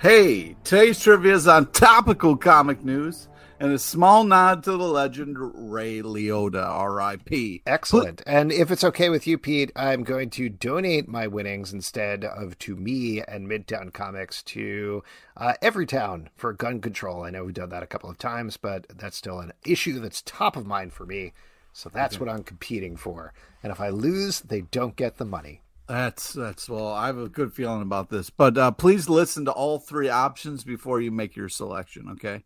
Hey, 0.00 0.56
today's 0.62 1.00
trivia 1.00 1.34
is 1.34 1.48
on 1.48 1.70
topical 1.72 2.36
comic 2.36 2.84
news 2.84 3.28
and 3.58 3.72
a 3.72 3.78
small 3.78 4.24
nod 4.24 4.62
to 4.64 4.72
the 4.72 4.78
legend 4.78 5.36
Ray 5.38 6.02
Liotta, 6.02 6.64
R.I.P. 6.64 7.62
Excellent. 7.66 8.22
And 8.26 8.52
if 8.52 8.70
it's 8.70 8.84
okay 8.84 9.08
with 9.08 9.26
you, 9.26 9.38
Pete, 9.38 9.72
I'm 9.74 10.04
going 10.04 10.30
to 10.30 10.48
donate 10.48 11.08
my 11.08 11.26
winnings 11.26 11.72
instead 11.72 12.24
of 12.24 12.58
to 12.60 12.76
me 12.76 13.22
and 13.22 13.48
Midtown 13.48 13.92
Comics 13.92 14.42
to 14.44 15.02
uh, 15.36 15.54
Everytown 15.62 16.28
for 16.36 16.52
gun 16.52 16.80
control. 16.80 17.22
I 17.22 17.30
know 17.30 17.44
we've 17.44 17.54
done 17.54 17.70
that 17.70 17.82
a 17.82 17.86
couple 17.86 18.10
of 18.10 18.18
times, 18.18 18.56
but 18.56 18.86
that's 18.88 19.16
still 19.16 19.40
an 19.40 19.52
issue 19.64 20.00
that's 20.00 20.22
top 20.22 20.56
of 20.56 20.66
mind 20.66 20.92
for 20.92 21.06
me. 21.06 21.32
So 21.72 21.90
that's 21.90 22.18
what 22.18 22.30
I'm 22.30 22.42
competing 22.42 22.96
for. 22.96 23.34
And 23.62 23.70
if 23.70 23.80
I 23.80 23.90
lose, 23.90 24.40
they 24.40 24.62
don't 24.62 24.96
get 24.96 25.18
the 25.18 25.26
money. 25.26 25.60
That's 25.86 26.32
that's 26.32 26.68
well, 26.68 26.88
I 26.88 27.06
have 27.06 27.18
a 27.18 27.28
good 27.28 27.52
feeling 27.52 27.82
about 27.82 28.10
this, 28.10 28.28
but 28.28 28.58
uh, 28.58 28.72
please 28.72 29.08
listen 29.08 29.44
to 29.44 29.52
all 29.52 29.78
three 29.78 30.08
options 30.08 30.64
before 30.64 31.00
you 31.00 31.12
make 31.12 31.36
your 31.36 31.48
selection. 31.48 32.08
Okay, 32.12 32.44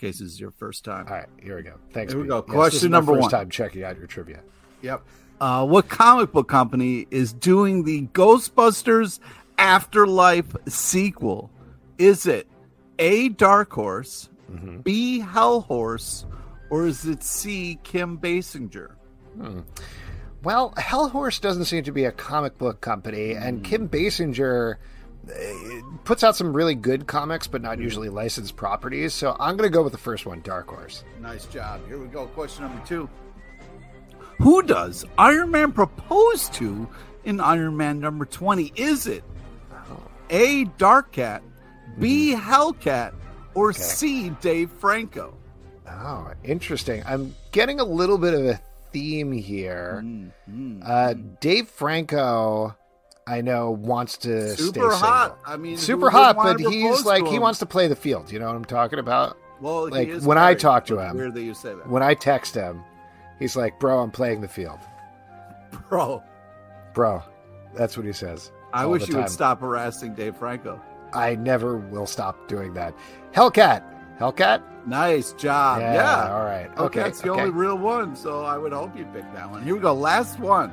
case 0.00 0.20
is 0.20 0.40
your 0.40 0.50
first 0.52 0.84
time. 0.84 1.06
All 1.06 1.14
right, 1.14 1.28
here 1.40 1.56
we 1.56 1.62
go. 1.62 1.74
Thanks. 1.92 2.12
Here 2.12 2.20
we 2.20 2.24
Pete. 2.24 2.30
go. 2.30 2.44
Yes, 2.46 2.54
Question 2.54 2.90
my 2.90 2.98
number 2.98 3.12
first 3.12 3.22
one. 3.22 3.30
time 3.30 3.50
checking 3.50 3.84
out 3.84 3.98
your 3.98 4.06
trivia. 4.06 4.40
Yep. 4.82 5.02
Uh, 5.40 5.66
what 5.66 5.88
comic 5.88 6.32
book 6.32 6.48
company 6.48 7.06
is 7.10 7.32
doing 7.32 7.84
the 7.84 8.06
Ghostbusters 8.08 9.20
Afterlife 9.58 10.56
sequel? 10.68 11.50
Is 11.98 12.26
it 12.26 12.46
A. 12.98 13.28
Dark 13.28 13.72
Horse, 13.72 14.28
mm-hmm. 14.50 14.78
B. 14.78 15.20
Hell 15.20 15.60
Horse, 15.60 16.24
or 16.70 16.86
is 16.86 17.04
it 17.04 17.22
C. 17.22 17.78
Kim 17.82 18.18
Basinger? 18.18 18.92
Hmm. 19.36 19.60
Well, 20.42 20.72
Hellhorse 20.78 21.40
doesn't 21.40 21.66
seem 21.66 21.84
to 21.84 21.92
be 21.92 22.04
a 22.04 22.12
comic 22.12 22.56
book 22.56 22.80
company, 22.80 23.32
and 23.32 23.58
hmm. 23.58 23.64
Kim 23.64 23.88
Basinger 23.88 24.76
puts 26.04 26.24
out 26.24 26.36
some 26.36 26.52
really 26.52 26.74
good 26.74 27.06
comics, 27.06 27.46
but 27.46 27.62
not 27.62 27.78
usually 27.78 28.08
licensed 28.08 28.56
properties. 28.56 29.14
So 29.14 29.36
I'm 29.38 29.56
going 29.56 29.70
to 29.70 29.74
go 29.74 29.82
with 29.82 29.92
the 29.92 29.98
first 29.98 30.26
one, 30.26 30.40
Dark 30.40 30.68
Horse. 30.68 31.04
Nice 31.20 31.46
job. 31.46 31.86
Here 31.86 31.98
we 31.98 32.06
go. 32.06 32.26
Question 32.28 32.64
number 32.64 32.84
two. 32.86 33.08
Who 34.38 34.62
does 34.62 35.04
Iron 35.18 35.50
Man 35.50 35.72
propose 35.72 36.48
to 36.50 36.88
in 37.24 37.40
Iron 37.40 37.76
Man 37.76 38.00
number 38.00 38.24
20? 38.24 38.72
Is 38.76 39.06
it 39.06 39.22
A. 40.30 40.64
Dark 40.78 41.12
Cat, 41.12 41.42
B. 41.98 42.34
Hellcat, 42.34 43.12
or 43.54 43.72
C. 43.72 44.30
Dave 44.40 44.70
Franco? 44.70 45.36
Oh, 45.86 46.32
interesting. 46.44 47.02
I'm 47.04 47.34
getting 47.52 47.80
a 47.80 47.84
little 47.84 48.16
bit 48.16 48.32
of 48.32 48.46
a 48.46 48.60
theme 48.92 49.32
here. 49.32 50.02
Mm-hmm. 50.04 50.82
Uh, 50.84 51.14
Dave 51.40 51.68
Franco, 51.68 52.74
I 53.30 53.42
know, 53.42 53.70
wants 53.70 54.16
to 54.18 54.54
stay 54.54 54.62
Super 54.62 54.90
hot. 54.90 55.38
I 55.46 55.56
mean, 55.56 55.76
super 55.76 56.10
hot, 56.10 56.34
but 56.36 56.58
he's 56.58 57.04
like 57.04 57.26
he 57.26 57.38
wants 57.38 57.60
to 57.60 57.66
play 57.66 57.86
the 57.86 57.94
field. 57.94 58.32
You 58.32 58.40
know 58.40 58.46
what 58.46 58.56
I'm 58.56 58.64
talking 58.64 58.98
about? 58.98 59.36
Well, 59.60 59.88
like, 59.88 60.22
when 60.22 60.36
I 60.38 60.54
talk 60.54 60.86
to 60.86 60.98
him- 60.98 61.16
weird 61.16 61.34
that 61.34 61.42
you 61.42 61.54
say 61.54 61.74
that, 61.74 61.88
When 61.88 62.02
I 62.02 62.14
text 62.14 62.54
him, 62.54 62.82
he's 63.38 63.54
like, 63.54 63.78
"Bro, 63.78 64.00
I'm 64.00 64.10
playing 64.10 64.40
the 64.40 64.48
field." 64.48 64.78
bro. 65.88 66.22
Bro, 66.92 67.22
that's 67.74 67.96
what 67.96 68.04
he 68.04 68.12
says. 68.12 68.50
I 68.72 68.86
wish 68.86 69.08
you 69.08 69.16
would 69.16 69.28
stop 69.28 69.60
harassing 69.60 70.14
Dave 70.14 70.36
Franco. 70.36 70.80
I 71.12 71.36
never 71.36 71.76
will 71.76 72.06
stop 72.06 72.48
doing 72.48 72.74
that. 72.74 72.94
Hellcat, 73.32 73.82
Hellcat. 74.18 74.62
Nice 74.86 75.32
job. 75.34 75.80
Yeah. 75.80 76.32
All 76.32 76.44
right. 76.44 76.70
Okay, 76.78 77.02
Okay. 77.02 77.10
the 77.22 77.30
only 77.30 77.50
real 77.50 77.76
one, 77.76 78.16
so 78.16 78.44
I 78.44 78.56
would 78.58 78.72
hope 78.72 78.96
you 78.96 79.04
pick 79.12 79.30
that 79.34 79.50
one. 79.50 79.62
Here 79.62 79.74
we 79.74 79.80
go. 79.80 79.92
Last 79.92 80.38
one. 80.40 80.72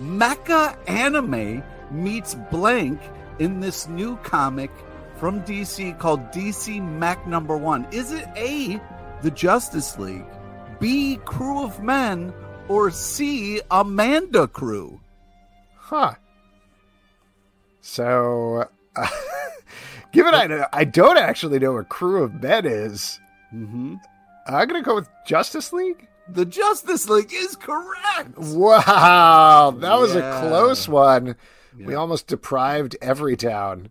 Mecha 0.00 0.76
Anime 0.88 1.62
meets 1.90 2.34
Blank 2.50 3.00
in 3.38 3.60
this 3.60 3.88
new 3.88 4.16
comic 4.18 4.70
from 5.16 5.42
DC 5.42 5.98
called 5.98 6.20
DC 6.30 6.82
Mech 6.82 7.26
Number 7.26 7.56
One. 7.56 7.86
Is 7.92 8.12
it 8.12 8.26
A, 8.36 8.80
the 9.22 9.30
Justice 9.30 9.98
League, 9.98 10.26
B, 10.80 11.18
Crew 11.24 11.64
of 11.64 11.82
Men, 11.82 12.32
or 12.68 12.90
C, 12.90 13.60
Amanda 13.70 14.46
Crew? 14.46 15.00
Huh. 15.76 16.14
So, 17.80 18.68
Given 20.12 20.34
I, 20.34 20.66
I 20.72 20.84
don't 20.84 21.18
actually 21.18 21.58
know 21.58 21.74
what 21.74 21.88
Crew 21.88 22.22
of 22.22 22.42
Men 22.42 22.66
is, 22.66 23.18
Mm-hmm. 23.54 23.94
I'm 24.46 24.68
going 24.68 24.82
to 24.82 24.86
go 24.86 24.94
with 24.94 25.08
Justice 25.26 25.72
League. 25.72 26.07
The 26.30 26.44
Justice 26.44 27.08
League 27.08 27.32
is 27.32 27.56
correct. 27.56 28.36
Wow, 28.36 29.70
that 29.78 29.98
was 29.98 30.14
Yeah. 30.14 30.38
a 30.44 30.48
close 30.48 30.88
one. 30.88 31.36
We 31.78 31.94
almost 31.94 32.26
deprived 32.26 32.96
every 33.00 33.36
town. 33.36 33.90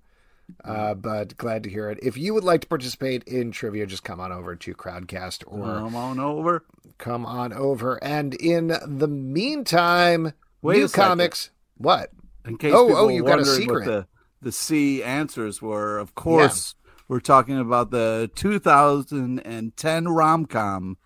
Uh, 0.63 0.93
but 0.93 1.35
glad 1.37 1.63
to 1.63 1.69
hear 1.69 1.89
it. 1.89 1.99
If 2.01 2.17
you 2.17 2.33
would 2.33 2.43
like 2.43 2.61
to 2.61 2.67
participate 2.67 3.23
in 3.23 3.51
trivia, 3.51 3.85
just 3.85 4.03
come 4.03 4.19
on 4.19 4.31
over 4.31 4.55
to 4.55 4.73
Crowdcast 4.73 5.43
or 5.45 5.63
Come 5.79 5.95
on 5.95 6.19
over. 6.19 6.63
come 6.97 7.25
on 7.25 7.51
over. 7.53 8.01
And 8.03 8.33
in 8.35 8.67
the 8.85 9.07
meantime, 9.07 10.33
Wait 10.61 10.77
new 10.79 10.87
comics. 10.87 11.49
What? 11.77 12.11
In 12.45 12.57
case 12.57 12.73
Oh, 12.75 12.95
oh, 12.95 13.07
you 13.09 13.23
got 13.23 13.39
a 13.39 13.45
secret. 13.45 13.85
The 13.85 14.07
the 14.41 14.51
C 14.51 15.03
answers 15.03 15.61
were, 15.61 15.97
of 15.97 16.13
course, 16.15 16.75
we're 17.07 17.19
talking 17.19 17.57
about 17.59 17.91
the 17.91 18.29
2010 18.35 20.07
rom 20.07 20.45
com 20.45 20.97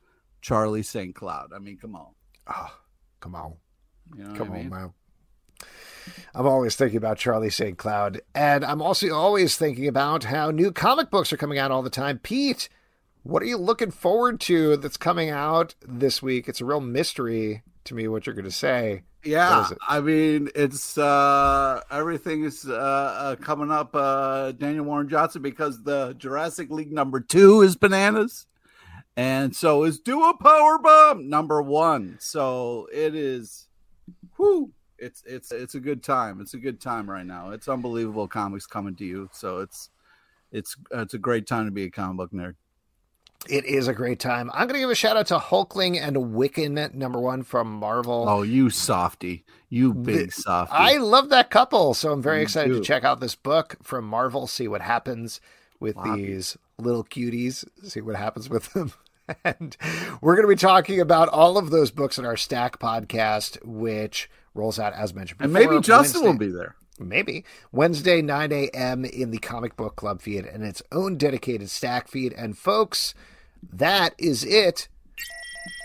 Charlie 0.42 0.84
St. 0.84 1.16
Cloud. 1.16 1.52
I 1.56 1.60
mean, 1.60 1.78
come 1.78 1.96
on. 1.96 2.08
Oh, 2.48 2.74
come 3.20 3.36
on. 3.36 3.56
You 4.16 4.26
know 4.26 4.36
Come 4.36 4.52
I 4.52 4.56
mean? 4.58 4.74
on, 4.74 4.80
man. 4.82 4.94
I'm 6.34 6.48
always 6.48 6.76
thinking 6.76 6.98
about 6.98 7.18
Charlie 7.18 7.50
St. 7.50 7.78
Cloud. 7.78 8.22
And 8.34 8.66
I'm 8.66 8.82
also 8.82 9.14
always 9.14 9.56
thinking 9.56 9.88
about 9.88 10.24
how 10.26 10.52
new 10.52 10.72
comic 10.72 11.12
books 11.12 11.32
are 11.32 11.38
coming 11.38 11.60
out 11.60 11.72
all 11.72 11.84
the 11.84 11.90
time. 11.90 12.18
Pete, 12.20 12.68
what 13.24 13.44
are 13.44 13.46
you 13.46 13.58
looking 13.58 13.92
forward 13.92 14.40
to 14.42 14.78
that's 14.78 14.98
coming 14.98 15.30
out 15.30 15.76
this 15.88 16.22
week? 16.22 16.50
It's 16.50 16.62
a 16.62 16.66
real 16.66 16.82
mystery 16.82 17.62
to 17.84 17.94
me 17.94 18.08
what 18.08 18.26
you're 18.26 18.36
going 18.36 18.46
to 18.46 18.52
say. 18.52 19.04
Yeah. 19.24 19.68
I 19.88 20.00
mean, 20.02 20.50
it's 20.56 20.98
uh 20.98 21.82
everything 21.92 22.44
is 22.44 22.66
uh, 22.68 22.74
uh 22.74 23.36
coming 23.36 23.72
up 23.72 23.92
uh 23.94 24.52
Daniel 24.54 24.86
Warren 24.86 25.10
Johnson 25.10 25.44
because 25.44 25.84
the 25.84 26.16
Jurassic 26.18 26.72
League 26.72 26.92
number 26.92 27.20
2 27.20 27.62
is 27.62 27.76
bananas. 27.76 28.48
And 29.18 29.56
so 29.56 29.84
is 29.84 30.00
Do 30.00 30.24
a 30.24 30.38
Power 30.38 30.80
Bomb 30.80 31.30
number 31.30 31.62
1. 31.62 32.18
So 32.20 32.88
it 32.94 33.14
is 33.14 33.68
whoo 34.38 34.72
it's 35.02 35.24
it's 35.26 35.52
it's 35.52 35.76
a 35.76 35.80
good 35.80 36.04
time. 36.04 36.40
It's 36.40 36.54
a 36.54 36.60
good 36.60 36.80
time 36.80 37.10
right 37.10 37.26
now. 37.26 37.50
It's 37.50 37.68
unbelievable 37.68 38.28
comics 38.28 38.68
coming 38.68 38.96
to 38.96 39.06
you. 39.06 39.30
So 39.34 39.60
it's 39.60 39.90
it's 40.52 40.78
it's 40.92 41.14
a 41.14 41.18
great 41.18 41.48
time 41.48 41.66
to 41.66 41.72
be 41.72 41.84
a 41.84 41.90
comic 41.90 42.18
book 42.18 42.32
nerd. 42.32 42.56
It 43.50 43.66
is 43.66 43.88
a 43.88 43.94
great 43.94 44.20
time. 44.20 44.52
I'm 44.54 44.68
going 44.68 44.76
to 44.76 44.80
give 44.82 44.92
a 44.92 44.96
shout 44.96 45.18
out 45.18 45.26
to 45.28 45.40
Hulkling 45.40 46.00
and 46.00 46.16
Wiccan, 46.16 46.94
number 46.94 47.20
one 47.20 47.42
from 47.42 47.74
Marvel. 47.74 48.26
Oh, 48.30 48.44
you 48.44 48.70
softy. 48.70 49.44
You 49.68 49.96
big 49.96 50.32
softy. 50.32 50.76
I 50.76 50.98
love 50.98 51.30
that 51.30 51.50
couple, 51.50 51.96
so 51.96 52.12
I'm 52.12 52.22
very 52.22 52.38
Me 52.38 52.44
excited 52.44 52.72
to 52.72 52.82
check 52.82 53.04
out 53.04 53.20
this 53.20 53.34
book 53.34 53.78
from 53.82 54.06
Marvel, 54.06 54.46
see 54.46 54.68
what 54.68 54.82
happens 54.82 55.42
with 55.80 55.96
Floppy. 55.96 56.28
these 56.28 56.56
little 56.78 57.04
cuties, 57.04 57.66
see 57.84 58.02
what 58.02 58.16
happens 58.16 58.50
with 58.50 58.72
them. 58.74 58.94
And 59.46 59.78
we're 60.20 60.36
going 60.36 60.46
to 60.46 60.54
be 60.54 60.60
talking 60.60 61.00
about 61.00 61.30
all 61.30 61.58
of 61.58 61.70
those 61.70 61.90
books 61.90 62.18
in 62.18 62.26
our 62.26 62.36
Stack 62.36 62.80
podcast, 62.80 63.64
which 63.64 64.30
rolls 64.54 64.78
out 64.78 64.92
as 64.94 65.14
mentioned 65.14 65.38
before. 65.38 65.46
and 65.46 65.54
maybe 65.72 65.82
Justin 65.82 66.24
will 66.24 66.38
be 66.38 66.50
there. 66.50 66.76
Maybe. 67.00 67.46
Wednesday, 67.72 68.22
9 68.22 68.52
a.m. 68.52 69.06
in 69.06 69.32
the 69.32 69.38
Comic 69.38 69.78
Book 69.78 69.96
Club 69.96 70.22
feed 70.22 70.44
and 70.46 70.64
its 70.66 70.82
own 70.92 71.16
dedicated 71.16 71.70
Stack 71.70 72.10
feed. 72.10 72.34
And 72.34 72.58
folks, 72.58 73.14
that 73.72 74.16
is 74.18 74.44
it 74.44 74.90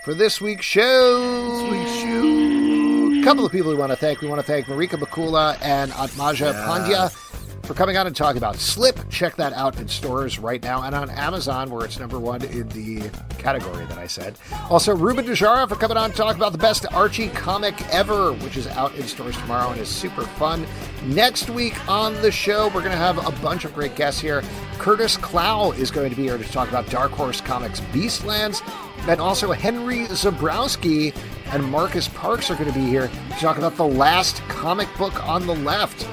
for 0.03 0.13
this 0.13 0.41
week's 0.41 0.65
show. 0.65 1.51
This 1.51 1.71
week's 1.71 1.99
show. 2.01 3.21
A 3.21 3.23
couple 3.23 3.45
of 3.45 3.51
people 3.51 3.71
we 3.71 3.77
want 3.77 3.91
to 3.91 3.97
thank. 3.97 4.19
We 4.21 4.27
want 4.27 4.41
to 4.41 4.47
thank 4.47 4.65
Marika 4.67 4.99
McCoola 5.01 5.57
and 5.61 5.91
Aatmaja 5.91 6.53
Pandya 6.65 7.26
for 7.67 7.73
coming 7.73 7.97
on 7.97 8.07
and 8.07 8.15
talking 8.15 8.37
about 8.37 8.55
Slip. 8.55 8.97
Check 9.09 9.35
that 9.35 9.51
out 9.51 9.77
in 9.77 9.89
stores 9.89 10.39
right 10.39 10.63
now 10.63 10.83
and 10.83 10.95
on 10.95 11.09
Amazon, 11.09 11.69
where 11.69 11.85
it's 11.85 11.99
number 11.99 12.17
one 12.17 12.41
in 12.45 12.69
the 12.69 13.09
category 13.37 13.85
that 13.87 13.97
I 13.97 14.07
said. 14.07 14.39
Also, 14.69 14.95
Ruben 14.95 15.25
Najera 15.25 15.67
for 15.67 15.75
coming 15.75 15.97
on 15.97 16.11
to 16.11 16.15
talk 16.15 16.37
about 16.37 16.53
the 16.53 16.57
best 16.57 16.85
Archie 16.93 17.27
comic 17.27 17.75
ever, 17.93 18.31
which 18.31 18.55
is 18.55 18.67
out 18.67 18.95
in 18.95 19.03
stores 19.03 19.35
tomorrow 19.35 19.71
and 19.71 19.81
is 19.81 19.89
super 19.89 20.23
fun. 20.23 20.65
Next 21.07 21.49
week 21.49 21.75
on 21.89 22.13
the 22.21 22.31
show, 22.31 22.67
we're 22.67 22.81
going 22.81 22.91
to 22.91 22.97
have 22.97 23.17
a 23.27 23.31
bunch 23.41 23.65
of 23.65 23.73
great 23.75 23.95
guests 23.95 24.21
here. 24.21 24.41
Curtis 24.77 25.17
Clow 25.17 25.71
is 25.73 25.91
going 25.91 26.09
to 26.09 26.15
be 26.15 26.23
here 26.23 26.37
to 26.37 26.43
talk 26.45 26.69
about 26.69 26.89
Dark 26.89 27.11
Horse 27.11 27.41
Comics 27.41 27.81
Beastlands. 27.91 28.61
And 29.09 29.19
also 29.19 29.51
Henry 29.51 30.05
Zebrowski 30.07 31.15
and 31.51 31.63
Marcus 31.63 32.07
Parks 32.09 32.49
are 32.49 32.55
going 32.55 32.71
to 32.71 32.77
be 32.77 32.85
here 32.85 33.07
to 33.07 33.39
talk 33.39 33.57
about 33.57 33.75
the 33.75 33.85
last 33.85 34.41
comic 34.47 34.87
book 34.97 35.27
on 35.27 35.45
the 35.47 35.55
left, 35.55 36.07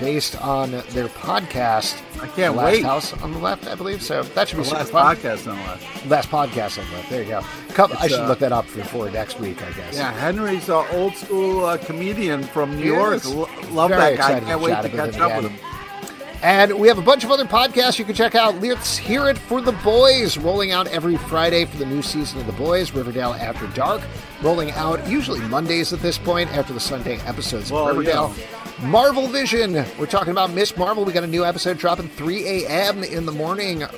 based 0.00 0.40
on 0.42 0.70
their 0.70 1.08
podcast. 1.08 2.00
I 2.20 2.26
can't 2.28 2.56
last 2.56 2.72
wait. 2.72 2.82
House 2.84 3.12
on 3.22 3.32
the 3.32 3.38
left, 3.38 3.66
I 3.68 3.74
believe. 3.74 4.02
So 4.02 4.22
that 4.22 4.48
should 4.48 4.56
be 4.56 4.62
The 4.64 4.68
super 4.70 4.78
last 4.80 4.90
fun. 4.92 5.16
podcast 5.16 5.50
on 5.50 5.56
the 5.56 5.62
left. 5.64 6.06
Last 6.06 6.28
podcast 6.30 6.78
on 6.82 6.90
the 6.90 6.96
left. 6.96 7.10
There 7.10 7.22
you 7.22 7.28
go. 7.28 7.40
Couple, 7.74 7.96
I 7.98 8.08
should 8.08 8.20
uh, 8.20 8.26
look 8.28 8.38
that 8.40 8.52
up 8.52 8.64
before 8.74 9.08
next 9.10 9.38
week, 9.38 9.62
I 9.62 9.70
guess. 9.72 9.96
Yeah, 9.96 10.12
Henry's 10.12 10.68
an 10.68 10.84
old 10.92 11.14
school 11.14 11.64
uh, 11.64 11.76
comedian 11.78 12.42
from 12.42 12.76
New 12.76 12.84
York. 12.92 13.24
L- 13.24 13.48
love 13.70 13.90
Very 13.90 14.00
that 14.00 14.00
guy. 14.00 14.08
excited 14.14 14.44
Can't 14.44 14.60
wait 14.60 14.82
to 14.82 14.88
catch 14.88 15.18
up 15.20 15.30
again. 15.32 15.42
with 15.44 15.52
him. 15.52 15.66
And 16.42 16.78
we 16.78 16.88
have 16.88 16.96
a 16.96 17.02
bunch 17.02 17.22
of 17.22 17.30
other 17.30 17.44
podcasts 17.44 17.98
you 17.98 18.04
can 18.06 18.14
check 18.14 18.34
out. 18.34 18.58
Let's 18.62 18.96
hear 18.96 19.28
it 19.28 19.36
for 19.36 19.60
the 19.60 19.72
boys, 19.72 20.38
rolling 20.38 20.72
out 20.72 20.86
every 20.86 21.18
Friday 21.18 21.66
for 21.66 21.76
the 21.76 21.84
new 21.84 22.00
season 22.00 22.40
of 22.40 22.46
the 22.46 22.52
boys. 22.54 22.92
Riverdale 22.92 23.34
After 23.34 23.66
Dark, 23.76 24.00
rolling 24.40 24.70
out 24.70 25.06
usually 25.06 25.40
Mondays 25.40 25.92
at 25.92 26.00
this 26.00 26.16
point 26.16 26.50
after 26.56 26.72
the 26.72 26.80
Sunday 26.80 27.18
episodes 27.26 27.70
Well, 27.70 27.88
of 27.90 27.96
Riverdale. 27.98 28.34
you 28.38 28.42
Marvel 28.82 29.26
Vision. 29.26 29.74
We're 29.98 30.06
talking 30.06 30.30
about 30.30 30.52
Miss 30.52 30.76
Marvel. 30.76 31.04
We 31.04 31.12
got 31.12 31.24
a 31.24 31.28
new 31.28 31.44
episode 31.44 31.76
dropping 31.76 32.08
3 32.08 32.64
a.m. 32.64 33.04
in 33.04 33.26
the 33.26 33.32
morning 33.32 33.82
uh, 33.82 33.90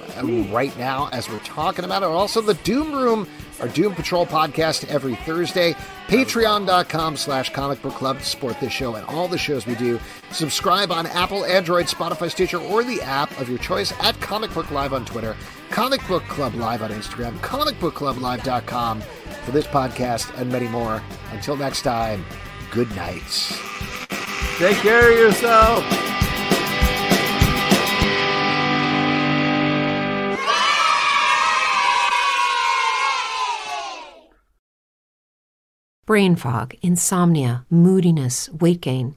right 0.50 0.76
now 0.76 1.08
as 1.12 1.28
we're 1.28 1.38
talking 1.40 1.84
about 1.84 2.02
it. 2.02 2.06
Also, 2.06 2.40
the 2.40 2.54
Doom 2.54 2.92
Room, 2.92 3.28
our 3.60 3.68
Doom 3.68 3.94
Patrol 3.94 4.26
podcast 4.26 4.88
every 4.88 5.14
Thursday. 5.14 5.74
Patreon.com 6.08 7.16
slash 7.16 7.52
comic 7.52 7.80
book 7.80 7.94
club 7.94 8.18
to 8.18 8.24
support 8.24 8.58
this 8.58 8.72
show 8.72 8.96
and 8.96 9.06
all 9.06 9.28
the 9.28 9.38
shows 9.38 9.66
we 9.66 9.76
do. 9.76 10.00
Subscribe 10.32 10.90
on 10.90 11.06
Apple, 11.06 11.44
Android, 11.44 11.86
Spotify, 11.86 12.28
Stitcher, 12.30 12.58
or 12.58 12.82
the 12.82 13.00
app 13.02 13.38
of 13.40 13.48
your 13.48 13.58
choice 13.58 13.92
at 14.00 14.20
Comic 14.20 14.52
Book 14.52 14.70
Live 14.72 14.92
on 14.92 15.04
Twitter, 15.04 15.36
Comic 15.70 16.06
Book 16.08 16.24
Club 16.24 16.54
Live 16.56 16.82
on 16.82 16.90
Instagram, 16.90 17.36
comicbookclublive.com 17.38 19.00
for 19.00 19.50
this 19.52 19.66
podcast 19.68 20.36
and 20.40 20.50
many 20.50 20.66
more. 20.66 21.00
Until 21.30 21.56
next 21.56 21.82
time, 21.82 22.24
good 22.72 22.94
night. 22.96 24.01
Take 24.62 24.76
care 24.76 25.10
of 25.10 25.18
yourself. 25.18 25.82
Brain 36.06 36.36
fog, 36.36 36.76
insomnia, 36.80 37.66
moodiness, 37.70 38.48
weight 38.50 38.80
gain. 38.80 39.16